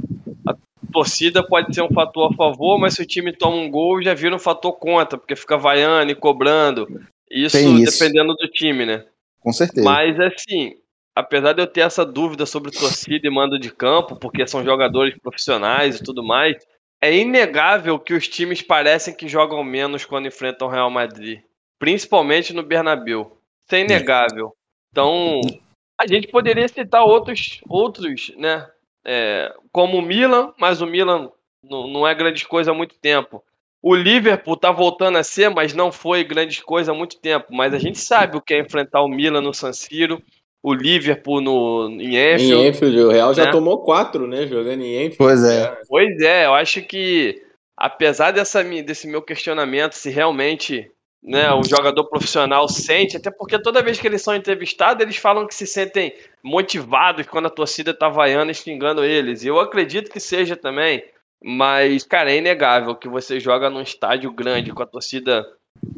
a, 0.47 0.55
torcida 0.91 1.45
pode 1.45 1.73
ser 1.73 1.83
um 1.83 1.93
fator 1.93 2.31
a 2.31 2.35
favor, 2.35 2.79
mas 2.79 2.95
se 2.95 3.01
o 3.03 3.05
time 3.05 3.31
toma 3.31 3.57
um 3.57 3.69
gol, 3.69 4.01
já 4.01 4.13
vira 4.15 4.35
um 4.35 4.39
fator 4.39 4.73
contra, 4.73 5.19
porque 5.19 5.35
fica 5.35 5.55
vaiando 5.55 6.11
e 6.11 6.15
cobrando. 6.15 6.87
Isso, 7.29 7.57
isso. 7.57 7.99
dependendo 7.99 8.33
do 8.33 8.47
time, 8.47 8.85
né? 8.85 9.05
Com 9.39 9.53
certeza. 9.53 9.85
Mas 9.85 10.19
assim, 10.19 10.75
apesar 11.13 11.53
de 11.53 11.61
eu 11.61 11.67
ter 11.67 11.81
essa 11.81 12.03
dúvida 12.03 12.45
sobre 12.47 12.71
torcida 12.71 13.27
e 13.27 13.29
mando 13.29 13.59
de 13.59 13.69
campo, 13.69 14.15
porque 14.15 14.47
são 14.47 14.63
jogadores 14.63 15.15
profissionais 15.21 15.99
e 15.99 16.03
tudo 16.03 16.23
mais, 16.23 16.57
é 17.01 17.13
inegável 17.15 17.99
que 17.99 18.13
os 18.13 18.27
times 18.27 18.62
parecem 18.62 19.13
que 19.13 19.27
jogam 19.27 19.63
menos 19.63 20.05
quando 20.05 20.27
enfrentam 20.27 20.67
o 20.67 20.71
Real 20.71 20.89
Madrid. 20.89 21.41
Principalmente 21.77 22.53
no 22.53 22.63
Bernabéu. 22.63 23.38
Isso 23.65 23.75
é 23.75 23.81
inegável. 23.81 24.55
Então, 24.91 25.41
a 25.99 26.08
gente 26.08 26.27
poderia 26.27 26.67
citar 26.67 27.03
outros, 27.03 27.62
outros 27.67 28.31
né? 28.38 28.67
É, 29.03 29.53
como 29.71 29.97
o 29.97 30.01
Milan, 30.01 30.53
mas 30.58 30.81
o 30.81 30.88
Milan 30.88 31.31
não, 31.63 31.88
não 31.88 32.08
é 32.08 32.15
grande 32.15 32.47
coisa 32.47 32.71
há 32.71 32.73
muito 32.73 32.95
tempo. 32.95 33.43
O 33.81 33.93
Liverpool 33.93 34.58
tá 34.58 34.71
voltando 34.71 35.17
a 35.17 35.23
ser, 35.23 35.49
mas 35.49 35.73
não 35.73 35.91
foi 35.91 36.23
grande 36.23 36.63
coisa 36.63 36.91
há 36.91 36.95
muito 36.95 37.19
tempo. 37.19 37.53
Mas 37.53 37.73
a 37.73 37.77
gente 37.77 37.99
sabe 37.99 38.36
o 38.36 38.41
que 38.41 38.55
é 38.55 38.60
enfrentar 38.60 39.03
o 39.03 39.08
Milan 39.08 39.41
no 39.41 39.53
San 39.53 39.73
Siro, 39.73 40.21
o 40.65 40.73
Liverpool 40.73 41.41
no, 41.41 41.88
em 41.91 42.17
Enfield. 42.17 42.54
Em 42.56 42.67
Enfield, 42.69 42.99
o 43.01 43.12
Real 43.12 43.36
já 43.36 43.45
né? 43.45 43.51
tomou 43.51 43.84
quatro, 43.84 44.25
né? 44.25 44.47
Jogando 44.47 44.82
em 44.82 44.95
Enfield. 44.95 45.17
Pois 45.17 45.43
é. 45.43 45.78
Pois 45.88 46.19
é, 46.21 46.47
eu 46.47 46.56
acho 46.56 46.82
que, 46.82 47.39
apesar 47.78 48.32
dessa, 48.32 48.63
desse 48.63 49.08
meu 49.08 49.21
questionamento, 49.21 49.93
se 49.93 50.10
realmente 50.10 50.89
né, 51.23 51.54
o 51.54 51.63
jogador 51.63 52.06
profissional 52.06 52.67
sente, 52.67 53.15
até 53.15 53.30
porque 53.30 53.62
toda 53.62 53.84
vez 53.84 53.99
que 53.99 54.08
eles 54.08 54.23
são 54.23 54.36
entrevistados, 54.36 55.04
eles 55.04 55.17
falam 55.17 55.45
que 55.45 55.54
se 55.54 55.67
sentem 55.67 56.12
motivados 56.41 57.28
quando 57.28 57.45
a 57.45 57.51
torcida 57.51 57.93
tá 57.93 58.10
vaiando 58.10 58.51
e 58.51 58.56
xingando 58.56 59.04
eles. 59.04 59.43
E 59.43 59.47
eu 59.47 59.60
acredito 59.60 60.10
que 60.10 60.19
seja 60.19 60.56
também, 60.56 61.04
mas, 61.43 62.04
cara, 62.04 62.32
é 62.32 62.38
inegável 62.38 62.95
que 62.95 63.08
você 63.08 63.39
joga 63.39 63.69
num 63.69 63.84
estádio 63.84 64.32
grande 64.32 64.71
com 64.71 64.82
a 64.82 64.88
torcida, 64.88 65.45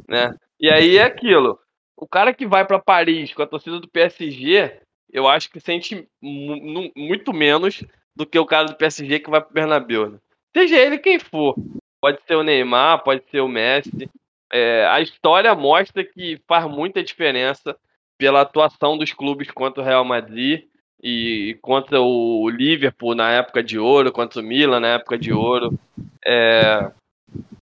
né? 0.10 0.36
E 0.60 0.69
aí 0.69 0.97
é 0.97 1.03
aquilo. 1.03 1.58
O 1.97 2.07
cara 2.07 2.33
que 2.33 2.45
vai 2.45 2.65
para 2.65 2.79
Paris 2.79 3.33
com 3.33 3.41
a 3.41 3.47
torcida 3.47 3.79
do 3.79 3.88
PSG, 3.88 4.79
eu 5.12 5.27
acho 5.27 5.49
que 5.49 5.60
sente 5.60 6.07
muito 6.21 7.33
menos 7.33 7.83
do 8.15 8.25
que 8.25 8.38
o 8.38 8.45
cara 8.45 8.67
do 8.67 8.75
PSG 8.75 9.19
que 9.19 9.29
vai 9.29 9.41
pro 9.41 9.53
Bernabéu. 9.53 10.12
Né? 10.12 10.17
Seja 10.55 10.77
ele 10.77 10.99
quem 10.99 11.19
for. 11.19 11.55
Pode 11.99 12.19
ser 12.27 12.36
o 12.36 12.43
Neymar, 12.43 13.03
pode 13.03 13.23
ser 13.31 13.41
o 13.41 13.47
Messi 13.47 14.10
é, 14.51 14.86
a 14.86 15.01
história 15.01 15.53
mostra 15.55 16.03
que 16.03 16.39
faz 16.47 16.65
muita 16.65 17.03
diferença 17.03 17.75
pela 18.17 18.41
atuação 18.41 18.97
dos 18.97 19.13
clubes 19.13 19.51
contra 19.51 19.81
o 19.81 19.86
Real 19.86 20.05
Madrid 20.05 20.65
e 21.03 21.57
contra 21.62 22.01
o 22.01 22.49
Liverpool 22.49 23.13
na 23.13 23.31
época 23.31 23.62
de 23.62 23.77
ouro, 23.77 24.12
contra 24.12 24.41
o 24.41 24.43
Milan 24.43 24.79
na 24.79 24.88
época 24.95 25.17
de 25.17 25.31
ouro. 25.31 25.77
É, 26.25 26.91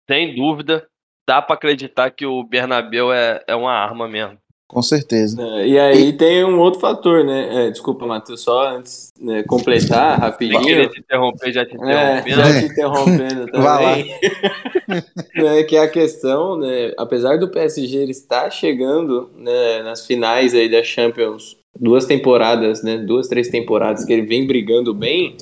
sem 0.09 0.35
dúvida, 0.35 0.87
dá 1.27 1.41
para 1.43 1.55
acreditar 1.55 2.11
que 2.11 2.27
o 2.27 2.43
Bernabéu 2.45 3.13
é, 3.13 3.43
é 3.47 3.55
uma 3.55 3.73
arma 3.73 4.09
mesmo. 4.09 4.39
Com 4.67 4.83
certeza. 4.83 5.41
É, 5.41 5.69
e 5.69 5.79
aí 5.79 6.09
e... 6.09 6.13
tem 6.13 6.45
um 6.45 6.59
outro 6.59 6.81
fator, 6.81 7.23
né? 7.23 7.67
É, 7.67 7.71
desculpa, 7.71 8.07
Matheus, 8.07 8.41
só 8.41 8.77
antes 8.77 9.13
né, 9.21 9.45
completar 9.45 10.19
rapidinho. 10.21 10.59
Eu 10.59 10.65
queria 10.65 10.89
te 10.89 11.01
interromper, 11.01 11.53
já 11.53 11.65
te 11.65 11.77
interrompendo. 11.77 12.41
É, 12.41 12.53
já 12.53 12.61
te 12.61 12.67
interrompendo 12.67 13.47
também. 13.53 14.15
é, 15.59 15.63
que 15.63 15.77
é 15.77 15.81
a 15.81 15.89
questão, 15.89 16.59
né? 16.59 16.93
Apesar 16.97 17.39
do 17.39 17.51
PSG 17.51 17.99
ele 17.99 18.11
estar 18.11 18.51
chegando 18.51 19.31
né, 19.37 19.83
nas 19.83 20.07
finais 20.07 20.55
aí 20.55 20.69
da 20.69 20.83
Champions, 20.83 21.57
duas 21.79 22.07
temporadas, 22.07 22.83
né? 22.83 22.97
Duas, 22.97 23.29
três 23.29 23.49
temporadas 23.49 24.05
que 24.05 24.13
ele 24.13 24.23
vem 24.23 24.47
brigando 24.47 24.95
bem, 24.95 25.37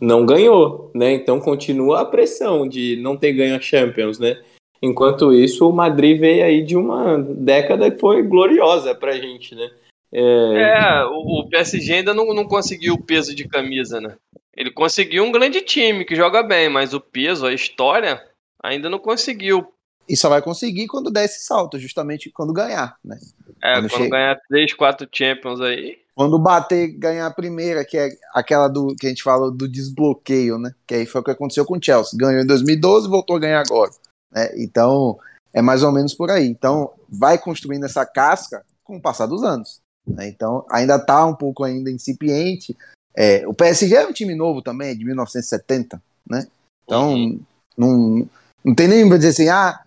não 0.00 0.26
ganhou, 0.26 0.90
né? 0.94 1.12
Então 1.12 1.40
continua 1.40 2.02
a 2.02 2.04
pressão 2.04 2.68
de 2.68 2.96
não 3.00 3.16
ter 3.16 3.32
ganho 3.32 3.56
a 3.56 3.60
Champions, 3.60 4.18
né? 4.18 4.36
Enquanto 4.82 5.32
isso, 5.32 5.68
o 5.68 5.72
Madrid 5.72 6.20
veio 6.20 6.44
aí 6.44 6.62
de 6.62 6.76
uma 6.76 7.18
década 7.18 7.90
que 7.90 7.98
foi 7.98 8.22
gloriosa 8.22 8.94
pra 8.94 9.16
gente, 9.16 9.54
né? 9.54 9.70
É, 10.12 10.20
é 10.20 11.04
o 11.04 11.46
PSG 11.50 11.94
ainda 11.94 12.14
não, 12.14 12.32
não 12.34 12.46
conseguiu 12.46 12.94
o 12.94 13.02
peso 13.02 13.34
de 13.34 13.46
camisa, 13.46 14.00
né? 14.00 14.16
Ele 14.56 14.70
conseguiu 14.70 15.24
um 15.24 15.32
grande 15.32 15.60
time 15.60 16.04
que 16.04 16.14
joga 16.14 16.42
bem, 16.42 16.68
mas 16.68 16.94
o 16.94 17.00
peso, 17.00 17.46
a 17.46 17.52
história, 17.52 18.22
ainda 18.62 18.88
não 18.88 18.98
conseguiu. 18.98 19.66
E 20.08 20.16
só 20.16 20.28
vai 20.28 20.40
conseguir 20.40 20.86
quando 20.86 21.10
der 21.10 21.24
esse 21.24 21.44
salto, 21.44 21.78
justamente 21.78 22.30
quando 22.30 22.52
ganhar, 22.52 22.96
né? 23.04 23.18
É, 23.62 23.74
quando, 23.74 23.90
quando 23.90 24.10
ganhar 24.10 24.38
três, 24.48 24.72
quatro 24.72 25.08
Champions 25.12 25.60
aí. 25.60 25.98
Quando 26.14 26.38
bater, 26.38 26.88
ganhar 26.96 27.26
a 27.26 27.34
primeira, 27.34 27.84
que 27.84 27.98
é 27.98 28.08
aquela 28.32 28.68
do 28.68 28.94
que 28.98 29.06
a 29.06 29.10
gente 29.10 29.22
fala 29.22 29.50
do 29.50 29.68
desbloqueio, 29.68 30.58
né? 30.58 30.72
Que 30.86 30.94
aí 30.94 31.06
foi 31.06 31.20
o 31.20 31.24
que 31.24 31.32
aconteceu 31.32 31.66
com 31.66 31.76
o 31.76 31.82
Chelsea. 31.82 32.18
Ganhou 32.18 32.42
em 32.42 32.46
2012 32.46 33.08
voltou 33.08 33.36
a 33.36 33.40
ganhar 33.40 33.60
agora. 33.60 33.90
Né? 34.32 34.50
Então, 34.56 35.18
é 35.52 35.62
mais 35.62 35.82
ou 35.82 35.92
menos 35.92 36.14
por 36.14 36.30
aí. 36.30 36.46
Então, 36.46 36.92
vai 37.08 37.38
construindo 37.38 37.84
essa 37.84 38.04
casca 38.04 38.64
com 38.84 38.96
o 38.96 39.00
passar 39.00 39.26
dos 39.26 39.42
anos. 39.42 39.80
Né? 40.06 40.28
Então, 40.28 40.64
ainda 40.70 40.96
está 40.96 41.24
um 41.26 41.34
pouco 41.34 41.64
ainda 41.64 41.90
incipiente. 41.90 42.76
É, 43.14 43.46
o 43.46 43.54
PSG 43.54 43.94
é 43.94 44.06
um 44.06 44.12
time 44.12 44.34
novo 44.34 44.60
também, 44.62 44.96
de 44.96 45.04
1970, 45.04 46.00
né? 46.28 46.46
Então, 46.84 47.14
uhum. 47.14 47.40
não, 47.76 48.28
não 48.62 48.74
tem 48.74 48.86
nem 48.86 49.08
para 49.08 49.16
dizer 49.16 49.30
assim, 49.30 49.48
ah, 49.48 49.80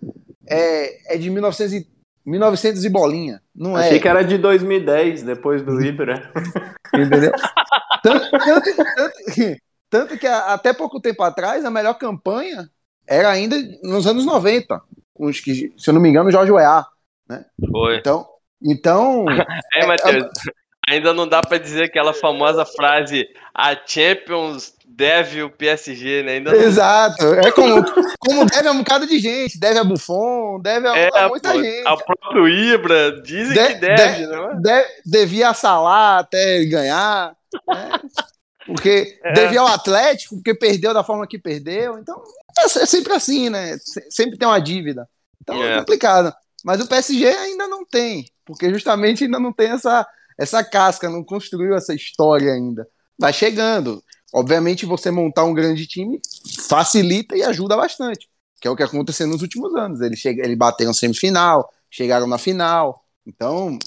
é, 0.48 1.16
é 1.16 1.18
de 1.18 1.30
1900 1.30 1.74
e, 1.76 1.88
1900 2.26 2.84
e 2.84 2.90
bolinha. 2.90 3.42
Não 3.56 3.76
Achei 3.76 3.98
é. 3.98 4.00
que 4.00 4.08
era 4.08 4.24
de 4.24 4.38
2010, 4.38 5.24
depois 5.24 5.62
do 5.62 5.80
Ibra. 5.80 6.32
Entendeu? 6.94 7.32
tanto, 8.02 8.32
tanto, 8.32 8.76
tanto, 8.76 9.62
tanto, 9.90 10.18
que 10.18 10.28
até 10.28 10.74
pouco 10.74 11.00
tempo 11.00 11.22
atrás, 11.22 11.64
a 11.64 11.70
melhor 11.70 11.94
campanha 11.94 12.70
era 13.10 13.30
ainda 13.30 13.58
nos 13.84 14.06
anos 14.06 14.26
90, 14.26 14.82
com 15.14 15.26
os 15.26 15.40
que, 15.40 15.74
se 15.76 15.90
eu 15.90 15.94
não 15.94 16.00
me 16.00 16.10
engano, 16.10 16.32
Jorge 16.32 16.52
Weah, 16.52 16.86
né? 17.28 17.44
Foi. 17.72 17.98
Então, 17.98 18.28
então 18.64 19.26
é, 19.76 19.86
Matheus, 19.86 20.26
é, 20.26 20.94
ainda 20.94 21.14
não 21.14 21.28
dá 21.28 21.42
para 21.42 21.58
dizer 21.58 21.86
aquela 21.86 22.14
famosa 22.14 22.66
frase 22.66 23.28
a 23.54 23.76
Champions 23.86 24.74
deve 24.88 25.42
o 25.44 25.50
PSG, 25.50 26.24
né? 26.24 26.34
Ainda 26.34 26.56
Exato. 26.56 27.24
Não... 27.24 27.34
É 27.40 27.52
como, 27.52 27.84
como 28.20 28.46
deve 28.46 28.68
a 28.68 28.72
um 28.72 28.80
bocado 28.80 29.08
de 29.08 29.20
gente. 29.20 29.60
Deve 29.60 29.80
a 29.80 29.84
Buffon, 29.84 30.60
deve 30.62 30.88
a, 30.88 30.98
é, 30.98 31.10
a 31.14 31.28
muita 31.30 31.54
pô, 31.54 31.64
gente. 31.64 31.88
A 31.88 31.98
próprio 31.98 32.48
Ibra 32.48 33.22
dizem 33.22 33.54
de, 33.54 33.68
que 33.68 33.76
deve, 33.76 34.16
de, 34.16 34.28
não 34.28 34.52
é? 34.52 34.56
Deve, 34.62 34.88
devia 35.06 35.54
salar 35.54 36.20
até 36.20 36.64
ganhar. 36.66 37.34
Né? 37.68 37.90
Porque 38.70 39.20
é. 39.24 39.34
devia 39.34 39.62
ao 39.62 39.68
Atlético, 39.68 40.36
porque 40.36 40.54
perdeu 40.54 40.94
da 40.94 41.04
forma 41.04 41.26
que 41.26 41.40
perdeu. 41.40 41.98
Então, 41.98 42.22
é, 42.60 42.66
é 42.66 42.86
sempre 42.86 43.14
assim, 43.14 43.50
né? 43.50 43.78
Sempre 44.10 44.38
tem 44.38 44.48
uma 44.48 44.60
dívida. 44.60 45.10
Então 45.42 45.56
é, 45.64 45.74
é 45.74 45.80
complicado. 45.80 46.32
Mas 46.64 46.80
o 46.80 46.88
PSG 46.88 47.26
ainda 47.26 47.68
não 47.68 47.84
tem, 47.84 48.26
porque 48.46 48.70
justamente 48.70 49.24
ainda 49.24 49.40
não 49.40 49.52
tem 49.52 49.70
essa, 49.72 50.06
essa 50.38 50.64
casca, 50.64 51.10
não 51.10 51.24
construiu 51.24 51.74
essa 51.74 51.96
história 51.96 52.54
ainda. 52.54 52.88
Vai 53.18 53.34
chegando. 53.34 54.04
Obviamente, 54.32 54.86
você 54.86 55.10
montar 55.10 55.46
um 55.46 55.54
grande 55.54 55.88
time 55.88 56.22
facilita 56.68 57.36
e 57.36 57.42
ajuda 57.42 57.76
bastante, 57.76 58.30
que 58.62 58.68
é 58.68 58.72
o 58.72 58.76
que 58.76 58.84
aconteceu 58.84 59.26
nos 59.26 59.42
últimos 59.42 59.74
anos. 59.76 60.00
Eles, 60.02 60.20
chegam, 60.20 60.46
eles 60.46 60.58
bateram 60.58 60.94
semifinal, 60.94 61.68
chegaram 61.90 62.28
na 62.28 62.38
final. 62.38 63.04
Então, 63.26 63.80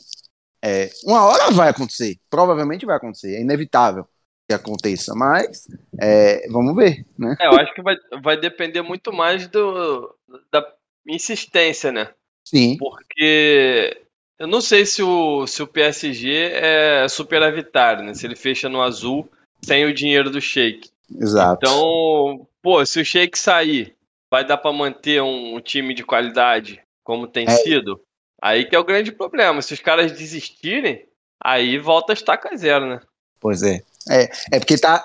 é, 0.61 0.91
uma 1.05 1.25
hora 1.25 1.53
vai 1.53 1.69
acontecer, 1.69 2.19
provavelmente 2.29 2.85
vai 2.85 2.97
acontecer, 2.97 3.37
é 3.37 3.41
inevitável 3.41 4.09
que 4.49 4.55
aconteça, 4.55 5.15
mas 5.15 5.67
é, 6.01 6.49
vamos 6.49 6.75
ver, 6.77 7.05
né? 7.19 7.37
É, 7.41 7.47
eu 7.47 7.53
acho 7.53 7.73
que 7.75 7.83
vai, 7.83 7.97
vai 8.23 8.37
depender 8.37 8.83
muito 8.83 9.13
mais 9.13 9.47
do, 9.49 10.15
da 10.51 10.67
insistência, 11.07 11.93
né? 11.93 12.11
Sim. 12.45 12.77
Porque 12.77 14.03
eu 14.39 14.47
não 14.47 14.61
sei 14.61 14.85
se 14.85 15.03
o, 15.03 15.47
se 15.47 15.63
o 15.63 15.67
PSG 15.67 16.51
é 16.53 17.09
superavitário, 17.09 18.05
né? 18.05 18.15
Se 18.15 18.27
ele 18.27 18.37
fecha 18.37 18.69
no 18.69 18.83
azul 18.83 19.29
sem 19.63 19.85
o 19.85 19.95
dinheiro 19.95 20.31
do 20.31 20.41
Sheik. 20.41 20.91
Exato. 21.15 21.61
Então, 21.63 22.47
pô, 22.61 22.85
se 22.85 23.01
o 23.01 23.05
Sheik 23.05 23.39
sair, 23.39 23.95
vai 24.31 24.45
dar 24.45 24.57
para 24.57 24.73
manter 24.73 25.23
um, 25.23 25.57
um, 25.57 25.61
time 25.61 25.95
de 25.95 26.03
qualidade 26.03 26.83
como 27.05 27.27
tem 27.27 27.47
é. 27.47 27.51
sido? 27.51 28.01
Aí 28.41 28.65
que 28.65 28.75
é 28.75 28.79
o 28.79 28.85
grande 28.85 29.13
problema. 29.13 29.63
Se 29.63 29.75
os 29.75 29.81
caras 29.81 30.13
desistirem, 30.13 31.07
aí 31.41 31.79
volta 31.79 32.13
a 32.13 32.15
estaca 32.15 32.57
zero, 32.57 32.87
né? 32.87 33.01
Pois 33.39 33.63
é. 33.63 33.83
É, 34.11 34.31
é 34.53 34.59
porque 34.59 34.79
tá 34.79 35.05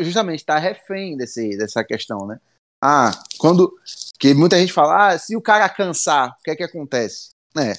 justamente 0.00 0.44
tá 0.44 0.58
refém 0.58 1.16
desse, 1.16 1.56
dessa 1.56 1.82
questão, 1.82 2.26
né? 2.26 2.38
Ah, 2.82 3.10
quando 3.38 3.72
que 4.18 4.34
muita 4.34 4.58
gente 4.58 4.72
fala, 4.72 5.08
ah, 5.08 5.18
se 5.18 5.36
o 5.36 5.42
cara 5.42 5.68
cansar, 5.68 6.30
o 6.38 6.42
que 6.42 6.50
é 6.50 6.56
que 6.56 6.62
acontece? 6.62 7.30
É, 7.56 7.72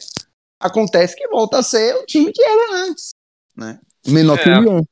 acontece 0.60 1.16
que 1.16 1.28
volta 1.28 1.60
a 1.60 1.64
ser 1.64 1.96
o 1.96 2.06
time 2.06 2.32
que 2.32 2.44
era 2.44 2.84
antes, 2.84 3.10
né? 3.56 3.80
Menor 4.08 4.38
que 4.38 4.50
o 4.50 4.88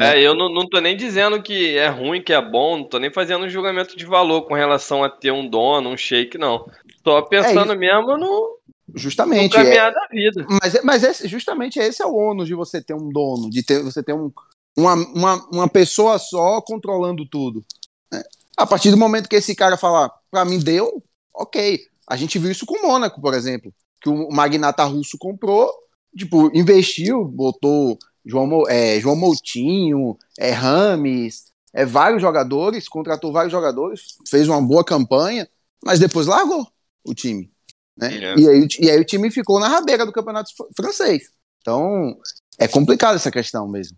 É, 0.00 0.20
eu 0.20 0.34
não, 0.34 0.48
não 0.48 0.68
tô 0.68 0.80
nem 0.80 0.96
dizendo 0.96 1.42
que 1.42 1.76
é 1.76 1.88
ruim, 1.88 2.22
que 2.22 2.32
é 2.32 2.40
bom, 2.40 2.78
não 2.78 2.84
tô 2.84 2.98
nem 2.98 3.12
fazendo 3.12 3.44
um 3.44 3.48
julgamento 3.48 3.96
de 3.96 4.06
valor 4.06 4.42
com 4.42 4.54
relação 4.54 5.02
a 5.02 5.10
ter 5.10 5.32
um 5.32 5.48
dono, 5.48 5.90
um 5.90 5.96
shake, 5.96 6.38
não. 6.38 6.70
Tô 7.02 7.20
pensando 7.26 7.72
é 7.72 7.76
mesmo 7.76 8.16
no, 8.16 8.57
Justamente. 8.94 9.52
Caminhar 9.52 9.90
é, 9.90 9.94
da 9.94 10.06
vida. 10.10 10.46
Mas, 10.62 10.74
é, 10.74 10.82
mas 10.82 11.04
é, 11.04 11.28
justamente 11.28 11.78
esse 11.78 12.02
é 12.02 12.06
o 12.06 12.14
ônus 12.14 12.46
de 12.46 12.54
você 12.54 12.82
ter 12.82 12.94
um 12.94 13.10
dono, 13.10 13.50
de 13.50 13.62
ter, 13.62 13.82
você 13.82 14.02
ter 14.02 14.14
um, 14.14 14.30
uma, 14.76 14.94
uma, 14.94 15.48
uma 15.52 15.68
pessoa 15.68 16.18
só 16.18 16.60
controlando 16.60 17.26
tudo. 17.26 17.64
Né? 18.12 18.22
A 18.56 18.66
partir 18.66 18.90
do 18.90 18.96
momento 18.96 19.28
que 19.28 19.36
esse 19.36 19.54
cara 19.54 19.76
falar, 19.76 20.10
para 20.30 20.44
mim 20.44 20.58
deu, 20.58 21.02
ok. 21.34 21.80
A 22.08 22.16
gente 22.16 22.38
viu 22.38 22.50
isso 22.50 22.64
com 22.64 22.78
o 22.78 22.88
Mônaco, 22.88 23.20
por 23.20 23.34
exemplo, 23.34 23.72
que 24.00 24.08
o 24.08 24.30
magnata 24.30 24.84
russo 24.84 25.18
comprou, 25.18 25.70
tipo, 26.16 26.50
investiu, 26.56 27.24
botou 27.24 27.98
João, 28.24 28.62
é, 28.68 28.98
João 29.00 29.16
Moutinho, 29.16 30.16
é, 30.38 30.50
Rames, 30.50 31.52
é, 31.74 31.84
vários 31.84 32.22
jogadores, 32.22 32.88
contratou 32.88 33.32
vários 33.32 33.52
jogadores, 33.52 34.16
fez 34.28 34.48
uma 34.48 34.60
boa 34.60 34.84
campanha, 34.84 35.48
mas 35.84 35.98
depois 35.98 36.26
largou 36.26 36.66
o 37.04 37.14
time. 37.14 37.50
Né? 37.98 38.14
É. 38.16 38.38
E, 38.38 38.48
aí, 38.48 38.68
e 38.80 38.90
aí 38.90 39.00
o 39.00 39.04
time 39.04 39.30
ficou 39.30 39.58
na 39.58 39.68
rabeira 39.68 40.06
do 40.06 40.12
campeonato 40.12 40.50
francês. 40.76 41.24
Então, 41.60 42.16
é 42.58 42.68
complicado 42.68 43.16
essa 43.16 43.30
questão 43.30 43.68
mesmo. 43.68 43.96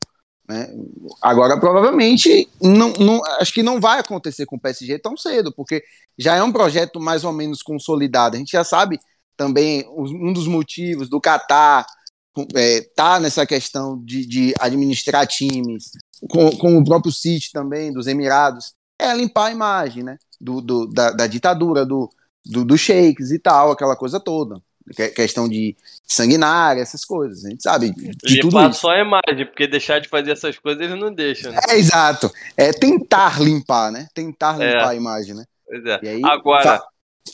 Né? 0.48 0.68
Agora, 1.22 1.60
provavelmente, 1.60 2.48
não, 2.60 2.92
não, 2.94 3.22
acho 3.38 3.52
que 3.52 3.62
não 3.62 3.80
vai 3.80 4.00
acontecer 4.00 4.46
com 4.46 4.56
o 4.56 4.60
PSG 4.60 4.98
tão 4.98 5.16
cedo, 5.16 5.52
porque 5.54 5.82
já 6.18 6.34
é 6.34 6.42
um 6.42 6.52
projeto 6.52 6.98
mais 6.98 7.22
ou 7.22 7.32
menos 7.32 7.62
consolidado. 7.62 8.34
A 8.34 8.38
gente 8.38 8.52
já 8.52 8.64
sabe 8.64 8.98
também 9.36 9.84
um 9.88 10.32
dos 10.32 10.46
motivos 10.46 11.08
do 11.08 11.20
Qatar 11.20 11.86
é, 12.54 12.82
tá 12.94 13.20
nessa 13.20 13.44
questão 13.44 14.02
de, 14.04 14.26
de 14.26 14.54
administrar 14.58 15.26
times, 15.26 15.90
com, 16.28 16.50
com, 16.56 16.78
o 16.78 16.84
próprio 16.84 17.12
City 17.12 17.50
também, 17.52 17.92
dos 17.92 18.06
Emirados, 18.06 18.72
é 18.98 19.14
limpar 19.14 19.46
a 19.46 19.50
imagem 19.52 20.02
né? 20.02 20.16
do, 20.40 20.60
do 20.60 20.86
da, 20.86 21.10
da 21.10 21.26
ditadura, 21.26 21.84
do, 21.84 22.08
do, 22.44 22.64
do 22.64 22.76
shakes 22.76 23.30
e 23.30 23.38
tal, 23.38 23.70
aquela 23.70 23.96
coisa 23.96 24.18
toda. 24.18 24.60
questão 25.14 25.48
de 25.48 25.76
sanguinária, 26.04 26.80
essas 26.80 27.04
coisas. 27.04 27.44
A 27.44 27.50
gente 27.50 27.62
sabe 27.62 27.90
de 27.90 28.34
Limpar 28.36 28.40
tudo 28.40 28.70
isso. 28.70 28.80
só 28.80 28.90
a 28.90 29.00
imagem, 29.00 29.46
porque 29.46 29.66
deixar 29.66 30.00
de 30.00 30.08
fazer 30.08 30.32
essas 30.32 30.58
coisas 30.58 30.82
eles 30.82 30.98
não 30.98 31.12
deixam. 31.12 31.52
Né? 31.52 31.60
É, 31.68 31.76
exato. 31.76 32.30
É 32.56 32.72
tentar 32.72 33.40
limpar, 33.40 33.90
né? 33.90 34.08
Tentar 34.14 34.60
é. 34.60 34.66
limpar 34.66 34.86
é. 34.86 34.90
a 34.90 34.94
imagem, 34.94 35.34
né? 35.34 35.44
Pois 35.66 35.84
é. 35.84 36.00
Aí, 36.02 36.22
Agora. 36.24 36.82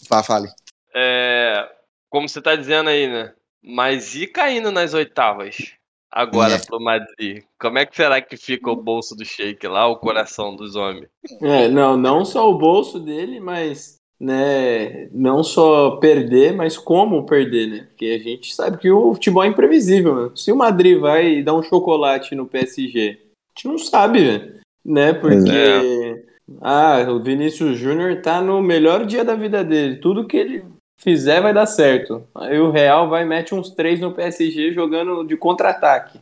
Fa 0.09 0.23
fale. 0.23 0.49
É, 0.95 1.69
como 2.11 2.29
você 2.29 2.41
tá 2.41 2.57
dizendo 2.57 2.91
aí, 2.91 3.07
né? 3.09 3.33
Mas 3.63 4.15
e 4.15 4.27
caindo 4.27 4.71
nas 4.71 4.95
oitavas? 4.95 5.73
Agora 6.11 6.55
é. 6.55 6.59
pro 6.59 6.81
Madrid. 6.81 7.43
Como 7.59 7.79
é 7.79 7.85
que 7.85 7.95
será 7.95 8.23
que 8.23 8.37
fica 8.37 8.71
o 8.71 8.77
bolso 8.77 9.15
do 9.15 9.25
Sheik 9.25 9.67
lá, 9.67 9.87
o 9.87 9.99
coração 9.99 10.57
dos 10.57 10.77
homens? 10.77 11.09
É, 11.43 11.69
não, 11.69 11.97
não 11.97 12.25
só 12.25 12.49
o 12.51 12.57
bolso 12.57 12.99
dele, 12.99 13.39
mas 13.41 14.01
né, 14.19 15.09
não 15.13 15.43
só 15.45 15.93
perder, 15.97 16.55
mas 16.55 16.79
como 16.79 17.27
perder, 17.27 17.67
né? 17.67 17.87
Porque 17.89 18.07
a 18.07 18.19
gente 18.19 18.55
sabe 18.55 18.79
que 18.79 18.91
o 18.91 19.15
futebol 19.15 19.45
é 19.45 19.49
imprevisível, 19.49 20.15
né? 20.15 20.31
Se 20.35 20.51
o 20.51 20.57
Madrid 20.57 20.99
vai 20.99 21.43
dar 21.43 21.55
um 21.55 21.63
chocolate 21.63 22.35
no 22.35 22.47
PSG, 22.47 23.19
a 23.19 23.49
gente 23.51 23.69
não 23.69 23.79
sabe, 23.79 24.55
né? 24.85 25.13
Porque 25.13 25.51
é. 25.51 26.23
ah, 26.63 27.07
o 27.11 27.23
Vinícius 27.23 27.79
Júnior 27.79 28.23
tá 28.23 28.41
no 28.41 28.63
melhor 28.63 29.05
dia 29.05 29.25
da 29.25 29.35
vida 29.35 29.63
dele. 29.63 29.97
Tudo 29.97 30.27
que 30.27 30.37
ele 30.37 30.65
fizer 30.99 31.43
vai 31.43 31.53
dar 31.53 31.67
certo. 31.67 32.27
Aí 32.35 32.59
o 32.59 32.71
Real 32.71 33.09
vai 33.09 33.25
mete 33.25 33.55
uns 33.55 33.71
três 33.71 34.01
no 34.01 34.13
PSG 34.13 34.73
jogando 34.73 35.25
de 35.25 35.37
contra-ataque. 35.37 36.21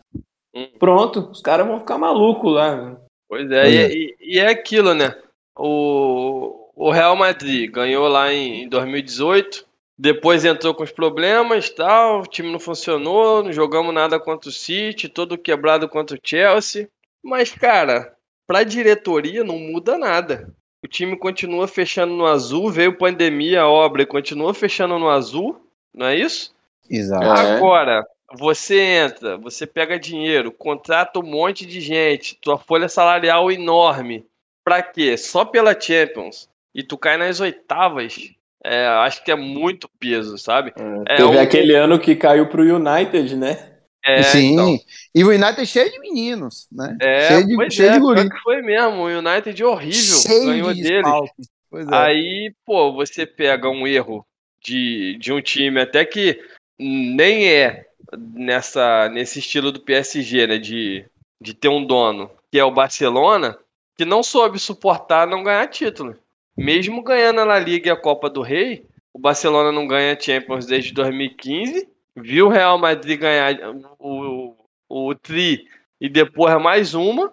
Hum. 0.55 0.69
Pronto, 0.79 1.31
os 1.31 1.41
caras 1.41 1.67
vão 1.67 1.79
ficar 1.79 1.99
malucos 1.99 2.53
lá. 2.53 2.97
Pois 3.29 3.51
é, 3.51 3.71
e, 3.71 4.17
e, 4.21 4.39
é 4.39 4.49
aquilo, 4.49 4.95
né? 4.95 5.17
O, 5.57 6.64
o 6.77 6.91
Real 6.91 7.15
Madrid 7.17 7.71
ganhou 7.71 8.09
lá 8.09 8.33
em 8.33 8.69
2018, 8.69 9.67
depois 9.97 10.45
entrou 10.45 10.75
com 10.75 10.83
os 10.83 10.91
problemas 10.91 11.71
tal, 11.71 12.21
o 12.21 12.27
time 12.27 12.51
não 12.51 12.59
funcionou, 12.59 13.45
não 13.45 13.53
jogamos 13.53 13.95
nada 13.95 14.19
contra 14.19 14.49
o 14.49 14.53
City, 14.53 15.09
todo 15.09 15.39
quebrado 15.39 15.89
contra 15.89 16.17
o 16.17 16.21
Chelsea. 16.23 16.89
Mas, 17.23 17.53
cara, 17.53 18.13
pra 18.47 18.65
diretoria 18.65 19.45
não 19.45 19.59
muda 19.59 19.97
nada. 19.97 20.53
O 20.85 20.89
time 20.89 21.17
continua 21.17 21.67
fechando 21.69 22.13
no 22.13 22.27
azul, 22.27 22.71
veio 22.71 22.99
pandemia, 22.99 23.63
a 23.63 23.69
obra 23.69 24.03
e 24.03 24.07
continua 24.07 24.53
fechando 24.53 24.99
no 24.99 25.09
azul, 25.09 25.65
não 25.95 26.07
é 26.07 26.17
isso? 26.17 26.55
Exato. 26.91 27.25
Agora, 27.25 28.05
você 28.37 28.81
entra, 28.81 29.39
você 29.39 29.67
pega 29.67 29.99
dinheiro, 29.99 30.51
contrata 30.51 31.21
um 31.21 31.23
monte 31.23 31.65
de 31.65 31.81
gente, 31.81 32.37
tua 32.37 32.59
folha 32.59 32.89
salarial 32.89 33.51
enorme. 33.51 34.27
Pra 34.63 34.83
quê? 34.83 35.17
Só 35.17 35.45
pela 35.45 35.79
Champions 35.79 36.49
e 36.75 36.83
tu 36.83 36.99
cai 36.99 37.17
nas 37.17 37.41
oitavas, 37.41 38.17
é, 38.65 38.87
acho 38.87 39.23
que 39.23 39.31
é 39.31 39.37
muito 39.37 39.89
peso, 40.01 40.39
sabe? 40.39 40.73
É, 41.07 41.17
teve 41.17 41.37
um... 41.37 41.41
aquele 41.41 41.75
ano 41.75 41.99
que 41.99 42.17
caiu 42.17 42.49
pro 42.49 42.63
United, 42.63 43.37
né? 43.37 43.73
É, 44.05 44.23
Sim, 44.23 44.53
então. 44.53 44.79
e 45.15 45.25
o 45.25 45.29
United 45.29 45.65
cheio 45.65 45.91
de 45.91 45.99
meninos, 45.99 46.67
né? 46.71 46.97
É, 47.01 47.29
cheio 47.29 47.47
de, 47.47 47.55
pois 47.55 47.73
cheio 47.73 47.91
é, 47.91 47.93
de 47.93 48.01
guri. 48.01 48.29
que 48.29 48.39
foi 48.41 48.61
mesmo, 48.61 49.03
o 49.03 49.07
United 49.07 49.65
horrível, 49.65 50.19
cheio 50.19 50.45
ganhou 50.45 50.75
de 50.75 50.83
dele. 50.83 51.09
É. 51.09 51.97
Aí, 51.97 52.55
pô, 52.67 52.93
você 52.93 53.27
pega 53.27 53.69
um 53.69 53.87
erro 53.87 54.27
de, 54.63 55.17
de 55.19 55.33
um 55.33 55.41
time 55.41 55.81
até 55.81 56.05
que 56.05 56.39
nem 56.79 57.49
é 57.49 57.87
nessa, 58.13 59.09
nesse 59.09 59.39
estilo 59.39 59.73
do 59.73 59.81
PSG, 59.81 60.47
né? 60.47 60.59
De, 60.59 61.05
de 61.41 61.55
ter 61.55 61.69
um 61.69 61.85
dono, 61.85 62.31
que 62.53 62.59
é 62.59 62.65
o 62.65 62.71
Barcelona, 62.71 63.59
que 63.97 64.05
não 64.05 64.23
soube 64.23 64.59
suportar 64.59 65.27
não 65.27 65.43
ganhar 65.43 65.67
título. 65.69 66.15
Mesmo 66.57 67.03
ganhando 67.03 67.41
a 67.41 67.45
La 67.45 67.59
Liga 67.59 67.89
e 67.89 67.93
a 67.93 67.97
Copa 67.97 68.31
do 68.31 68.43
Rei, 68.43 68.87
o 69.13 69.19
Barcelona 69.19 69.73
não 69.73 69.87
ganha 69.87 70.19
Champions 70.19 70.67
desde 70.67 70.93
2015. 70.93 71.89
Viu 72.17 72.47
o 72.47 72.51
Real 72.51 72.79
Madrid 72.79 73.19
ganhar 73.19 73.57
o, 73.99 74.55
o, 74.89 75.09
o 75.09 75.15
Tri 75.15 75.67
e 76.01 76.09
depois 76.09 76.61
mais 76.63 76.95
uma. 76.95 77.33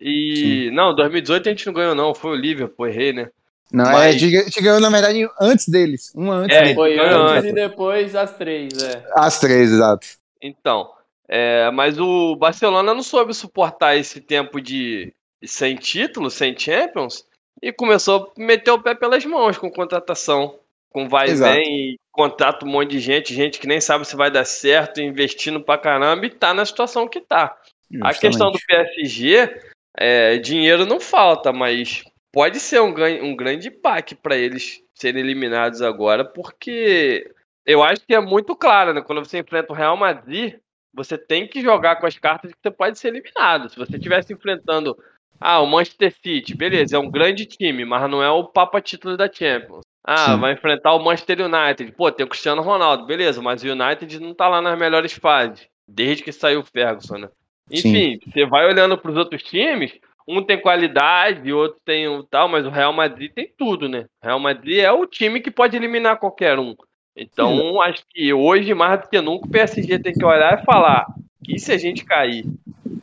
E. 0.00 0.36
Sim. 0.36 0.70
Não, 0.72 0.94
2018 0.94 1.48
a 1.48 1.52
gente 1.52 1.66
não 1.66 1.72
ganhou, 1.72 1.94
não. 1.94 2.14
Foi 2.14 2.32
o 2.32 2.40
Liverpool, 2.40 2.88
errei, 2.88 3.12
né? 3.12 3.30
Não, 3.72 3.84
é, 3.84 3.92
Mas... 3.92 4.22
é, 4.22 4.38
a 4.38 4.42
gente 4.44 4.62
ganhou, 4.62 4.80
na 4.80 4.90
verdade, 4.90 5.28
antes 5.40 5.68
deles. 5.68 6.12
Uma 6.14 6.36
antes 6.36 6.56
é, 6.56 6.74
Foi 6.74 6.98
antes, 6.98 7.16
antes 7.16 7.50
e 7.50 7.52
depois 7.52 8.16
as 8.16 8.36
três, 8.36 8.82
é. 8.82 9.04
As 9.12 9.38
três, 9.38 9.70
exato. 9.72 10.06
Então. 10.42 10.90
É, 11.30 11.70
mas 11.70 12.00
o 12.00 12.34
Barcelona 12.36 12.94
não 12.94 13.02
soube 13.02 13.34
suportar 13.34 13.96
esse 13.96 14.18
tempo 14.18 14.62
de, 14.62 15.12
sem 15.44 15.76
título, 15.76 16.30
sem 16.30 16.58
Champions, 16.58 17.26
e 17.62 17.72
começou 17.72 18.32
a 18.36 18.40
meter 18.40 18.70
o 18.70 18.82
pé 18.82 18.94
pelas 18.94 19.24
mãos 19.24 19.58
com 19.58 19.70
contratação. 19.70 20.58
Com 20.90 21.08
vai 21.08 21.28
e 21.28 21.34
vem, 21.34 21.92
e 21.92 22.00
contrata 22.10 22.64
um 22.64 22.70
monte 22.70 22.92
de 22.92 23.00
gente, 23.00 23.34
gente 23.34 23.58
que 23.58 23.66
nem 23.66 23.80
sabe 23.80 24.06
se 24.06 24.16
vai 24.16 24.30
dar 24.30 24.44
certo, 24.44 25.00
investindo 25.00 25.60
pra 25.60 25.76
caramba, 25.76 26.24
e 26.24 26.30
tá 26.30 26.54
na 26.54 26.64
situação 26.64 27.06
que 27.06 27.20
tá. 27.20 27.56
Justamente. 27.90 28.16
A 28.16 28.20
questão 28.20 28.50
do 28.50 28.58
PSG, 28.66 29.60
é, 29.96 30.38
dinheiro 30.38 30.86
não 30.86 30.98
falta, 30.98 31.52
mas 31.52 32.04
pode 32.32 32.58
ser 32.58 32.80
um, 32.80 32.94
um 33.22 33.36
grande 33.36 33.70
pack 33.70 34.14
para 34.14 34.36
eles 34.36 34.82
serem 34.94 35.22
eliminados 35.22 35.82
agora, 35.82 36.24
porque 36.24 37.30
eu 37.66 37.82
acho 37.82 38.06
que 38.06 38.14
é 38.14 38.20
muito 38.20 38.56
claro, 38.56 38.94
né? 38.94 39.02
Quando 39.02 39.24
você 39.24 39.38
enfrenta 39.38 39.72
o 39.72 39.76
Real 39.76 39.96
Madrid, 39.96 40.54
você 40.92 41.18
tem 41.18 41.46
que 41.46 41.60
jogar 41.60 41.96
com 41.96 42.06
as 42.06 42.18
cartas 42.18 42.50
que 42.50 42.58
você 42.62 42.70
pode 42.70 42.98
ser 42.98 43.08
eliminado. 43.08 43.68
Se 43.68 43.76
você 43.76 43.96
estivesse 43.96 44.32
enfrentando 44.32 44.96
ah, 45.40 45.60
o 45.60 45.66
Manchester 45.66 46.12
City, 46.22 46.56
beleza, 46.56 46.96
é 46.96 46.98
um 46.98 47.10
grande 47.10 47.46
time, 47.46 47.84
mas 47.84 48.10
não 48.10 48.22
é 48.22 48.30
o 48.30 48.44
papa 48.44 48.80
título 48.80 49.16
da 49.16 49.30
Champions. 49.32 49.82
Ah, 50.04 50.34
Sim. 50.34 50.40
vai 50.40 50.52
enfrentar 50.54 50.94
o 50.94 51.04
Manchester 51.04 51.40
United. 51.40 51.92
Pô, 51.92 52.10
tem 52.10 52.24
o 52.24 52.28
Cristiano 52.28 52.62
Ronaldo, 52.62 53.06
beleza, 53.06 53.42
mas 53.42 53.62
o 53.62 53.68
United 53.68 54.20
não 54.20 54.34
tá 54.34 54.48
lá 54.48 54.62
nas 54.62 54.78
melhores 54.78 55.12
fases, 55.12 55.68
desde 55.86 56.22
que 56.22 56.32
saiu 56.32 56.60
o 56.60 56.64
Ferguson, 56.64 57.18
né? 57.18 57.28
Enfim, 57.70 58.18
Sim. 58.18 58.20
você 58.26 58.46
vai 58.46 58.66
olhando 58.66 58.96
para 58.96 59.10
os 59.10 59.16
outros 59.16 59.42
times, 59.42 59.92
um 60.26 60.42
tem 60.42 60.60
qualidade, 60.60 61.52
outro 61.52 61.78
tem 61.84 62.08
um 62.08 62.22
tal, 62.22 62.48
mas 62.48 62.66
o 62.66 62.70
Real 62.70 62.92
Madrid 62.92 63.32
tem 63.32 63.52
tudo, 63.56 63.88
né? 63.88 64.06
O 64.22 64.26
Real 64.26 64.40
Madrid 64.40 64.78
é 64.78 64.90
o 64.90 65.06
time 65.06 65.40
que 65.40 65.50
pode 65.50 65.76
eliminar 65.76 66.18
qualquer 66.18 66.58
um. 66.58 66.74
Então, 67.16 67.56
Sim. 67.56 67.80
acho 67.82 68.02
que 68.10 68.32
hoje, 68.32 68.72
mais 68.74 69.00
do 69.00 69.08
que 69.08 69.20
nunca, 69.20 69.46
o 69.46 69.50
PSG 69.50 69.98
tem 69.98 70.12
que 70.12 70.24
olhar 70.24 70.58
e 70.58 70.64
falar: 70.64 71.06
e 71.48 71.58
se 71.58 71.72
a 71.72 71.78
gente 71.78 72.04
cair? 72.04 72.44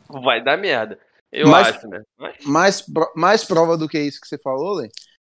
Vai 0.08 0.42
dar 0.42 0.58
merda. 0.58 0.98
Eu 1.36 1.50
mais, 1.50 1.68
acho, 1.68 1.88
né? 1.88 2.02
Mas... 2.18 2.46
Mais, 2.46 2.86
mais 3.16 3.44
prova 3.44 3.78
do 3.78 3.90
que 3.90 4.00
isso 4.00 4.22
que 4.22 4.28
você 4.28 4.38
falou, 4.38 4.76
Lê, 4.76 4.90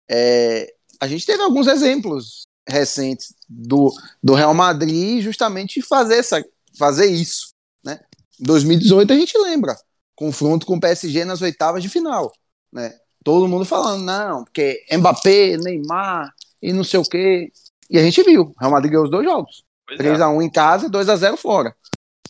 é, 0.10 0.74
a 1.00 1.08
gente 1.08 1.26
teve 1.26 1.44
alguns 1.44 1.68
exemplos 1.68 2.48
recentes 2.68 3.34
do, 3.48 3.92
do 4.24 4.34
Real 4.34 4.54
Madrid 4.54 5.22
justamente 5.22 5.82
fazer, 5.82 6.16
essa, 6.16 6.44
fazer 6.78 7.08
isso. 7.08 7.50
Né? 7.84 8.00
2018 8.40 9.12
a 9.12 9.16
gente 9.16 9.38
lembra, 9.38 9.76
confronto 10.16 10.66
com 10.66 10.78
o 10.78 10.80
PSG 10.80 11.26
nas 11.26 11.42
oitavas 11.42 11.84
de 11.84 11.90
final. 11.90 12.32
Né? 12.72 12.98
Todo 13.24 13.48
mundo 13.48 13.66
falando, 13.66 14.04
não, 14.04 14.44
porque 14.44 14.86
Mbappé, 14.92 15.58
Neymar 15.58 16.34
e 16.62 16.72
não 16.72 16.84
sei 16.84 17.00
o 17.00 17.04
quê. 17.04 17.52
E 17.90 17.98
a 17.98 18.04
gente 18.04 18.24
viu, 18.24 18.44
o 18.44 18.60
Real 18.60 18.72
Madrid 18.72 18.92
ganhou 18.92 19.06
os 19.06 19.12
dois 19.12 19.26
jogos. 19.26 19.64
3x1 19.92 20.42
é. 20.42 20.46
em 20.46 20.50
casa 20.50 20.86
e 20.86 20.90
2x0 20.90 21.36
fora. 21.36 21.76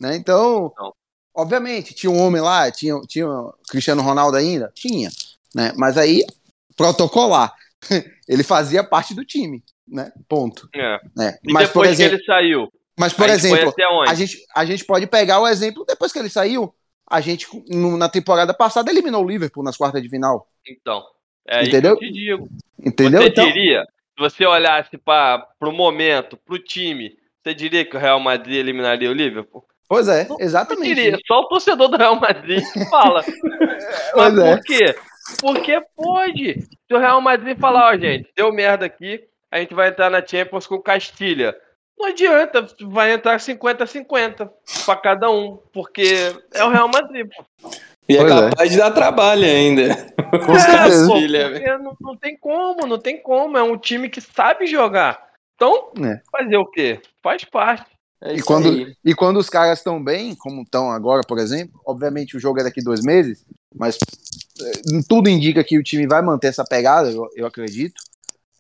Né? 0.01 0.15
Então, 0.15 0.74
não. 0.78 0.93
Obviamente, 1.40 1.94
tinha 1.94 2.12
um 2.12 2.22
homem 2.22 2.42
lá, 2.42 2.72
tinha, 2.72 3.00
tinha 3.08 3.28
Cristiano 3.70 4.02
Ronaldo 4.02 4.38
ainda? 4.38 4.72
Tinha. 4.76 5.10
Né? 5.56 5.74
Mas 5.76 5.98
aí, 5.98 6.24
protocolar. 6.76 7.54
ele 8.28 8.44
fazia 8.44 8.84
parte 8.84 9.14
do 9.14 9.24
time, 9.24 9.64
né? 9.88 10.12
Ponto. 10.28 10.70
É. 10.76 11.00
Né? 11.16 11.38
E 11.44 11.54
Mas, 11.54 11.68
depois 11.68 11.88
por 11.88 11.94
exemplo, 11.94 12.18
que 12.18 12.24
ele 12.24 12.26
saiu? 12.26 12.74
Mas, 12.98 13.14
por 13.14 13.30
exemplo, 13.30 13.74
a 14.06 14.14
gente, 14.14 14.38
a 14.54 14.66
gente 14.66 14.84
pode 14.84 15.08
pegar 15.08 15.40
o 15.40 15.48
exemplo, 15.48 15.86
depois 15.88 16.12
que 16.12 16.20
ele 16.20 16.30
saiu, 16.30 16.74
a 17.10 17.22
gente, 17.22 17.48
na 17.70 18.10
temporada 18.10 18.54
passada, 18.54 18.92
eliminou 18.92 19.24
o 19.24 19.28
Liverpool 19.28 19.64
nas 19.64 19.78
quartas 19.78 20.02
de 20.02 20.10
final. 20.10 20.46
Então, 20.68 21.02
é 21.48 21.64
Entendeu? 21.64 21.94
isso 21.94 22.00
que 22.00 22.06
eu 22.06 22.12
te 22.12 22.14
digo. 22.14 22.50
Entendeu? 22.86 23.22
Você 23.22 23.28
então... 23.30 23.46
diria, 23.46 23.84
se 23.84 24.20
você 24.20 24.46
olhasse 24.46 24.98
para 24.98 25.48
o 25.62 25.72
momento, 25.72 26.36
para 26.38 26.56
o 26.56 26.60
time, 26.60 27.18
você 27.42 27.54
diria 27.54 27.86
que 27.86 27.96
o 27.96 28.00
Real 28.00 28.20
Madrid 28.20 28.58
eliminaria 28.58 29.10
o 29.10 29.14
Liverpool? 29.14 29.66
Pois 29.90 30.08
é, 30.08 30.28
exatamente. 30.40 30.88
Eu 30.88 30.96
diria, 30.96 31.18
só 31.26 31.40
o 31.40 31.48
torcedor 31.48 31.88
do 31.88 31.98
Real 31.98 32.16
Madrid 32.16 32.64
fala. 32.92 33.24
Mas 34.16 34.38
é. 34.38 34.56
por 34.56 34.64
quê? 34.64 34.96
Porque 35.42 35.82
pode. 35.96 36.62
Se 36.62 36.94
o 36.94 37.00
Real 37.00 37.20
Madrid 37.20 37.58
falar, 37.58 37.94
ó, 37.94 37.98
gente, 37.98 38.30
deu 38.36 38.54
merda 38.54 38.86
aqui, 38.86 39.20
a 39.52 39.58
gente 39.60 39.74
vai 39.74 39.90
entrar 39.90 40.12
na 40.12 40.26
Champions 40.26 40.68
com 40.68 40.80
Castilha. 40.80 41.56
Não 41.98 42.08
adianta, 42.08 42.68
vai 42.82 43.12
entrar 43.12 43.38
50-50 43.38 44.50
para 44.86 44.96
cada 44.96 45.30
um, 45.32 45.58
porque 45.74 46.36
é 46.54 46.64
o 46.64 46.70
Real 46.70 46.88
Madrid, 46.88 47.28
pô. 47.28 47.44
E 48.08 48.16
é 48.16 48.22
pois 48.22 48.32
é 48.32 48.50
capaz 48.50 48.70
é. 48.70 48.72
de 48.72 48.78
dar 48.78 48.92
trabalho 48.92 49.44
ainda. 49.44 49.96
Com 50.46 50.54
certeza. 50.58 51.14
É, 51.64 51.78
não, 51.80 51.98
não, 52.00 52.16
tem 52.16 52.38
como, 52.38 52.86
não 52.86 53.00
tem 53.00 53.22
como. 53.22 53.58
É 53.58 53.64
um 53.64 53.78
time 53.78 54.08
que 54.08 54.22
sabe 54.22 54.68
jogar. 54.68 55.30
Então, 55.56 55.92
é. 56.04 56.22
fazer 56.32 56.58
o 56.58 56.66
quê? 56.66 57.02
Faz 57.24 57.44
parte. 57.44 57.99
É 58.22 58.36
e, 58.36 58.41
quando, 58.41 58.93
e 59.03 59.15
quando 59.15 59.38
os 59.38 59.49
caras 59.49 59.80
estão 59.80 60.03
bem, 60.03 60.36
como 60.36 60.63
estão 60.63 60.91
agora, 60.91 61.22
por 61.26 61.39
exemplo, 61.39 61.80
obviamente 61.86 62.36
o 62.36 62.39
jogo 62.39 62.59
é 62.59 62.63
daqui 62.63 62.82
dois 62.82 63.01
meses, 63.01 63.45
mas 63.74 63.97
é, 64.61 64.72
tudo 65.07 65.30
indica 65.30 65.63
que 65.63 65.78
o 65.78 65.84
time 65.84 66.05
vai 66.05 66.22
manter 66.22 66.47
essa 66.47 66.65
pegada, 66.65 67.09
eu, 67.09 67.28
eu 67.36 67.45
acredito. 67.45 68.01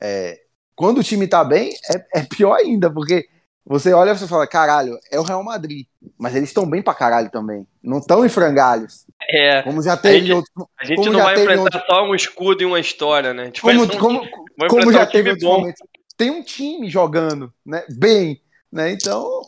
É, 0.01 0.39
quando 0.75 0.99
o 0.99 1.03
time 1.03 1.27
tá 1.27 1.43
bem, 1.43 1.71
é, 1.93 2.19
é 2.19 2.23
pior 2.23 2.55
ainda, 2.55 2.89
porque 2.89 3.27
você 3.65 3.93
olha 3.93 4.11
e 4.11 4.17
você 4.17 4.27
fala, 4.27 4.47
caralho, 4.47 4.97
é 5.11 5.19
o 5.19 5.23
Real 5.23 5.43
Madrid. 5.43 5.85
Mas 6.17 6.35
eles 6.35 6.49
estão 6.49 6.67
bem 6.67 6.81
pra 6.81 6.93
caralho 6.93 7.29
também. 7.29 7.67
Não 7.83 7.99
estão 7.99 8.25
em 8.25 8.29
frangalhos. 8.29 9.05
É. 9.29 9.61
Como 9.61 9.83
já 9.83 9.95
teve 9.95 10.15
a 10.15 10.19
gente, 10.21 10.31
outros, 10.33 10.67
a 10.79 10.85
gente 10.85 11.09
não 11.09 11.21
vai 11.21 11.39
enfrentar 11.39 11.61
outros... 11.61 11.83
só 11.85 12.03
um 12.03 12.15
escudo 12.15 12.63
e 12.63 12.65
uma 12.65 12.79
história, 12.79 13.31
né? 13.31 13.51
como, 13.61 13.83
um, 13.83 13.87
como, 13.87 14.27
como 14.69 14.91
já 14.91 15.03
um 15.03 15.05
teve 15.05 15.35
bom. 15.35 15.59
momentos. 15.59 15.81
Tem 16.17 16.31
um 16.31 16.41
time 16.41 16.89
jogando, 16.89 17.53
né? 17.63 17.83
Bem. 17.89 18.41
Né? 18.71 18.91
Então, 18.91 19.41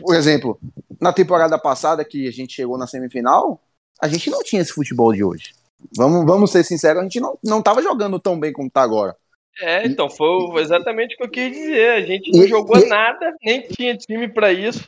por 0.00 0.14
exemplo, 0.14 0.58
na 1.00 1.12
temporada 1.12 1.58
passada 1.58 2.04
que 2.04 2.26
a 2.28 2.32
gente 2.32 2.54
chegou 2.54 2.78
na 2.78 2.86
semifinal, 2.86 3.60
a 4.00 4.08
gente 4.08 4.30
não 4.30 4.42
tinha 4.42 4.62
esse 4.62 4.72
futebol 4.72 5.12
de 5.12 5.24
hoje. 5.24 5.54
Vamos, 5.96 6.26
vamos 6.26 6.50
ser 6.50 6.64
sinceros, 6.64 7.00
a 7.00 7.02
gente 7.04 7.20
não, 7.20 7.38
não 7.42 7.62
tava 7.62 7.82
jogando 7.82 8.18
tão 8.18 8.38
bem 8.38 8.52
como 8.52 8.70
tá 8.70 8.82
agora. 8.82 9.16
É, 9.60 9.86
então, 9.86 10.08
foi 10.08 10.62
exatamente 10.62 11.14
o 11.14 11.18
que 11.18 11.24
eu 11.24 11.30
quis 11.30 11.52
dizer. 11.52 11.90
A 11.90 12.00
gente 12.02 12.30
não 12.32 12.44
e, 12.44 12.48
jogou 12.48 12.78
e, 12.78 12.86
nada, 12.86 13.34
nem 13.42 13.62
tinha 13.62 13.96
time 13.96 14.28
para 14.28 14.52
isso. 14.52 14.86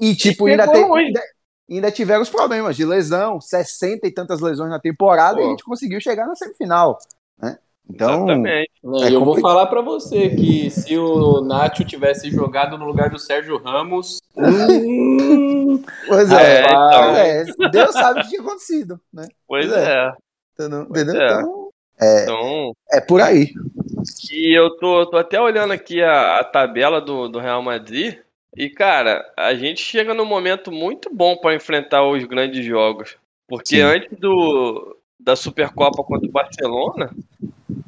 E, 0.00 0.14
tipo, 0.14 0.48
e 0.48 0.52
ainda, 0.52 0.70
tem, 0.70 0.84
ainda, 0.84 1.22
ainda, 1.70 1.90
tiveram 1.90 2.22
os 2.22 2.30
problemas 2.30 2.76
de 2.76 2.84
lesão, 2.84 3.40
60 3.40 4.06
e 4.06 4.10
tantas 4.10 4.40
lesões 4.40 4.70
na 4.70 4.80
temporada, 4.80 5.36
Pô. 5.36 5.42
e 5.42 5.46
a 5.46 5.48
gente 5.50 5.64
conseguiu 5.64 6.00
chegar 6.00 6.26
na 6.26 6.34
semifinal. 6.34 6.98
Né? 7.38 7.58
Então, 7.94 8.24
Exatamente. 8.24 8.70
É, 9.02 9.14
eu 9.14 9.22
vou 9.22 9.38
falar 9.38 9.66
para 9.66 9.82
você 9.82 10.30
que 10.30 10.70
se 10.70 10.96
o 10.96 11.42
Nacho 11.42 11.84
tivesse 11.84 12.30
jogado 12.30 12.78
no 12.78 12.86
lugar 12.86 13.10
do 13.10 13.18
Sérgio 13.18 13.58
Ramos. 13.58 14.18
Hum, 14.34 15.82
pois 16.08 16.32
é, 16.32 16.60
é, 16.60 16.64
então... 16.64 17.16
é, 17.16 17.44
Deus 17.70 17.92
sabe 17.92 18.20
o 18.20 18.22
que 18.22 18.30
tinha 18.30 18.40
acontecido. 18.40 18.98
Né? 19.12 19.28
Pois, 19.46 19.66
pois 19.66 19.78
é. 19.78 19.92
é. 19.92 20.12
Entendeu? 20.54 20.86
Pois 20.88 21.08
é. 21.08 21.12
Então, 21.12 21.68
é, 22.00 22.22
então, 22.22 22.72
é 22.90 23.00
por 23.00 23.20
aí. 23.20 23.52
E 24.32 24.58
eu 24.58 24.70
tô, 24.78 25.04
tô 25.06 25.18
até 25.18 25.38
olhando 25.38 25.72
aqui 25.72 26.02
a, 26.02 26.40
a 26.40 26.44
tabela 26.44 27.00
do, 27.00 27.28
do 27.28 27.38
Real 27.38 27.62
Madrid. 27.62 28.18
E, 28.56 28.70
cara, 28.70 29.22
a 29.36 29.54
gente 29.54 29.80
chega 29.80 30.14
num 30.14 30.24
momento 30.24 30.72
muito 30.72 31.14
bom 31.14 31.36
para 31.36 31.54
enfrentar 31.54 32.06
os 32.06 32.24
grandes 32.24 32.64
jogos. 32.64 33.16
Porque 33.46 33.76
Sim. 33.76 33.82
antes 33.82 34.18
do, 34.18 34.96
da 35.20 35.36
Supercopa 35.36 36.02
contra 36.02 36.26
o 36.26 36.32
Barcelona, 36.32 37.10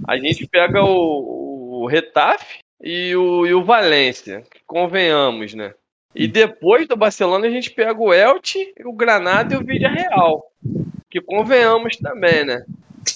a 0.07 0.17
gente 0.17 0.47
pega 0.47 0.83
o, 0.83 1.83
o 1.83 1.87
Retafe 1.87 2.59
e 2.83 3.15
o, 3.17 3.47
e 3.47 3.55
o 3.55 3.65
Valência, 3.65 4.45
convenhamos, 4.67 5.55
né? 5.55 5.75
E 6.15 6.29
depois 6.29 6.87
do 6.87 6.97
Barcelona 6.97 7.47
a 7.47 7.51
gente 7.51 7.71
pega 7.71 8.01
o 8.01 8.13
Elche, 8.13 8.73
o 8.85 8.93
Granada 8.93 9.55
e 9.55 9.59
o 9.59 9.65
Villarreal, 9.65 10.45
que 11.11 11.21
convenhamos 11.21 11.97
também, 11.97 12.45
né? 12.45 12.65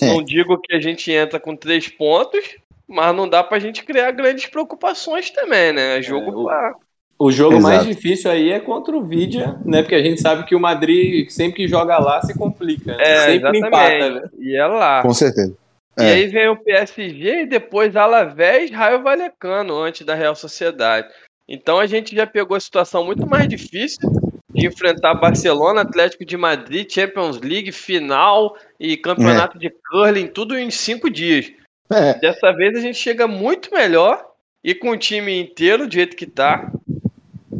É. 0.00 0.06
Não 0.06 0.22
digo 0.22 0.58
que 0.58 0.74
a 0.74 0.80
gente 0.80 1.12
entra 1.12 1.38
com 1.38 1.54
três 1.54 1.88
pontos, 1.88 2.56
mas 2.86 3.14
não 3.14 3.28
dá 3.28 3.44
pra 3.44 3.58
gente 3.58 3.84
criar 3.84 4.10
grandes 4.10 4.46
preocupações 4.46 5.30
também, 5.30 5.72
né? 5.72 5.98
É 5.98 6.02
jogo 6.02 6.50
é, 6.50 6.72
o, 7.18 7.26
o 7.26 7.30
jogo 7.30 7.56
Exato. 7.56 7.74
mais 7.74 7.86
difícil 7.86 8.30
aí 8.30 8.50
é 8.50 8.58
contra 8.58 8.96
o 8.96 9.04
Vidia, 9.04 9.56
né? 9.64 9.82
Porque 9.82 9.94
a 9.94 10.02
gente 10.02 10.20
sabe 10.20 10.44
que 10.44 10.56
o 10.56 10.60
Madrid, 10.60 11.28
sempre 11.30 11.56
que 11.56 11.68
joga 11.68 11.98
lá, 11.98 12.20
se 12.22 12.36
complica. 12.36 12.96
Né? 12.96 13.02
É, 13.02 13.32
sempre 13.32 13.58
empata, 13.58 14.10
né? 14.10 14.22
E 14.38 14.56
é 14.56 14.66
lá. 14.66 15.02
Com 15.02 15.14
certeza. 15.14 15.54
E 15.98 16.04
é. 16.04 16.12
aí 16.12 16.26
vem 16.28 16.48
o 16.48 16.56
PSG 16.56 17.42
e 17.42 17.46
depois 17.46 17.96
Alavés, 17.96 18.70
Raio 18.70 19.02
Valecano, 19.02 19.76
antes 19.76 20.06
da 20.06 20.14
Real 20.14 20.34
Sociedade. 20.34 21.08
Então 21.48 21.78
a 21.78 21.86
gente 21.86 22.14
já 22.14 22.26
pegou 22.26 22.56
a 22.56 22.60
situação 22.60 23.04
muito 23.04 23.26
mais 23.26 23.48
difícil 23.48 24.08
de 24.50 24.66
enfrentar 24.66 25.14
Barcelona, 25.14 25.80
Atlético 25.80 26.24
de 26.24 26.36
Madrid, 26.36 26.90
Champions 26.90 27.40
League, 27.40 27.72
final 27.72 28.56
e 28.78 28.96
campeonato 28.96 29.56
é. 29.56 29.60
de 29.60 29.70
curling, 29.90 30.28
tudo 30.28 30.56
em 30.56 30.70
cinco 30.70 31.10
dias. 31.10 31.50
É. 31.90 32.14
Dessa 32.14 32.52
vez 32.52 32.76
a 32.76 32.80
gente 32.80 32.98
chega 32.98 33.26
muito 33.26 33.72
melhor 33.74 34.24
e 34.62 34.74
com 34.74 34.90
o 34.90 34.96
time 34.96 35.40
inteiro 35.40 35.86
do 35.86 35.94
jeito 35.94 36.16
que 36.16 36.26
tá. 36.26 36.70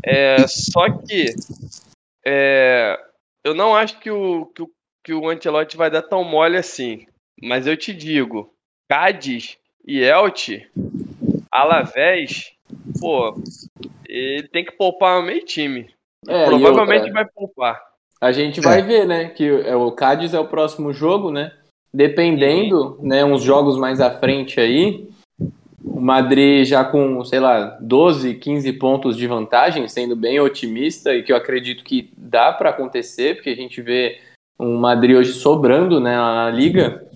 É, 0.04 0.46
só 0.46 0.90
que 0.90 1.34
é, 2.24 2.98
eu 3.42 3.54
não 3.54 3.74
acho 3.74 3.98
que 3.98 4.10
o, 4.10 4.46
que 4.46 4.62
o, 4.62 4.70
que 5.02 5.14
o 5.14 5.28
Ancelotti 5.28 5.76
vai 5.76 5.90
dar 5.90 6.02
tão 6.02 6.22
mole 6.22 6.56
assim. 6.56 7.06
Mas 7.42 7.66
eu 7.66 7.76
te 7.76 7.92
digo, 7.92 8.52
Cádiz 8.88 9.56
e 9.86 10.00
Elche, 10.00 10.66
Alavés, 11.50 12.52
pô, 13.00 13.40
ele 14.06 14.48
tem 14.48 14.64
que 14.64 14.72
poupar 14.72 15.20
o 15.20 15.22
meio 15.22 15.44
time. 15.44 15.90
É, 16.26 16.46
Provavelmente 16.46 17.06
outra, 17.06 17.12
vai 17.12 17.24
poupar. 17.26 17.80
A 18.20 18.32
gente 18.32 18.60
vai 18.60 18.80
é. 18.80 18.82
ver, 18.82 19.06
né? 19.06 19.28
Que 19.28 19.46
é, 19.46 19.76
o 19.76 19.92
Cádiz 19.92 20.34
é 20.34 20.40
o 20.40 20.48
próximo 20.48 20.92
jogo, 20.92 21.30
né? 21.30 21.52
dependendo, 21.92 22.98
né, 23.02 23.24
uns 23.24 23.42
jogos 23.42 23.76
mais 23.78 24.00
à 24.00 24.10
frente 24.10 24.60
aí, 24.60 25.08
o 25.82 26.00
Madrid 26.00 26.66
já 26.66 26.84
com, 26.84 27.24
sei 27.24 27.40
lá, 27.40 27.78
12, 27.80 28.34
15 28.34 28.72
pontos 28.74 29.16
de 29.16 29.26
vantagem, 29.26 29.88
sendo 29.88 30.14
bem 30.14 30.38
otimista 30.38 31.14
e 31.14 31.22
que 31.22 31.32
eu 31.32 31.36
acredito 31.36 31.84
que 31.84 32.10
dá 32.16 32.52
para 32.52 32.70
acontecer, 32.70 33.36
porque 33.36 33.50
a 33.50 33.56
gente 33.56 33.80
vê 33.80 34.20
um 34.58 34.76
Madrid 34.76 35.16
hoje 35.16 35.32
sobrando 35.32 36.00
né, 36.00 36.16
na 36.16 36.50
liga, 36.50 37.06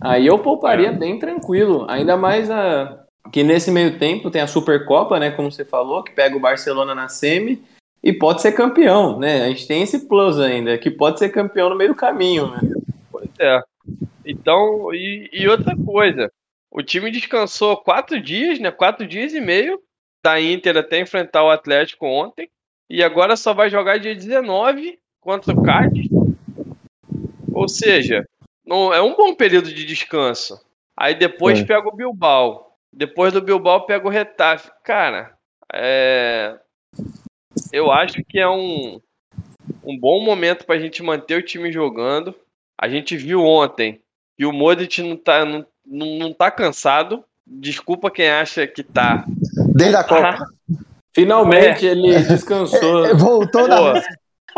aí 0.00 0.26
eu 0.26 0.38
pouparia 0.38 0.92
bem 0.92 1.18
tranquilo. 1.18 1.86
Ainda 1.88 2.16
mais 2.16 2.50
a, 2.50 3.04
que 3.32 3.42
nesse 3.42 3.70
meio 3.70 3.98
tempo 3.98 4.30
tem 4.30 4.42
a 4.42 4.46
Supercopa, 4.46 5.18
né, 5.18 5.30
como 5.30 5.50
você 5.50 5.64
falou, 5.64 6.02
que 6.02 6.12
pega 6.12 6.36
o 6.36 6.40
Barcelona 6.40 6.94
na 6.94 7.08
semi 7.08 7.62
e 8.02 8.12
pode 8.12 8.42
ser 8.42 8.52
campeão, 8.52 9.18
né? 9.18 9.42
A 9.42 9.48
gente 9.48 9.66
tem 9.66 9.82
esse 9.82 10.06
plus 10.06 10.38
ainda, 10.38 10.78
que 10.78 10.90
pode 10.90 11.18
ser 11.18 11.28
campeão 11.28 11.68
no 11.68 11.76
meio 11.76 11.90
do 11.90 11.96
caminho, 11.96 12.50
né? 12.50 12.60
Pois 13.10 13.28
é. 13.38 13.62
Então, 14.24 14.92
e, 14.94 15.28
e 15.32 15.48
outra 15.48 15.76
coisa, 15.76 16.30
o 16.70 16.82
time 16.82 17.10
descansou 17.10 17.76
quatro 17.76 18.20
dias, 18.20 18.58
né? 18.58 18.70
Quatro 18.70 19.06
dias 19.06 19.34
e 19.34 19.40
meio 19.40 19.78
da 20.22 20.40
Inter 20.40 20.76
até 20.76 21.00
enfrentar 21.00 21.44
o 21.44 21.50
Atlético 21.50 22.06
ontem. 22.06 22.48
E 22.88 23.02
agora 23.02 23.36
só 23.36 23.52
vai 23.52 23.68
jogar 23.68 23.98
dia 23.98 24.14
19 24.14 24.98
contra 25.20 25.52
o 25.52 25.62
Cádiz. 25.62 26.08
Ou 27.52 27.68
seja, 27.68 28.26
não, 28.64 28.92
é 28.92 29.00
um 29.02 29.14
bom 29.14 29.34
período 29.34 29.72
de 29.72 29.84
descanso. 29.84 30.60
Aí 30.96 31.14
depois 31.14 31.58
é. 31.60 31.64
pega 31.64 31.88
o 31.88 31.96
Bilbao. 31.96 32.76
Depois 32.92 33.32
do 33.32 33.40
Bilbao 33.40 33.86
pega 33.86 34.06
o 34.06 34.10
Retafe. 34.10 34.70
Cara, 34.84 35.34
é... 35.72 36.56
eu 37.72 37.90
acho 37.90 38.22
que 38.28 38.38
é 38.38 38.48
um, 38.48 39.00
um 39.84 39.98
bom 39.98 40.22
momento 40.22 40.66
para 40.66 40.76
a 40.76 40.78
gente 40.78 41.02
manter 41.02 41.36
o 41.36 41.42
time 41.42 41.72
jogando. 41.72 42.34
A 42.80 42.88
gente 42.88 43.16
viu 43.16 43.44
ontem 43.44 44.00
que 44.36 44.46
o 44.46 44.52
Modric 44.52 45.02
não 45.02 45.16
tá, 45.16 45.44
não, 45.44 45.66
não 45.86 46.32
tá 46.32 46.50
cansado. 46.50 47.24
Desculpa 47.46 48.10
quem 48.10 48.28
acha 48.28 48.66
que 48.66 48.82
tá. 48.82 49.24
Desde 49.74 49.96
a 49.96 50.04
Copa. 50.04 50.46
Finalmente 51.12 51.86
é. 51.86 51.90
ele 51.90 52.18
descansou. 52.20 53.06
É, 53.06 53.14
voltou 53.14 53.68
da. 53.68 54.00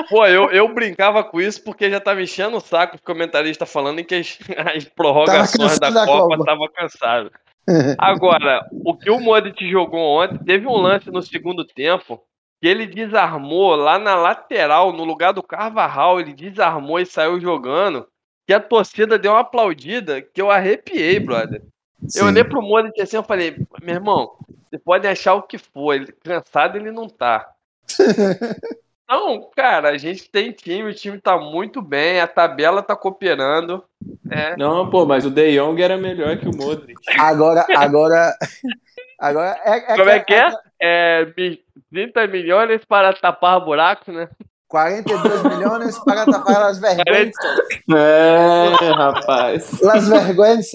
Pô, 0.09 0.27
eu, 0.27 0.51
eu 0.51 0.73
brincava 0.73 1.23
com 1.23 1.41
isso 1.41 1.63
porque 1.63 1.91
já 1.91 2.01
tava 2.01 2.23
enchendo 2.23 2.57
o 2.57 2.61
saco 2.61 2.97
o 2.97 3.03
comentarista 3.03 3.67
falando 3.67 3.99
em 3.99 4.05
que 4.05 4.15
as, 4.15 4.39
as 4.75 4.85
prorrogações 4.85 5.79
da, 5.79 5.91
da 5.91 6.07
Copa 6.07 6.37
estavam 6.37 6.69
cansadas. 6.73 7.33
Agora, 7.99 8.67
o 8.85 8.97
que 8.97 9.11
o 9.11 9.21
Modric 9.21 9.69
jogou 9.71 10.23
ontem, 10.23 10.39
teve 10.39 10.67
um 10.67 10.77
lance 10.77 11.11
no 11.11 11.23
segundo 11.23 11.65
tempo 11.65 12.23
que 12.61 12.69
ele 12.69 12.87
desarmou 12.87 13.75
lá 13.75 13.99
na 13.99 14.15
lateral, 14.15 14.93
no 14.93 15.05
lugar 15.05 15.33
do 15.33 15.43
Carvajal, 15.43 16.21
ele 16.21 16.33
desarmou 16.33 17.01
e 17.01 17.07
saiu 17.07 17.41
jogando, 17.41 18.07
que 18.47 18.53
a 18.53 18.61
torcida 18.61 19.19
deu 19.19 19.33
uma 19.33 19.41
aplaudida 19.41 20.23
que 20.23 20.41
eu 20.41 20.51
arrepiei, 20.51 21.19
brother. 21.19 21.63
Sim. 22.07 22.21
Eu 22.21 22.27
olhei 22.27 22.45
pro 22.45 22.63
Modric 22.63 23.01
assim, 23.01 23.17
eu 23.17 23.23
falei, 23.23 23.57
meu 23.83 23.95
irmão, 23.95 24.37
você 24.63 24.79
pode 24.79 25.07
achar 25.07 25.35
o 25.35 25.43
que 25.43 25.59
for, 25.59 25.95
ele, 25.95 26.13
cansado 26.13 26.77
ele 26.77 26.91
não 26.91 27.09
tá. 27.09 27.49
Não, 29.09 29.51
cara, 29.55 29.91
a 29.91 29.99
gente 29.99 30.31
tem 30.31 30.53
time, 30.53 30.91
o 30.91 30.95
time 30.95 31.21
tá 31.21 31.37
muito 31.37 31.83
bem, 31.83 32.21
a 32.21 32.27
tabela 32.27 32.83
tá 32.83 32.97
cooperando. 32.97 33.85
É. 34.31 34.57
Não, 34.57 34.89
pô, 34.89 35.05
mas 35.05 35.27
o 35.27 35.31
De 35.31 35.57
Jong 35.57 35.81
era 35.83 35.99
melhor 35.99 36.39
que 36.39 36.49
o 36.49 36.57
Modric. 36.57 36.99
Agora, 37.19 37.67
agora, 37.77 38.35
agora 39.19 39.61
é, 39.65 39.93
é 39.93 39.97
Como 39.97 40.11
é 40.11 40.21
que 40.21 40.35
é? 40.35 40.53
é? 40.81 41.23
é 41.23 41.57
30 41.91 42.27
milhões 42.29 42.85
para 42.85 43.13
tapar 43.13 43.61
buracos, 43.61 44.15
né? 44.15 44.29
42 44.73 45.43
milhões 45.43 45.99
para 45.99 46.25
tapar 46.25 46.63
as 46.63 46.79
vergonhas. 46.79 47.35
É, 47.95 48.91
rapaz. 48.97 49.83
As 49.83 50.09
vergonhas. 50.09 50.71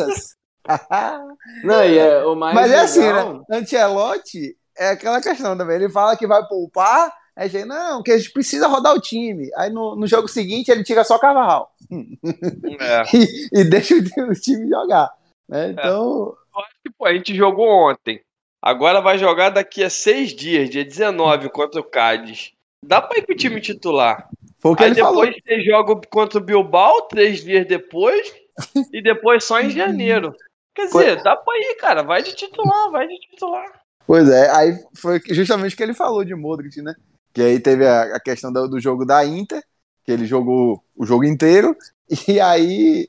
Não, 1.64 1.84
e 1.84 1.98
é, 1.98 2.24
o 2.24 2.36
mais 2.36 2.54
Mas 2.54 2.72
é 2.72 2.80
assim, 2.80 3.12
né? 3.12 3.42
Ancelotti 3.52 4.56
é 4.78 4.90
aquela 4.90 5.20
questão 5.20 5.58
também. 5.58 5.78
Ele 5.78 5.90
fala 5.90 6.16
que 6.16 6.28
vai 6.28 6.46
poupar, 6.48 7.12
aí 7.38 7.50
gente, 7.50 7.66
não, 7.66 8.02
que 8.02 8.12
a 8.12 8.18
gente 8.18 8.32
precisa 8.32 8.68
rodar 8.68 8.96
o 8.96 9.00
time. 9.00 9.50
Aí 9.56 9.70
no, 9.70 9.96
no 9.96 10.08
jogo 10.08 10.28
seguinte 10.28 10.72
ele 10.72 10.84
tira 10.84 11.04
só 11.04 11.20
Carvalhal. 11.20 11.72
É. 11.92 13.04
e, 13.16 13.62
e, 13.62 13.64
deixa 13.64 13.96
o, 13.96 14.34
time 14.34 14.68
jogar. 14.68 15.10
Né? 15.48 15.68
É. 15.68 15.72
Então. 15.72 16.36
É. 16.56 16.60
acho 16.60 16.76
que, 16.84 16.92
pô, 16.98 17.06
a 17.06 17.14
gente 17.14 17.36
jogou 17.36 17.70
ontem. 17.90 18.22
Agora 18.62 19.00
vai 19.00 19.20
jogar 19.20 19.52
daqui 19.52 19.84
a 19.84 19.90
seis 19.90 20.34
dias, 20.34 20.70
dia 20.70 20.84
19, 20.84 21.50
contra 21.50 21.80
o 21.80 21.84
Cádiz. 21.84 22.52
Dá 22.84 23.02
pra 23.02 23.20
ir 23.20 23.26
com 23.26 23.34
o 23.34 23.38
time 23.38 23.62
titular. 23.62 24.28
Foi 24.60 24.72
o 24.72 24.76
que 24.76 24.84
Aí 24.84 24.90
ele 24.90 24.96
depois 24.96 25.16
falou. 25.16 25.42
você 25.46 25.62
joga 25.62 26.02
contra 26.10 26.40
o 26.40 26.44
Bilbao, 26.44 27.04
três 27.04 27.44
dias 27.44 27.68
depois, 27.68 28.34
e 28.92 29.02
depois 29.02 29.44
só 29.44 29.62
em 29.62 29.70
janeiro. 29.70 30.36
Quer 30.76 30.88
dizer, 30.88 31.24
dá 31.24 31.36
pra 31.36 31.58
ir, 31.58 31.76
cara. 31.76 32.02
Vai 32.02 32.24
de 32.24 32.34
titular, 32.34 32.90
vai 32.92 33.08
de 33.08 33.20
titular. 33.20 33.82
Pois 34.06 34.30
é, 34.30 34.50
aí 34.52 34.80
foi 34.96 35.22
justamente 35.30 35.74
o 35.74 35.78
que 35.78 35.84
ele 35.84 35.94
falou 35.94 36.24
de 36.24 36.34
Modric, 36.34 36.82
né? 36.82 36.96
Que 37.38 37.44
aí 37.44 37.60
teve 37.60 37.86
a, 37.86 38.16
a 38.16 38.20
questão 38.20 38.52
do, 38.52 38.68
do, 38.68 38.80
jogo 38.80 39.06
da 39.06 39.24
Inter, 39.24 39.64
que 40.04 40.12
ele 40.12 40.26
jogou 40.26 40.84
o 40.96 41.06
jogo 41.06 41.24
inteiro, 41.24 41.78
e 42.28 42.40
aí 42.40 43.08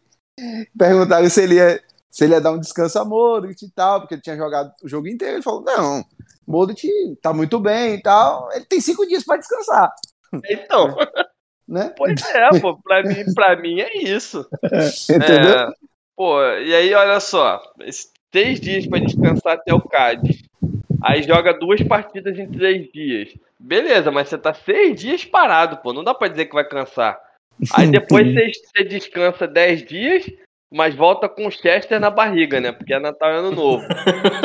perguntaram 0.76 1.26
se 1.30 1.42
ele 1.42 1.54
ia, 1.54 1.82
se 2.10 2.24
ele 2.24 2.34
ia 2.34 2.40
dar 2.42 2.52
um 2.52 2.60
descanso 2.60 2.98
a 2.98 3.06
Modric 3.06 3.64
e 3.64 3.70
tal, 3.70 4.00
porque 4.00 4.16
ele 4.16 4.20
tinha 4.20 4.36
jogado 4.36 4.70
o 4.82 4.86
jogo 4.86 5.08
inteiro. 5.08 5.36
Ele 5.36 5.42
falou: 5.42 5.62
não, 5.62 6.04
Modric 6.46 6.86
tá 7.22 7.32
muito 7.32 7.58
bem 7.58 7.94
e 7.94 8.02
tal, 8.02 8.52
ele 8.52 8.66
tem 8.66 8.82
cinco 8.82 9.06
dias 9.06 9.24
para 9.24 9.38
descansar. 9.38 9.90
Então. 10.50 10.94
Né? 11.70 11.92
Pois 11.98 12.18
é, 12.30 12.60
pô, 12.60 12.80
pra 12.80 13.02
mim, 13.02 13.34
pra 13.34 13.54
mim 13.60 13.78
é 13.78 13.98
isso. 13.98 14.48
Entendeu? 15.04 15.52
É, 15.52 15.70
pô, 16.16 16.42
e 16.42 16.74
aí, 16.74 16.94
olha 16.94 17.20
só, 17.20 17.60
três 18.30 18.58
dias 18.58 18.86
para 18.86 19.04
descansar 19.04 19.52
até 19.52 19.74
o 19.74 19.80
Cádiz. 19.82 20.47
Aí 21.02 21.22
joga 21.22 21.58
duas 21.58 21.82
partidas 21.82 22.38
em 22.38 22.50
três 22.50 22.90
dias. 22.92 23.34
Beleza, 23.58 24.10
mas 24.10 24.28
você 24.28 24.38
tá 24.38 24.52
seis 24.52 25.00
dias 25.00 25.24
parado, 25.24 25.78
pô. 25.78 25.92
Não 25.92 26.04
dá 26.04 26.14
pra 26.14 26.28
dizer 26.28 26.46
que 26.46 26.54
vai 26.54 26.68
cansar. 26.68 27.18
Aí 27.74 27.88
depois 27.90 28.26
você, 28.26 28.52
você 28.52 28.84
descansa 28.84 29.46
dez 29.46 29.84
dias, 29.84 30.24
mas 30.72 30.94
volta 30.94 31.28
com 31.28 31.46
o 31.46 31.50
Chester 31.50 31.98
na 31.98 32.10
barriga, 32.10 32.60
né? 32.60 32.72
Porque 32.72 32.92
é 32.92 32.98
Natal 32.98 33.30
e 33.32 33.36
Ano 33.36 33.50
Novo. 33.50 33.84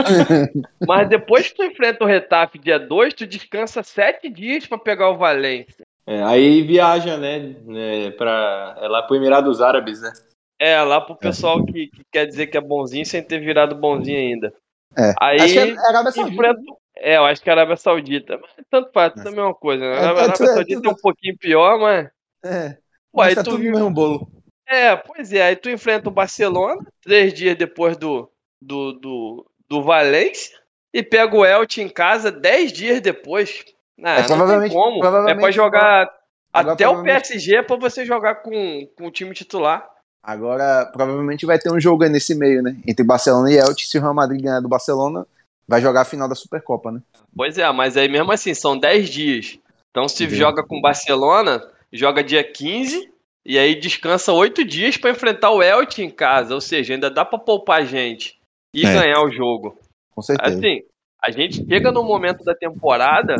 mas 0.88 1.10
depois 1.10 1.50
que 1.50 1.56
tu 1.56 1.64
enfrenta 1.64 2.04
o 2.04 2.08
Retaf 2.08 2.58
dia 2.58 2.80
2, 2.80 3.14
tu 3.14 3.28
descansa 3.28 3.84
sete 3.84 4.30
dias 4.30 4.66
para 4.66 4.78
pegar 4.78 5.10
o 5.10 5.18
Valência. 5.18 5.84
É, 6.06 6.22
aí 6.24 6.62
viaja, 6.62 7.18
né? 7.18 7.56
É, 7.70 8.12
pra, 8.12 8.78
é 8.82 8.88
lá 8.88 9.04
pro 9.04 9.16
Emirados 9.16 9.62
Árabes, 9.62 10.02
né? 10.02 10.12
É, 10.60 10.82
lá 10.82 11.02
pro 11.02 11.16
pessoal 11.16 11.66
que, 11.66 11.88
que, 11.88 12.02
quer 12.12 12.26
dizer 12.26 12.48
que 12.48 12.58
é 12.58 12.62
bonzinho 12.62 13.06
sem 13.06 13.22
ter 13.22 13.40
virado 13.40 13.76
bonzinho 13.76 14.18
ainda. 14.18 14.54
É. 14.98 15.14
Aí 15.22 15.42
acho 15.42 15.54
que 15.54 15.60
é 15.60 15.88
Arábia 15.88 16.12
Saudita. 16.12 16.34
Enfrenta... 16.34 16.62
É, 16.98 17.18
eu 17.18 17.26
acho 17.26 17.42
que 17.42 17.50
é 17.50 17.54
Arábia 17.54 17.76
Saudita. 17.78 18.40
Mas 18.42 18.66
tanto 18.70 18.92
faz, 18.92 19.14
é. 19.18 19.24
também 19.24 19.40
é 19.40 19.44
uma 19.44 19.56
coisa. 19.56 19.84
Né? 19.84 19.98
A 19.98 20.10
Arábia 20.10 20.36
Saudita 20.36 20.88
é 20.88 20.92
um 20.92 20.96
pouquinho 20.96 21.38
pior, 21.38 21.80
mas. 21.80 22.10
É. 22.46 22.78
Mas 23.14 23.36
tá 23.36 23.44
tu... 23.44 23.52
tudo 23.52 23.64
no 23.64 23.72
mesmo 23.72 23.92
bolo. 23.92 24.28
É, 24.68 24.96
pois 24.96 25.32
é, 25.34 25.44
aí 25.44 25.56
tu 25.56 25.70
enfrenta 25.70 26.10
o 26.10 26.14
Barcelona, 26.14 26.82
três 27.02 27.34
dias 27.34 27.56
depois 27.56 27.98
do, 27.98 28.32
do, 28.62 28.94
do, 28.94 29.52
do 29.70 29.84
Valência, 29.84 30.58
e 30.94 31.04
pega 31.04 31.36
o 31.36 31.46
Elche 31.46 31.82
em 31.82 31.90
casa 31.90 32.32
dez 32.32 32.72
dias 32.72 33.02
depois. 33.02 33.64
Ah, 34.02 34.20
é, 34.20 34.24
provavelmente, 34.24 34.74
como. 34.74 35.00
Provavelmente, 35.00 35.38
é 35.38 35.42
pra 35.42 35.52
jogar 35.52 36.10
até 36.54 36.88
o 36.88 37.02
PSG 37.02 37.58
é 37.58 37.64
pra 37.64 37.76
você 37.76 38.06
jogar 38.06 38.36
com, 38.36 38.88
com 38.96 39.08
o 39.08 39.12
time 39.12 39.34
titular. 39.34 39.90
Agora, 40.24 40.86
provavelmente 40.86 41.46
vai 41.46 41.60
ter 41.60 41.70
um 41.70 41.80
jogo 41.80 42.04
aí 42.04 42.10
nesse 42.10 42.34
meio, 42.34 42.64
né? 42.64 42.78
Entre 42.88 43.04
Barcelona 43.04 43.52
e 43.52 43.58
Elche. 43.58 43.86
Se 43.86 43.98
o 43.98 44.02
Real 44.02 44.14
Madrid 44.14 44.42
ganhar 44.42 44.62
do 44.62 44.70
Barcelona, 44.70 45.28
vai 45.68 45.82
jogar 45.82 46.02
a 46.02 46.06
final 46.06 46.30
da 46.30 46.36
Supercopa, 46.36 46.94
né? 46.94 47.02
Pois 47.36 47.58
é, 47.58 47.70
mas 47.74 47.98
aí 47.98 48.08
mesmo 48.08 48.32
assim, 48.32 48.54
são 48.54 48.78
10 48.78 49.10
dias. 49.10 49.60
Então, 49.92 50.08
se 50.08 50.24
Entendi. 50.24 50.40
joga 50.40 50.64
com 50.64 50.80
Barcelona, 50.80 51.62
joga 51.92 52.24
dia 52.24 52.44
15 52.44 53.12
e 53.46 53.60
aí 53.60 53.76
descansa 53.76 54.32
oito 54.32 54.64
dias 54.64 54.96
para 54.96 55.12
enfrentar 55.12 55.52
o 55.52 55.62
Elche 55.62 56.02
em 56.02 56.10
casa. 56.10 56.56
Ou 56.56 56.62
seja, 56.62 56.94
ainda 56.94 57.12
dá 57.12 57.26
para 57.26 57.38
poupar 57.38 57.86
gente 57.86 58.40
e 58.74 58.86
é. 58.86 58.94
ganhar 58.94 59.22
o 59.22 59.32
jogo. 59.32 59.78
Com 60.16 60.22
certeza. 60.22 60.58
Assim, 60.58 60.82
a 61.22 61.32
gente 61.32 61.66
chega 61.66 61.92
no 61.92 62.04
momento 62.04 62.46
da 62.46 62.56
temporada 62.56 63.36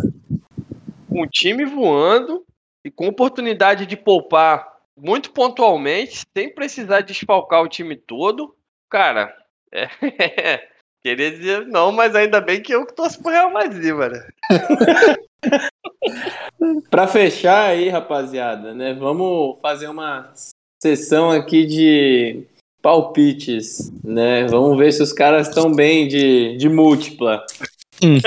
com 1.10 1.22
o 1.22 1.28
time 1.28 1.64
voando 1.64 2.44
e 2.86 2.92
com 2.92 3.08
oportunidade 3.08 3.86
de 3.86 3.96
poupar 3.96 4.73
muito 4.98 5.32
pontualmente, 5.32 6.22
sem 6.36 6.54
precisar 6.54 7.02
desfalcar 7.02 7.62
o 7.62 7.68
time 7.68 7.96
todo. 7.96 8.56
Cara, 8.90 9.36
é, 9.72 9.88
queria 11.04 11.32
dizer 11.32 11.68
não, 11.68 11.92
mas 11.92 12.16
ainda 12.16 12.40
bem 12.40 12.62
que 12.62 12.74
eu 12.74 12.86
torço 12.86 13.22
pro 13.22 13.32
Real 13.32 13.52
Madrid, 13.52 13.94
mano. 13.94 14.16
Para 16.90 17.08
fechar 17.08 17.70
aí, 17.70 17.90
rapaziada, 17.90 18.74
né? 18.74 18.94
Vamos 18.94 19.60
fazer 19.62 19.88
uma 19.88 20.32
sessão 20.82 21.32
aqui 21.32 21.66
de 21.66 22.46
palpites, 22.82 23.92
né? 24.04 24.46
Vamos 24.48 24.78
ver 24.78 24.92
se 24.92 25.02
os 25.02 25.14
caras 25.14 25.48
estão 25.48 25.74
bem 25.74 26.08
de, 26.08 26.58
de 26.58 26.70
múltipla. 26.70 27.46
Hum. 28.04 28.18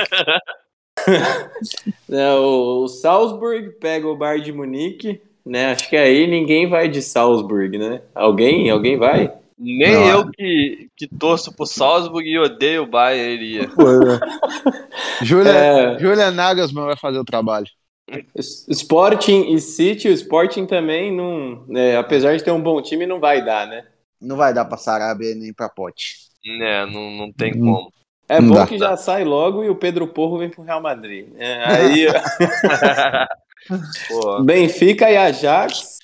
é, 2.11 2.35
o, 2.35 2.85
o 2.85 2.89
Salzburg 2.89 3.73
pega 3.79 4.09
o 4.09 4.17
Bar 4.17 4.41
de 4.41 4.53
Munique, 4.53 5.21
né? 5.47 5.71
Acho 5.73 5.89
que 5.89 5.97
aí 5.97 6.27
ninguém 6.27 6.69
vai 6.69 6.89
de 6.89 7.01
Salzburg, 7.01 7.79
né? 7.79 8.03
Alguém? 8.15 8.69
Alguém 8.71 8.99
vai? 8.99 9.33
Nem 9.59 9.93
Não. 9.95 10.09
eu 10.09 10.31
que, 10.31 10.89
que 10.95 11.07
torço 11.09 11.51
pro 11.55 11.65
Salzburg 11.65 12.29
e 12.29 12.39
odeio 12.39 12.83
o 12.83 12.87
Bayern 12.87 13.33
iria. 13.35 13.71
Julian, 15.23 15.53
É. 15.55 15.99
Julian 16.01 16.31
Nagelsmann 16.33 16.85
vai 16.87 16.97
fazer 16.97 17.19
o 17.19 17.25
trabalho. 17.25 17.67
Sporting 18.69 19.53
e 19.55 19.59
City, 19.61 20.09
o 20.09 20.13
Sporting 20.13 20.67
também 20.67 21.11
não. 21.15 21.65
né, 21.67 21.97
apesar 21.97 22.37
de 22.37 22.45
ter 22.45 22.51
um 22.53 22.61
bom 22.63 22.81
time, 22.83 23.07
não 23.07 23.19
vai 23.19 23.45
dar, 23.45 23.67
né? 23.67 23.85
Não 24.21 24.37
vai 24.37 24.53
dar 24.55 24.65
pra 24.65 24.77
Sarabia 24.79 25.35
nem 25.35 25.53
pra 25.53 25.69
Pote. 25.69 26.17
né, 26.45 26.87
não, 26.87 27.11
não 27.13 27.33
tem 27.33 27.53
Hum. 27.57 27.61
como. 27.75 27.93
É 28.29 28.41
Não 28.41 28.49
bom 28.49 28.55
dá. 28.57 28.67
que 28.67 28.77
já 28.79 28.97
sai 28.97 29.25
logo 29.25 29.63
e 29.65 29.69
o 29.71 29.77
Pedro 29.77 30.07
Porro 30.09 30.39
vem 30.39 30.51
pro 30.51 30.63
Real 30.65 30.81
Madrid. 30.83 31.29
É, 31.39 31.65
aí, 31.65 32.07
Pô, 34.09 34.43
Benfica 34.45 35.11
e 35.11 35.17
Ajax. 35.17 35.97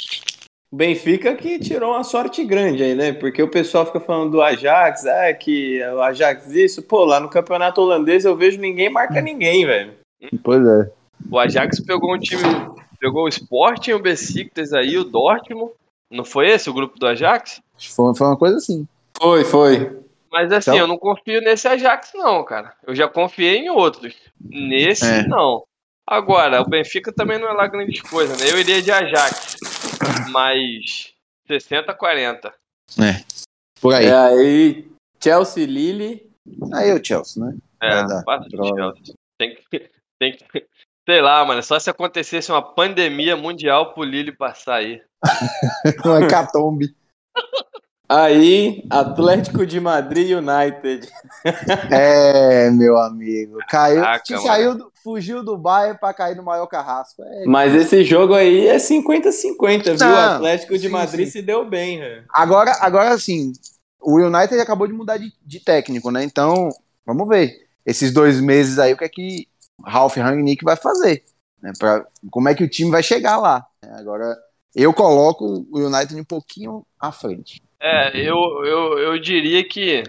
Benfica 0.75 1.35
que 1.35 1.59
tirou 1.59 1.93
uma 1.93 2.03
sorte 2.03 2.43
grande 2.45 2.83
aí, 2.83 2.95
né? 2.95 3.13
Porque 3.13 3.43
o 3.43 3.49
pessoal 3.49 3.85
fica 3.85 4.01
falando 4.01 4.31
do 4.31 4.41
Ajax, 4.43 5.05
ah, 5.05 5.33
que 5.35 5.83
o 5.85 6.01
Ajax 6.01 6.51
isso. 6.51 6.83
Pô, 6.83 7.05
lá 7.05 7.21
no 7.21 7.29
campeonato 7.29 7.81
holandês 7.83 8.25
eu 8.25 8.35
vejo 8.35 8.59
ninguém 8.59 8.89
marca 8.89 9.21
ninguém, 9.21 9.67
velho. 9.67 9.93
Pois 10.43 10.65
é. 10.67 10.91
o 11.31 11.39
Ajax 11.39 11.79
pegou 11.81 12.15
um 12.15 12.19
time, 12.19 12.43
pegou 12.99 13.25
o 13.25 13.29
Sporting, 13.29 13.93
o 13.93 13.99
Besiktas 13.99 14.73
aí, 14.73 14.97
o 14.97 15.05
Dortmund. 15.05 15.73
Não 16.11 16.25
foi 16.25 16.49
esse 16.49 16.71
o 16.71 16.75
grupo 16.75 16.99
do 16.99 17.07
Ajax? 17.07 17.61
Foi, 17.95 18.15
foi 18.15 18.27
uma 18.27 18.37
coisa 18.37 18.57
assim. 18.57 18.87
Foi, 19.21 19.45
foi. 19.45 19.99
Mas 20.31 20.51
assim, 20.51 20.71
Então- 20.71 20.81
eu 20.81 20.87
não 20.87 20.97
confio 20.97 21.43
nesse 21.43 21.69
Ajax 21.69 22.13
não, 22.15 22.43
cara. 22.45 22.73
Eu 22.87 22.95
já 22.95 23.07
confiei 23.09 23.59
em 23.59 23.69
outros. 23.69 24.15
Nesse, 24.41 25.05
É. 25.05 25.27
não. 25.27 25.65
Agora, 26.09 26.61
o 26.61 26.69
Benfica 26.69 27.13
também 27.13 27.39
não 27.39 27.49
é 27.49 27.53
lá 27.53 27.67
grandes 27.67 28.01
coisas, 28.03 28.39
né? 28.41 28.51
Eu 28.51 28.59
iria 28.59 28.83
de 28.83 28.91
Ajax. 28.91 29.57
Mas 30.31 31.13
60-40. 31.49 32.53
Por 33.81 33.95
aí. 33.95 34.07
É, 34.07 34.15
aí, 34.15 34.91
Chelsea 35.23 35.67
Lille. 35.67 36.31
Aí 36.75 36.93
o 36.93 37.05
Chelsea, 37.05 37.45
né? 37.45 37.57
É, 37.81 38.23
passa 38.25 38.49
de. 38.49 38.57
Chelsea. 38.57 39.15
Tem 39.39 39.55
que, 39.55 39.91
tem 40.21 40.37
que. 40.37 40.67
Sei 41.09 41.21
lá, 41.21 41.45
mano. 41.45 41.63
Só 41.63 41.79
se 41.79 41.91
acontecesse 41.91 42.51
uma 42.51 42.63
pandemia 42.63 43.37
mundial 43.37 43.93
pro 43.93 44.05
Lille 44.05 44.33
passar 44.33 44.77
aí. 44.77 45.03
Um 46.05 46.25
hecatombe. 46.25 46.95
Aí, 48.15 48.85
Atlético 48.91 49.65
de 49.65 49.81
Madrid 49.81 50.37
United. 50.37 51.09
É, 51.91 52.71
meu 52.71 52.99
amigo. 52.99 53.59
Caiu, 53.69 54.01
Caraca, 54.03 54.39
saiu 54.39 54.75
do- 54.77 54.93
fugiu 55.03 55.43
do 55.43 55.57
Bayern 55.57 55.99
pra 55.99 56.13
cair 56.13 56.37
no 56.37 56.43
maior 56.43 56.67
carrasco. 56.67 57.23
É. 57.23 57.45
Mas 57.47 57.75
esse 57.75 58.05
jogo 58.05 58.35
aí 58.35 58.69
é 58.69 58.77
50-50, 58.77 59.97
viu? 59.99 60.09
O 60.09 60.17
Atlético 60.17 60.75
de 60.75 60.87
sim, 60.87 60.89
Madrid 60.89 61.27
sim. 61.27 61.33
se 61.33 61.43
deu 61.43 61.69
bem, 61.69 61.99
velho. 61.99 62.25
Agora, 62.33 62.77
agora 62.81 63.19
sim, 63.19 63.53
o 64.01 64.19
United 64.21 64.61
acabou 64.61 64.87
de 64.87 64.93
mudar 64.93 65.17
de, 65.17 65.33
de 65.45 65.61
técnico, 65.61 66.11
né? 66.11 66.23
Então, 66.23 66.69
vamos 67.07 67.27
ver. 67.29 67.53
Esses 67.85 68.13
dois 68.13 68.41
meses 68.41 68.79
aí, 68.79 68.93
o 68.93 68.97
que 68.97 69.05
é 69.05 69.09
que 69.09 69.49
Ralf 69.85 70.17
Rangnick 70.17 70.63
vai 70.65 70.77
fazer? 70.77 71.25
Né? 71.61 71.73
Pra, 71.79 72.05
como 72.31 72.49
é 72.49 72.55
que 72.55 72.63
o 72.63 72.69
time 72.69 72.91
vai 72.91 73.03
chegar 73.03 73.39
lá? 73.39 73.65
É, 73.83 73.89
Agora, 73.95 74.37
eu 74.75 74.93
coloco 74.93 75.67
o 75.71 75.79
United 75.79 76.15
um 76.21 76.25
pouquinho 76.25 76.85
à 77.01 77.11
frente. 77.11 77.63
É, 77.83 78.17
eu, 78.17 78.37
eu, 78.65 78.99
eu 78.99 79.19
diria 79.19 79.67
que 79.67 80.05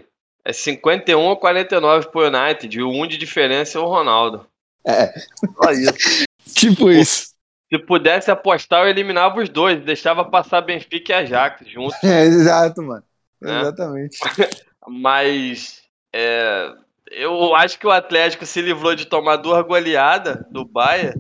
é 0.46 0.54
51 0.54 1.20
ou 1.20 1.36
49 1.36 2.10
pro 2.10 2.28
United. 2.28 2.78
E 2.78 2.84
o 2.84 2.90
1 2.90 3.08
de 3.08 3.18
diferença 3.18 3.80
é 3.80 3.82
o 3.82 3.88
Ronaldo. 3.88 4.46
É. 4.86 5.12
Só 5.56 5.72
isso. 5.72 6.24
Tipo 6.54 6.92
isso. 6.92 7.34
Se 7.72 7.80
pudesse 7.80 8.30
apostar, 8.30 8.84
eu 8.84 8.90
eliminava 8.90 9.42
os 9.42 9.50
dois. 9.50 9.84
Deixava 9.84 10.24
passar 10.24 10.62
Benfica 10.62 11.14
e 11.14 11.16
Ajax 11.16 11.68
juntos. 11.68 12.04
É, 12.04 12.26
exato, 12.26 12.84
mano. 12.84 13.04
Né? 13.42 13.62
Exatamente. 13.62 14.18
Mas 14.88 15.82
é, 16.14 16.72
eu 17.12 17.56
acho 17.56 17.80
que 17.80 17.88
o 17.88 17.92
Atlético 17.92 18.46
se 18.46 18.62
livrou 18.62 18.94
de 18.94 19.06
tomar 19.06 19.38
duas 19.38 19.66
goleadas 19.66 20.38
do 20.52 20.64
Bayern 20.64 21.20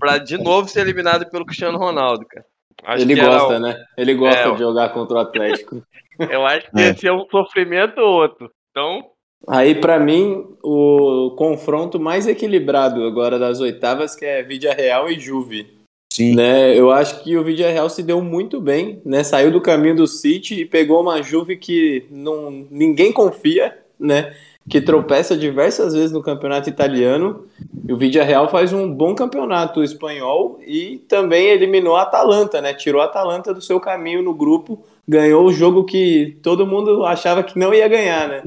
pra 0.00 0.18
de 0.18 0.36
novo 0.36 0.68
ser 0.68 0.80
eliminado 0.80 1.30
pelo 1.30 1.46
Cristiano 1.46 1.78
Ronaldo, 1.78 2.26
cara. 2.26 2.46
Acho 2.84 3.02
Ele 3.02 3.14
gosta, 3.14 3.56
um- 3.56 3.60
né? 3.60 3.84
Ele 3.96 4.14
gosta 4.14 4.40
É, 4.40 4.52
de 4.52 4.58
jogar 4.58 4.88
contra 4.90 5.16
o 5.16 5.20
Atlético. 5.20 5.82
Eu 6.30 6.46
acho 6.46 6.70
que 6.70 6.80
É. 6.80 6.90
esse 6.90 7.06
é 7.06 7.12
um 7.12 7.26
sofrimento 7.30 7.98
ou 8.00 8.22
outro. 8.22 8.50
Então, 8.70 9.04
Aí, 9.48 9.74
pra 9.74 9.98
mim, 9.98 10.46
o 10.62 11.34
confronto 11.36 11.98
mais 11.98 12.28
equilibrado 12.28 13.02
agora 13.04 13.40
das 13.40 13.58
oitavas, 13.58 14.14
que 14.14 14.24
é 14.24 14.40
Vidia 14.40 14.72
Real 14.72 15.10
e 15.10 15.18
Juve. 15.18 15.66
Sim. 16.12 16.36
Né? 16.36 16.78
Eu 16.78 16.92
acho 16.92 17.24
que 17.24 17.36
o 17.36 17.42
Vidia 17.42 17.68
Real 17.68 17.90
se 17.90 18.04
deu 18.04 18.22
muito 18.22 18.60
bem, 18.60 19.02
né? 19.04 19.24
Saiu 19.24 19.50
do 19.50 19.60
caminho 19.60 19.96
do 19.96 20.06
City 20.06 20.60
e 20.60 20.64
pegou 20.64 21.00
uma 21.00 21.20
Juve 21.22 21.56
que 21.56 22.06
não, 22.08 22.52
ninguém 22.70 23.10
confia, 23.12 23.76
né? 23.98 24.32
Que 24.68 24.80
tropeça 24.80 25.36
diversas 25.36 25.92
vezes 25.92 26.12
no 26.12 26.22
campeonato 26.22 26.68
italiano. 26.68 27.46
E 27.86 27.92
o 27.92 27.96
Vidia 27.96 28.22
Real 28.22 28.48
faz 28.48 28.72
um 28.72 28.92
bom 28.92 29.14
campeonato 29.14 29.82
espanhol 29.82 30.60
e 30.64 30.98
também 31.08 31.48
eliminou 31.48 31.96
a 31.96 32.02
Atalanta, 32.02 32.60
né? 32.60 32.72
Tirou 32.72 33.02
a 33.02 33.06
Atalanta 33.06 33.52
do 33.52 33.60
seu 33.60 33.80
caminho 33.80 34.22
no 34.22 34.32
grupo, 34.32 34.84
ganhou 35.06 35.44
o 35.44 35.52
jogo 35.52 35.84
que 35.84 36.38
todo 36.42 36.66
mundo 36.66 37.04
achava 37.04 37.42
que 37.42 37.58
não 37.58 37.74
ia 37.74 37.88
ganhar, 37.88 38.28
né? 38.28 38.42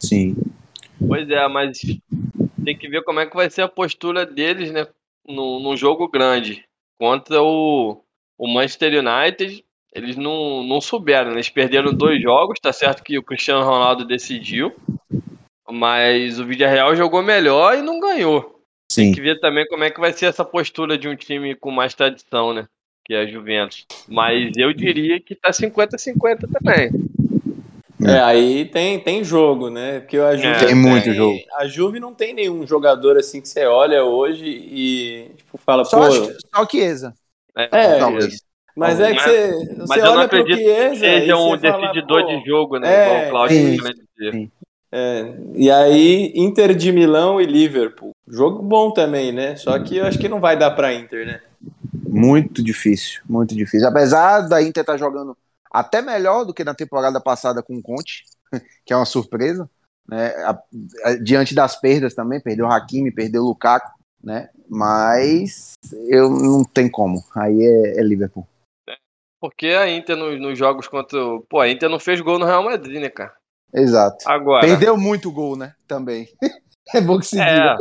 Sim. 0.00 0.36
pois 1.06 1.28
é, 1.28 1.48
mas 1.48 1.78
tem 2.64 2.76
que 2.76 2.88
ver 2.88 3.02
como 3.02 3.20
é 3.20 3.26
que 3.26 3.36
vai 3.36 3.48
ser 3.48 3.62
a 3.62 3.68
postura 3.68 4.26
deles, 4.26 4.70
né? 4.72 4.86
No, 5.26 5.60
num 5.60 5.76
jogo 5.76 6.08
grande. 6.08 6.64
Contra 6.98 7.42
o, 7.42 8.00
o 8.38 8.48
Manchester 8.48 8.92
United. 8.94 9.64
Eles 9.94 10.16
não, 10.16 10.62
não 10.62 10.80
souberam, 10.80 11.30
né? 11.30 11.36
Eles 11.36 11.48
perderam 11.48 11.92
dois 11.92 12.20
jogos, 12.20 12.60
tá 12.60 12.72
certo 12.72 13.02
que 13.02 13.16
o 13.18 13.22
Cristiano 13.22 13.64
Ronaldo 13.64 14.04
decidiu. 14.04 14.74
Mas 15.70 16.38
o 16.38 16.44
Villarreal 16.46 16.94
jogou 16.94 17.22
melhor 17.22 17.76
e 17.76 17.82
não 17.82 17.98
ganhou. 18.00 18.60
Sim. 18.90 19.06
Tem 19.06 19.12
que 19.14 19.20
ver 19.20 19.40
também 19.40 19.66
como 19.66 19.82
é 19.84 19.90
que 19.90 19.98
vai 20.00 20.12
ser 20.12 20.26
essa 20.26 20.44
postura 20.44 20.96
de 20.96 21.08
um 21.08 21.16
time 21.16 21.54
com 21.56 21.70
mais 21.70 21.92
tradição, 21.94 22.52
né? 22.54 22.66
Que 23.04 23.14
é 23.14 23.20
a 23.20 23.26
Juventus. 23.26 23.84
Mas 24.08 24.52
eu 24.56 24.72
diria 24.72 25.20
que 25.20 25.34
tá 25.34 25.50
50-50 25.52 26.48
também. 26.52 26.90
É, 28.06 28.20
aí 28.20 28.64
tem, 28.66 29.00
tem 29.00 29.24
jogo, 29.24 29.70
né? 29.70 30.00
Porque 30.00 30.18
a 30.18 30.36
Juve 30.36 30.48
É. 30.48 30.66
Tem 30.66 30.74
muito 30.74 31.12
jogo. 31.12 31.38
A 31.56 31.66
Juve 31.66 31.98
não 31.98 32.14
tem 32.14 32.32
nenhum 32.34 32.64
jogador 32.66 33.16
assim 33.16 33.40
que 33.40 33.48
você 33.48 33.64
olha 33.66 34.04
hoje 34.04 34.44
e 34.46 35.30
tipo, 35.36 35.56
fala, 35.58 35.84
Só, 35.84 35.98
pô. 35.98 36.04
acho 36.04 36.26
que- 36.28 36.36
só 36.54 36.66
Chiesa. 36.68 37.14
É, 37.56 37.98
talvez. 37.98 38.40
Mas 38.76 39.00
é 39.00 39.08
que 39.08 39.14
Mas- 39.14 39.24
você, 39.24 39.74
Mas 39.78 39.88
você 39.88 40.00
eu 40.00 40.04
não 40.04 40.18
olha 40.18 40.28
pro 40.28 40.40
acredito 40.40 40.58
que 40.58 40.64
Chiesa 40.64 40.94
e 40.94 41.20
seja 41.20 41.36
um 41.36 41.58
fala, 41.58 41.80
decididor 41.90 42.26
de 42.26 42.44
jogo, 42.46 42.78
né? 42.78 42.94
É, 42.94 43.06
Igual 43.08 43.24
o 43.26 43.30
Claudio 43.30 43.56
sim. 43.56 43.76
queria 43.78 43.94
dizer. 43.94 44.32
Sim. 44.32 44.50
É, 44.98 45.34
e 45.54 45.70
aí, 45.70 46.32
Inter 46.34 46.74
de 46.74 46.90
Milão 46.90 47.38
e 47.38 47.44
Liverpool. 47.44 48.12
Jogo 48.26 48.62
bom 48.62 48.90
também, 48.92 49.30
né? 49.30 49.54
Só 49.54 49.78
que 49.78 49.98
eu 49.98 50.06
acho 50.06 50.18
que 50.18 50.26
não 50.26 50.40
vai 50.40 50.58
dar 50.58 50.70
pra 50.70 50.94
Inter, 50.94 51.26
né? 51.26 51.42
Muito 52.08 52.62
difícil, 52.64 53.20
muito 53.28 53.54
difícil. 53.54 53.86
Apesar 53.86 54.40
da 54.48 54.62
Inter 54.62 54.80
estar 54.80 54.96
jogando 54.96 55.36
até 55.70 56.00
melhor 56.00 56.46
do 56.46 56.54
que 56.54 56.64
na 56.64 56.74
temporada 56.74 57.20
passada 57.20 57.62
com 57.62 57.76
o 57.76 57.82
Conte, 57.82 58.24
que 58.86 58.92
é 58.94 58.96
uma 58.96 59.04
surpresa, 59.04 59.68
né? 60.08 60.28
A- 60.44 60.58
a- 61.04 61.14
diante 61.16 61.54
das 61.54 61.78
perdas 61.78 62.14
também, 62.14 62.40
perdeu 62.40 62.64
o 62.64 62.72
Hakimi, 62.72 63.10
perdeu 63.10 63.42
o 63.42 63.48
Lukaku, 63.48 63.90
né? 64.24 64.48
Mas 64.66 65.74
eu 66.08 66.30
não 66.30 66.64
tem 66.64 66.88
como. 66.90 67.22
Aí 67.36 67.60
é, 67.60 68.00
é 68.00 68.02
Liverpool. 68.02 68.48
Porque 69.38 69.66
a 69.66 69.90
Inter 69.90 70.16
nos, 70.16 70.40
nos 70.40 70.58
jogos 70.58 70.88
contra. 70.88 71.22
o- 71.22 71.42
Pô, 71.42 71.60
a 71.60 71.68
Inter 71.68 71.90
não 71.90 72.00
fez 72.00 72.18
gol 72.22 72.38
no 72.38 72.46
Real 72.46 72.64
Madrid, 72.64 72.98
né, 72.98 73.10
cara? 73.10 73.34
Exato. 73.74 74.28
Agora. 74.28 74.66
Perdeu 74.66 74.96
muito 74.96 75.30
gol, 75.30 75.56
né? 75.56 75.74
Também. 75.86 76.28
é 76.94 77.00
bom 77.00 77.18
que 77.18 77.26
se 77.26 77.40
É, 77.40 77.76
diga. 77.76 77.78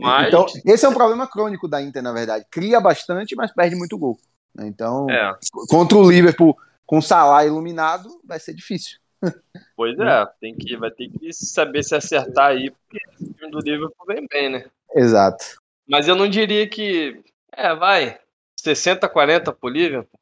Mas. 0.00 0.28
Então, 0.28 0.46
esse 0.64 0.84
é 0.84 0.88
um 0.88 0.94
problema 0.94 1.26
crônico 1.26 1.68
da 1.68 1.80
Inter, 1.82 2.02
na 2.02 2.12
verdade. 2.12 2.44
Cria 2.50 2.80
bastante, 2.80 3.34
mas 3.36 3.52
perde 3.52 3.76
muito 3.76 3.98
gol. 3.98 4.18
Então, 4.60 5.08
É, 5.08 5.34
contra 5.68 5.96
o 5.98 6.10
Liverpool 6.10 6.56
com 6.84 6.98
o 6.98 7.02
Salah 7.02 7.44
iluminado, 7.44 8.08
vai 8.24 8.40
ser 8.40 8.54
difícil. 8.54 8.98
pois 9.76 9.98
é, 9.98 10.26
tem 10.40 10.54
que, 10.54 10.76
vai 10.76 10.90
ter 10.90 11.08
que 11.10 11.32
saber 11.32 11.82
se 11.82 11.94
acertar 11.94 12.52
aí, 12.52 12.70
porque 12.70 12.98
o 13.20 13.34
time 13.34 13.50
do 13.50 13.58
Liverpool 13.60 14.06
vem 14.06 14.26
bem, 14.26 14.50
né? 14.50 14.64
Exato. 14.94 15.44
Mas 15.86 16.08
eu 16.08 16.16
não 16.16 16.28
diria 16.28 16.68
que. 16.68 17.22
É, 17.52 17.74
vai. 17.74 18.18
60-40 18.64 19.54
pro 19.54 19.68
Liverpool? 19.68 20.17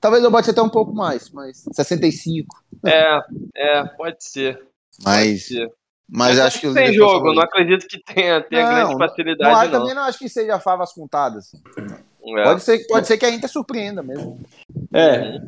Talvez 0.00 0.22
eu 0.22 0.30
bote 0.30 0.50
até 0.50 0.60
um 0.62 0.68
pouco 0.68 0.92
mais, 0.94 1.30
mas 1.30 1.64
65. 1.72 2.62
É, 2.84 3.20
é, 3.56 3.84
pode 3.96 4.16
ser. 4.22 4.54
Pode 4.56 4.68
Mas, 5.04 5.46
ser. 5.48 5.70
mas 6.08 6.38
acho 6.38 6.60
que 6.60 6.72
tem 6.72 6.92
jogo, 6.92 7.32
não 7.34 7.42
acredito 7.42 7.86
que 7.86 7.98
tenha, 8.02 8.40
tenha 8.42 8.62
Não, 8.64 8.74
grande 8.74 8.98
facilidade, 8.98 9.70
não, 9.70 9.72
não. 9.72 9.80
também 9.80 9.94
não 9.94 10.02
acho 10.02 10.18
que 10.18 10.28
seja 10.28 10.58
favas 10.60 10.92
contadas. 10.92 11.52
É. 12.28 12.42
Pode, 12.44 12.62
ser, 12.62 12.86
pode 12.88 13.06
ser 13.06 13.18
que 13.18 13.24
a 13.26 13.30
Inter 13.30 13.48
surpreenda 13.48 14.02
mesmo. 14.02 14.40
É, 14.92 15.40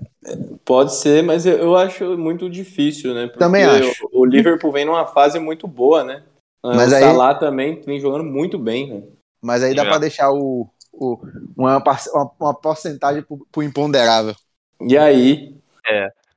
pode 0.64 0.94
ser, 0.94 1.22
mas 1.24 1.44
eu, 1.46 1.56
eu 1.58 1.76
acho 1.76 2.16
muito 2.16 2.48
difícil, 2.48 3.14
né? 3.14 3.26
Porque 3.26 3.38
Também 3.38 3.64
acho. 3.64 4.06
O, 4.12 4.20
o 4.20 4.24
Liverpool 4.24 4.70
vem 4.72 4.84
numa 4.84 5.04
fase 5.06 5.38
muito 5.40 5.66
boa, 5.66 6.04
né? 6.04 6.22
Mas 6.62 6.92
o 6.92 6.94
aí- 6.96 7.02
Salah 7.02 7.34
também 7.34 7.80
vem 7.80 7.98
jogando 8.00 8.24
muito 8.24 8.58
bem, 8.58 8.88
né? 8.92 9.02
Mas 9.42 9.62
aí 9.62 9.74
dá 9.74 9.82
É. 9.82 9.88
pra 9.88 9.98
deixar 9.98 10.30
o, 10.32 10.68
o- 10.98 11.20
uma, 11.56 11.78
uma, 11.78 12.30
uma 12.40 12.54
porcentagem 12.54 13.22
pro, 13.22 13.46
pro 13.50 13.62
imponderável. 13.62 14.34
E 14.80 14.96
aí, 14.96 15.56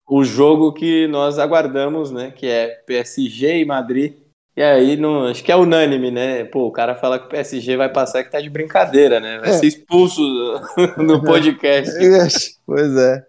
o 0.08 0.24
jogo 0.24 0.74
que 0.74 1.08
nós 1.08 1.40
aguardamos, 1.40 2.12
né? 2.12 2.32
Que 2.32 2.48
é 2.48 2.68
PSG 2.86 3.60
e 3.60 3.66
Madrid. 3.66 4.16
E 4.56 4.62
aí, 4.62 4.98
não, 4.98 5.28
acho 5.28 5.44
que 5.44 5.52
é 5.52 5.56
unânime, 5.56 6.12
né? 6.12 6.44
Pô, 6.44 6.68
o 6.68 6.72
cara 6.72 6.96
fala 6.96 7.18
que 7.18 7.26
o 7.26 7.30
PSG 7.30 7.78
vai 7.78 7.90
passar 7.90 8.24
que 8.24 8.32
tá 8.32 8.42
de 8.42 8.50
brincadeira, 8.50 9.20
né? 9.20 9.40
Vai 9.40 9.50
é. 9.50 9.54
ser 9.54 9.68
expulso 9.68 10.22
no 10.98 11.22
podcast. 11.24 11.92
pois 12.66 12.98
é. 12.98 13.26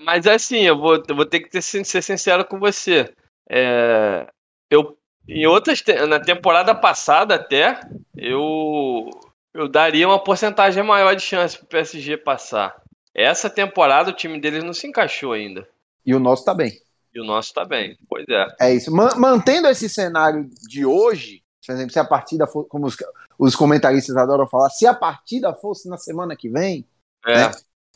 Mas 0.00 0.26
é 0.26 0.34
assim, 0.34 0.60
eu 0.60 0.78
vou, 0.78 1.02
eu 1.08 1.16
vou 1.16 1.24
ter 1.24 1.40
que 1.40 1.48
ter, 1.48 1.62
ser 1.62 2.02
sincero 2.02 2.44
com 2.44 2.58
você. 2.58 3.10
É, 3.48 4.26
eu, 4.70 4.96
em 5.26 5.46
outras, 5.46 5.82
na 6.06 6.20
temporada 6.20 6.74
passada 6.74 7.36
até, 7.36 7.80
eu, 8.14 9.08
eu 9.54 9.68
daria 9.68 10.08
uma 10.08 10.22
porcentagem 10.22 10.82
maior 10.82 11.14
de 11.14 11.22
chance 11.22 11.56
pro 11.56 11.66
PSG 11.66 12.16
passar. 12.16 12.74
Essa 13.14 13.48
temporada 13.48 14.10
o 14.10 14.14
time 14.14 14.40
deles 14.40 14.64
não 14.64 14.72
se 14.72 14.88
encaixou 14.88 15.32
ainda. 15.32 15.66
E 16.04 16.12
o 16.14 16.18
nosso 16.18 16.44
tá 16.44 16.52
bem. 16.52 16.72
E 17.14 17.20
o 17.20 17.24
nosso 17.24 17.54
tá 17.54 17.64
bem, 17.64 17.96
pois 18.08 18.24
é. 18.28 18.46
É 18.60 18.74
isso. 18.74 18.90
Mantendo 18.92 19.68
esse 19.68 19.88
cenário 19.88 20.50
de 20.68 20.84
hoje, 20.84 21.44
por 21.64 21.72
exemplo, 21.72 21.92
se 21.92 21.98
a 22.00 22.04
partida 22.04 22.44
for, 22.48 22.64
como 22.64 22.86
os, 22.86 22.96
os 23.38 23.54
comentaristas 23.54 24.16
adoram 24.16 24.48
falar, 24.48 24.68
se 24.70 24.84
a 24.84 24.92
partida 24.92 25.54
fosse 25.54 25.88
na 25.88 25.96
semana 25.96 26.34
que 26.34 26.48
vem, 26.48 26.84
é. 27.24 27.34
né, 27.34 27.50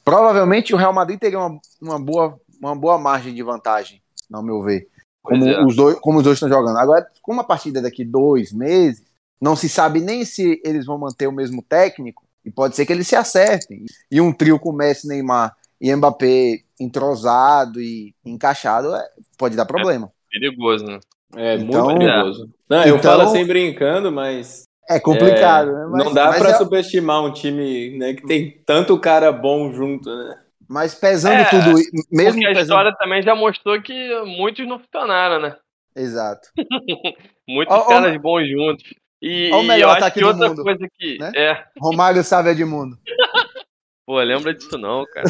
provavelmente 0.04 0.72
o 0.72 0.76
Real 0.76 0.92
Madrid 0.92 1.18
teria 1.18 1.40
uma, 1.40 1.58
uma, 1.82 1.98
boa, 1.98 2.40
uma 2.62 2.76
boa 2.76 2.96
margem 2.96 3.34
de 3.34 3.42
vantagem, 3.42 4.00
ao 4.32 4.42
meu 4.42 4.62
ver. 4.62 4.88
Como, 5.20 5.44
é. 5.44 5.64
os 5.64 5.74
dois, 5.74 5.98
como 5.98 6.18
os 6.18 6.24
dois 6.24 6.36
estão 6.36 6.48
jogando. 6.48 6.78
Agora, 6.78 7.04
como 7.20 7.40
a 7.40 7.44
partida 7.44 7.82
daqui 7.82 8.04
dois 8.04 8.52
meses, 8.52 9.04
não 9.40 9.56
se 9.56 9.68
sabe 9.68 10.00
nem 10.00 10.24
se 10.24 10.60
eles 10.64 10.86
vão 10.86 10.98
manter 10.98 11.26
o 11.26 11.32
mesmo 11.32 11.62
técnico, 11.62 12.24
e 12.44 12.50
pode 12.50 12.74
ser 12.76 12.86
que 12.86 12.92
eles 12.92 13.06
se 13.06 13.16
acertem. 13.16 13.84
E 14.10 14.20
um 14.20 14.32
trio 14.32 14.58
com 14.58 14.72
Messi, 14.72 15.06
Neymar 15.06 15.54
e 15.80 15.94
Mbappé 15.94 16.60
entrosado 16.80 17.80
e 17.80 18.14
encaixado 18.24 18.94
é, 18.94 19.06
pode 19.36 19.56
dar 19.56 19.66
problema. 19.66 20.10
É 20.34 20.38
perigoso, 20.38 20.84
né? 20.84 20.98
É 21.36 21.54
então, 21.56 21.84
muito 21.84 21.98
perigoso. 21.98 22.50
Não, 22.68 22.84
eu 22.84 22.96
então, 22.96 23.10
falo 23.10 23.22
assim 23.22 23.46
brincando, 23.46 24.10
mas. 24.10 24.64
É 24.88 24.98
complicado, 24.98 25.68
é, 25.68 25.74
né? 25.74 25.86
Mas, 25.90 26.04
não 26.04 26.14
dá 26.14 26.32
para 26.32 26.50
é... 26.50 26.54
subestimar 26.54 27.22
um 27.22 27.32
time 27.32 27.98
né, 27.98 28.14
que 28.14 28.26
tem 28.26 28.62
tanto 28.64 28.98
cara 28.98 29.30
bom 29.30 29.70
junto, 29.70 30.08
né? 30.08 30.38
Mas 30.66 30.94
pesando 30.94 31.40
é, 31.40 31.44
tudo, 31.44 31.74
mesmo 32.10 32.32
porque 32.32 32.46
a 32.46 32.48
pesando... 32.48 32.60
história 32.60 32.94
também 32.98 33.22
já 33.22 33.34
mostrou 33.34 33.80
que 33.80 34.22
muitos 34.24 34.66
não 34.66 34.78
funcionaram, 34.78 35.40
né? 35.40 35.56
Exato. 35.94 36.48
muitos 37.48 37.76
oh, 37.76 37.84
caras 37.84 38.16
oh, 38.16 38.20
bons 38.20 38.48
juntos. 38.48 38.84
E, 39.20 39.50
o 39.52 39.62
melhor 39.62 39.98
eu 39.98 40.04
acho 40.04 40.14
que 40.14 40.24
outra 40.24 40.48
mundo, 40.48 40.62
coisa 40.62 40.88
que 40.96 41.18
né? 41.18 41.32
é. 41.34 41.64
Romário 41.78 42.22
Sávia 42.22 42.54
de 42.54 42.64
Mundo. 42.64 42.96
Pô, 44.06 44.18
lembra 44.20 44.54
disso 44.54 44.78
não, 44.78 45.04
cara. 45.06 45.26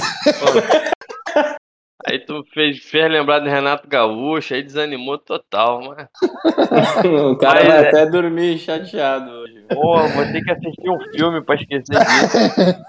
aí 2.07 2.21
tu 2.21 2.45
fez, 2.53 2.79
fez 2.85 3.11
lembrar 3.11 3.41
de 3.41 3.49
Renato 3.49 3.89
Gaúcho, 3.89 4.55
aí 4.55 4.63
desanimou 4.63 5.19
total, 5.19 5.81
mas. 5.83 6.07
o 7.03 7.37
cara 7.37 7.65
mas, 7.65 7.69
vai 7.69 7.85
é... 7.85 7.89
até 7.89 8.07
dormir 8.07 8.59
chateado 8.59 9.31
hoje. 9.31 9.65
Pô, 9.69 9.99
vou 10.09 10.25
ter 10.27 10.45
que 10.45 10.51
assistir 10.53 10.91
um 10.91 11.01
filme 11.11 11.43
pra 11.43 11.57
esquecer 11.57 11.99
disso. 11.99 12.85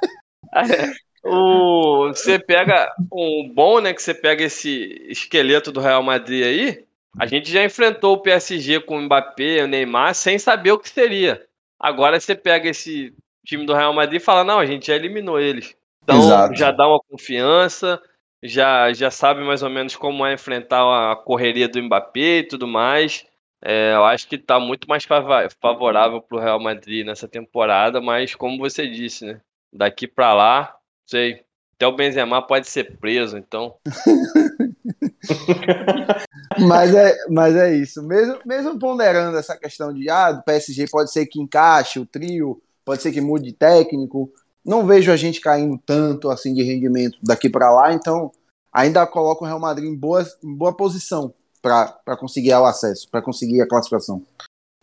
o, 1.23 2.09
você 2.09 2.37
pega 2.37 2.93
um 3.11 3.51
bom, 3.51 3.79
né? 3.79 3.93
Que 3.93 4.03
você 4.03 4.13
pega 4.13 4.43
esse 4.43 5.07
esqueleto 5.09 5.71
do 5.71 5.79
Real 5.79 6.03
Madrid 6.03 6.43
aí. 6.43 6.88
A 7.18 7.26
gente 7.26 7.51
já 7.51 7.64
enfrentou 7.64 8.14
o 8.14 8.22
PSG 8.22 8.82
com 8.82 8.97
o 8.97 9.01
Mbappé, 9.01 9.64
o 9.64 9.68
Neymar, 9.68 10.14
sem 10.14 10.38
saber 10.38 10.72
o 10.72 10.80
que 10.80 10.89
seria. 10.89 11.45
Agora 11.80 12.20
você 12.20 12.36
pega 12.36 12.70
esse 12.70 13.14
time 13.45 13.66
do 13.66 13.74
Real 13.74 13.93
Madrid 13.93 14.22
e 14.22 14.24
fala: 14.24 14.43
não, 14.43 14.60
a 14.60 14.66
gente 14.66 14.88
já 14.88 14.95
eliminou 14.95 15.39
eles. 15.39 15.76
Então 16.03 16.20
Exato. 16.20 16.55
já 16.55 16.72
dá 16.72 16.88
uma 16.88 16.99
confiança, 16.99 18.01
já, 18.43 18.91
já 18.93 19.12
sabe 19.12 19.41
mais 19.41 19.64
ou 19.64 19.70
menos 19.70 19.95
como 19.95 20.26
é 20.26 20.34
enfrentar 20.34 21.12
a 21.12 21.16
correria 21.16 21.68
do 21.68 21.82
Mbappé 21.82 22.39
e 22.39 22.47
tudo 22.47 22.68
mais. 22.68 23.26
É, 23.62 23.93
eu 23.93 24.05
acho 24.05 24.28
que 24.28 24.36
está 24.36 24.60
muito 24.60 24.88
mais 24.88 25.05
favorável 25.05 26.22
para 26.22 26.38
o 26.38 26.39
Real 26.39 26.60
Madrid 26.60 27.05
nessa 27.05 27.28
temporada, 27.28 27.99
mas 27.99 28.34
como 28.34 28.57
você 28.57 28.88
disse, 28.88 29.26
né? 29.26 29.41
Daqui 29.72 30.07
para 30.07 30.34
lá, 30.34 30.76
sei. 31.05 31.43
Até 31.76 31.88
o 31.88 31.93
Benzema 31.93 32.41
pode 32.41 32.68
ser 32.68 32.97
preso, 32.97 33.38
então. 33.38 33.76
mas, 36.59 36.93
é, 36.93 37.15
mas 37.30 37.55
é 37.55 37.75
isso. 37.75 38.01
Mesmo, 38.03 38.39
mesmo 38.45 38.80
ponderando 38.80 39.38
essa 39.38 39.57
questão 39.57 39.93
de 39.93 40.09
ah, 40.09 40.32
do 40.32 40.43
PSG 40.43 40.88
pode 40.89 41.11
ser 41.11 41.25
que 41.25 41.41
encaixe 41.41 41.99
o 41.99 42.05
trio, 42.05 42.61
pode 42.84 43.01
ser 43.01 43.11
que 43.11 43.21
mude 43.21 43.53
técnico 43.53 44.32
não 44.69 44.86
vejo 44.86 45.11
a 45.11 45.17
gente 45.17 45.41
caindo 45.41 45.80
tanto 45.86 46.30
assim 46.30 46.53
de 46.53 46.63
rendimento 46.63 47.17
daqui 47.23 47.49
para 47.49 47.71
lá, 47.71 47.93
então 47.93 48.32
ainda 48.71 49.05
coloco 49.07 49.43
o 49.43 49.47
Real 49.47 49.59
Madrid 49.59 49.89
em 49.89 49.95
boa, 49.95 50.23
em 50.43 50.53
boa 50.53 50.75
posição 50.75 51.34
para 51.61 52.15
conseguir 52.17 52.53
o 52.53 52.65
acesso, 52.65 53.09
para 53.09 53.21
conseguir 53.21 53.61
a 53.61 53.67
classificação. 53.67 54.21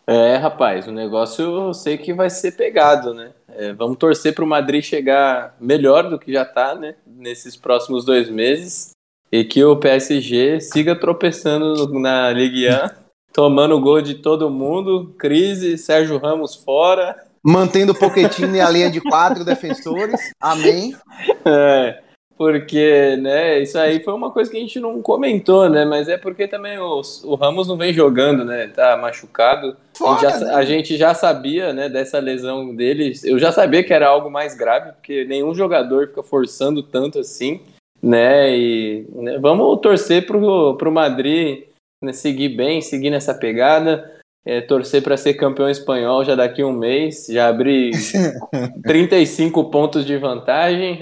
É, 0.05 0.35
rapaz, 0.37 0.87
o 0.87 0.91
negócio 0.91 1.43
eu 1.43 1.73
sei 1.73 1.97
que 1.97 2.13
vai 2.13 2.29
ser 2.29 2.51
pegado, 2.51 3.13
né? 3.13 3.33
É, 3.49 3.73
vamos 3.73 3.97
torcer 3.97 4.33
para 4.33 4.43
o 4.43 4.47
Madrid 4.47 4.83
chegar 4.83 5.55
melhor 5.59 6.09
do 6.09 6.19
que 6.19 6.31
já 6.31 6.43
está, 6.43 6.75
né? 6.75 6.95
Nesses 7.05 7.55
próximos 7.55 8.05
dois 8.05 8.29
meses 8.29 8.91
e 9.31 9.43
que 9.43 9.63
o 9.63 9.75
PSG 9.75 10.61
siga 10.61 10.95
tropeçando 10.95 11.91
na 11.99 12.31
Ligue 12.31 12.69
1, 12.69 12.89
tomando 13.33 13.79
gol 13.79 14.01
de 14.01 14.15
todo 14.15 14.49
mundo, 14.49 15.13
crise, 15.17 15.77
Sérgio 15.77 16.17
Ramos 16.17 16.55
fora, 16.55 17.15
mantendo 17.43 17.91
o 17.91 17.95
Pochettino 17.97 18.55
e 18.55 18.61
a 18.61 18.69
linha 18.69 18.89
de 18.89 18.99
quatro 19.01 19.45
defensores. 19.45 20.19
Amém. 20.39 20.95
É, 21.49 22.01
porque, 22.37 23.17
né, 23.19 23.59
isso 23.59 23.79
aí 23.79 24.03
foi 24.03 24.13
uma 24.13 24.29
coisa 24.29 24.51
que 24.51 24.57
a 24.57 24.59
gente 24.59 24.79
não 24.79 25.01
comentou, 25.01 25.67
né, 25.67 25.83
mas 25.85 26.07
é 26.07 26.17
porque 26.17 26.47
também 26.47 26.77
o, 26.77 27.01
o 27.23 27.35
Ramos 27.35 27.67
não 27.67 27.75
vem 27.75 27.91
jogando, 27.91 28.45
né, 28.45 28.67
tá 28.67 28.95
machucado. 28.95 29.75
Fora, 29.97 30.11
a, 30.11 30.29
gente 30.29 30.39
já, 30.39 30.45
né? 30.45 30.53
a 30.53 30.65
gente 30.65 30.97
já 30.97 31.13
sabia, 31.15 31.73
né, 31.73 31.89
dessa 31.89 32.19
lesão 32.19 32.75
dele, 32.75 33.13
eu 33.23 33.39
já 33.39 33.51
sabia 33.51 33.83
que 33.83 33.91
era 33.91 34.07
algo 34.07 34.29
mais 34.29 34.53
grave, 34.53 34.91
porque 34.91 35.25
nenhum 35.25 35.55
jogador 35.55 36.09
fica 36.09 36.21
forçando 36.21 36.83
tanto 36.83 37.17
assim, 37.17 37.59
né, 38.01 38.57
e 38.57 39.07
né, 39.13 39.39
vamos 39.39 39.79
torcer 39.81 40.25
pro, 40.25 40.75
pro 40.77 40.91
Madrid 40.91 41.63
né, 42.03 42.13
seguir 42.13 42.49
bem, 42.49 42.81
seguir 42.81 43.09
nessa 43.09 43.33
pegada 43.33 44.17
é, 44.47 44.61
torcer 44.61 45.03
para 45.03 45.17
ser 45.17 45.33
campeão 45.33 45.69
espanhol 45.69 46.23
já 46.23 46.33
daqui 46.33 46.61
a 46.61 46.65
um 46.65 46.71
mês, 46.71 47.25
já 47.29 47.49
abrir 47.49 47.91
35 48.81 49.69
pontos 49.69 50.05
de 50.05 50.17
vantagem. 50.17 50.99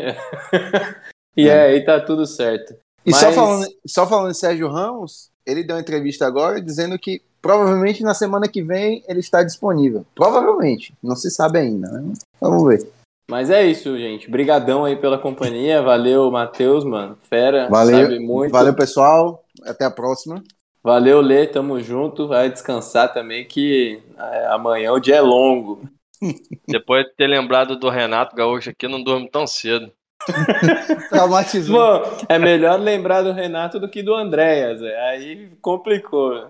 e 1.37 1.47
é. 1.47 1.61
aí 1.61 1.85
tá 1.85 2.01
tudo 2.01 2.25
certo. 2.25 2.73
E 3.05 3.11
Mas... 3.11 3.17
só, 3.17 3.31
falando, 3.31 3.67
só 3.85 4.07
falando 4.07 4.31
de 4.31 4.37
Sérgio 4.39 4.67
Ramos, 4.67 5.29
ele 5.45 5.63
deu 5.63 5.75
uma 5.75 5.81
entrevista 5.81 6.25
agora 6.25 6.59
dizendo 6.59 6.97
que 6.97 7.21
provavelmente 7.39 8.01
na 8.01 8.15
semana 8.15 8.47
que 8.47 8.63
vem 8.63 9.03
ele 9.07 9.19
está 9.19 9.43
disponível. 9.43 10.03
Provavelmente, 10.15 10.91
não 11.03 11.15
se 11.15 11.29
sabe 11.29 11.59
ainda. 11.59 11.87
Né? 11.87 12.13
Vamos 12.41 12.67
ver. 12.67 12.89
Mas 13.29 13.49
é 13.49 13.65
isso, 13.65 13.97
gente. 13.97 14.29
Brigadão 14.29 14.85
aí 14.85 14.95
pela 14.95 15.17
companhia. 15.17 15.81
Valeu, 15.81 16.29
Matheus, 16.29 16.83
mano. 16.83 17.17
Fera, 17.23 17.67
valeu, 17.69 18.01
sabe 18.01 18.19
muito. 18.19 18.51
Valeu, 18.51 18.73
pessoal. 18.73 19.43
Até 19.65 19.85
a 19.85 19.91
próxima. 19.91 20.43
Valeu, 20.83 21.19
Lê, 21.19 21.47
tamo 21.47 21.79
junto. 21.81 22.27
Vai 22.27 22.49
descansar 22.49 23.11
também, 23.11 23.45
que 23.45 23.99
é, 24.17 24.45
amanhã 24.47 24.91
o 24.91 24.99
dia 24.99 25.15
é 25.15 25.21
longo. 25.21 25.89
Depois 26.67 27.05
de 27.05 27.15
ter 27.15 27.27
lembrado 27.27 27.75
do 27.75 27.89
Renato 27.89 28.35
Gaúcho 28.35 28.69
aqui, 28.69 28.87
não 28.87 29.03
durmo 29.03 29.27
tão 29.27 29.47
cedo. 29.47 29.91
Traumatizou. 31.09 31.75
Bom, 31.75 32.17
é 32.29 32.37
melhor 32.37 32.79
lembrar 32.79 33.23
do 33.23 33.31
Renato 33.31 33.79
do 33.79 33.89
que 33.89 34.03
do 34.03 34.13
Andréas. 34.13 34.81
Aí 34.81 35.49
complicou. 35.61 36.47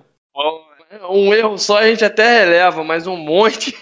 Um 1.10 1.34
erro 1.34 1.58
só 1.58 1.80
a 1.80 1.88
gente 1.88 2.04
até 2.04 2.46
releva, 2.46 2.84
mas 2.84 3.08
um 3.08 3.18
monte. 3.18 3.76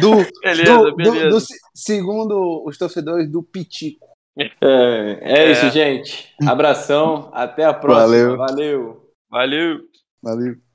do, 0.00 0.16
beleza, 0.42 0.78
do, 0.78 0.96
beleza. 0.96 1.28
Do, 1.28 1.38
do, 1.38 1.44
segundo 1.74 2.64
os 2.66 2.76
torcedores 2.76 3.30
do 3.30 3.42
Pitico. 3.42 4.06
É, 4.36 5.18
é, 5.20 5.50
isso, 5.50 5.68
gente. 5.70 6.32
Abração. 6.46 7.30
Até 7.32 7.64
a 7.64 7.74
próxima. 7.74 8.36
Valeu. 8.36 8.36
Valeu. 8.36 9.02
Valeu. 9.30 9.80
Valeu. 10.22 10.67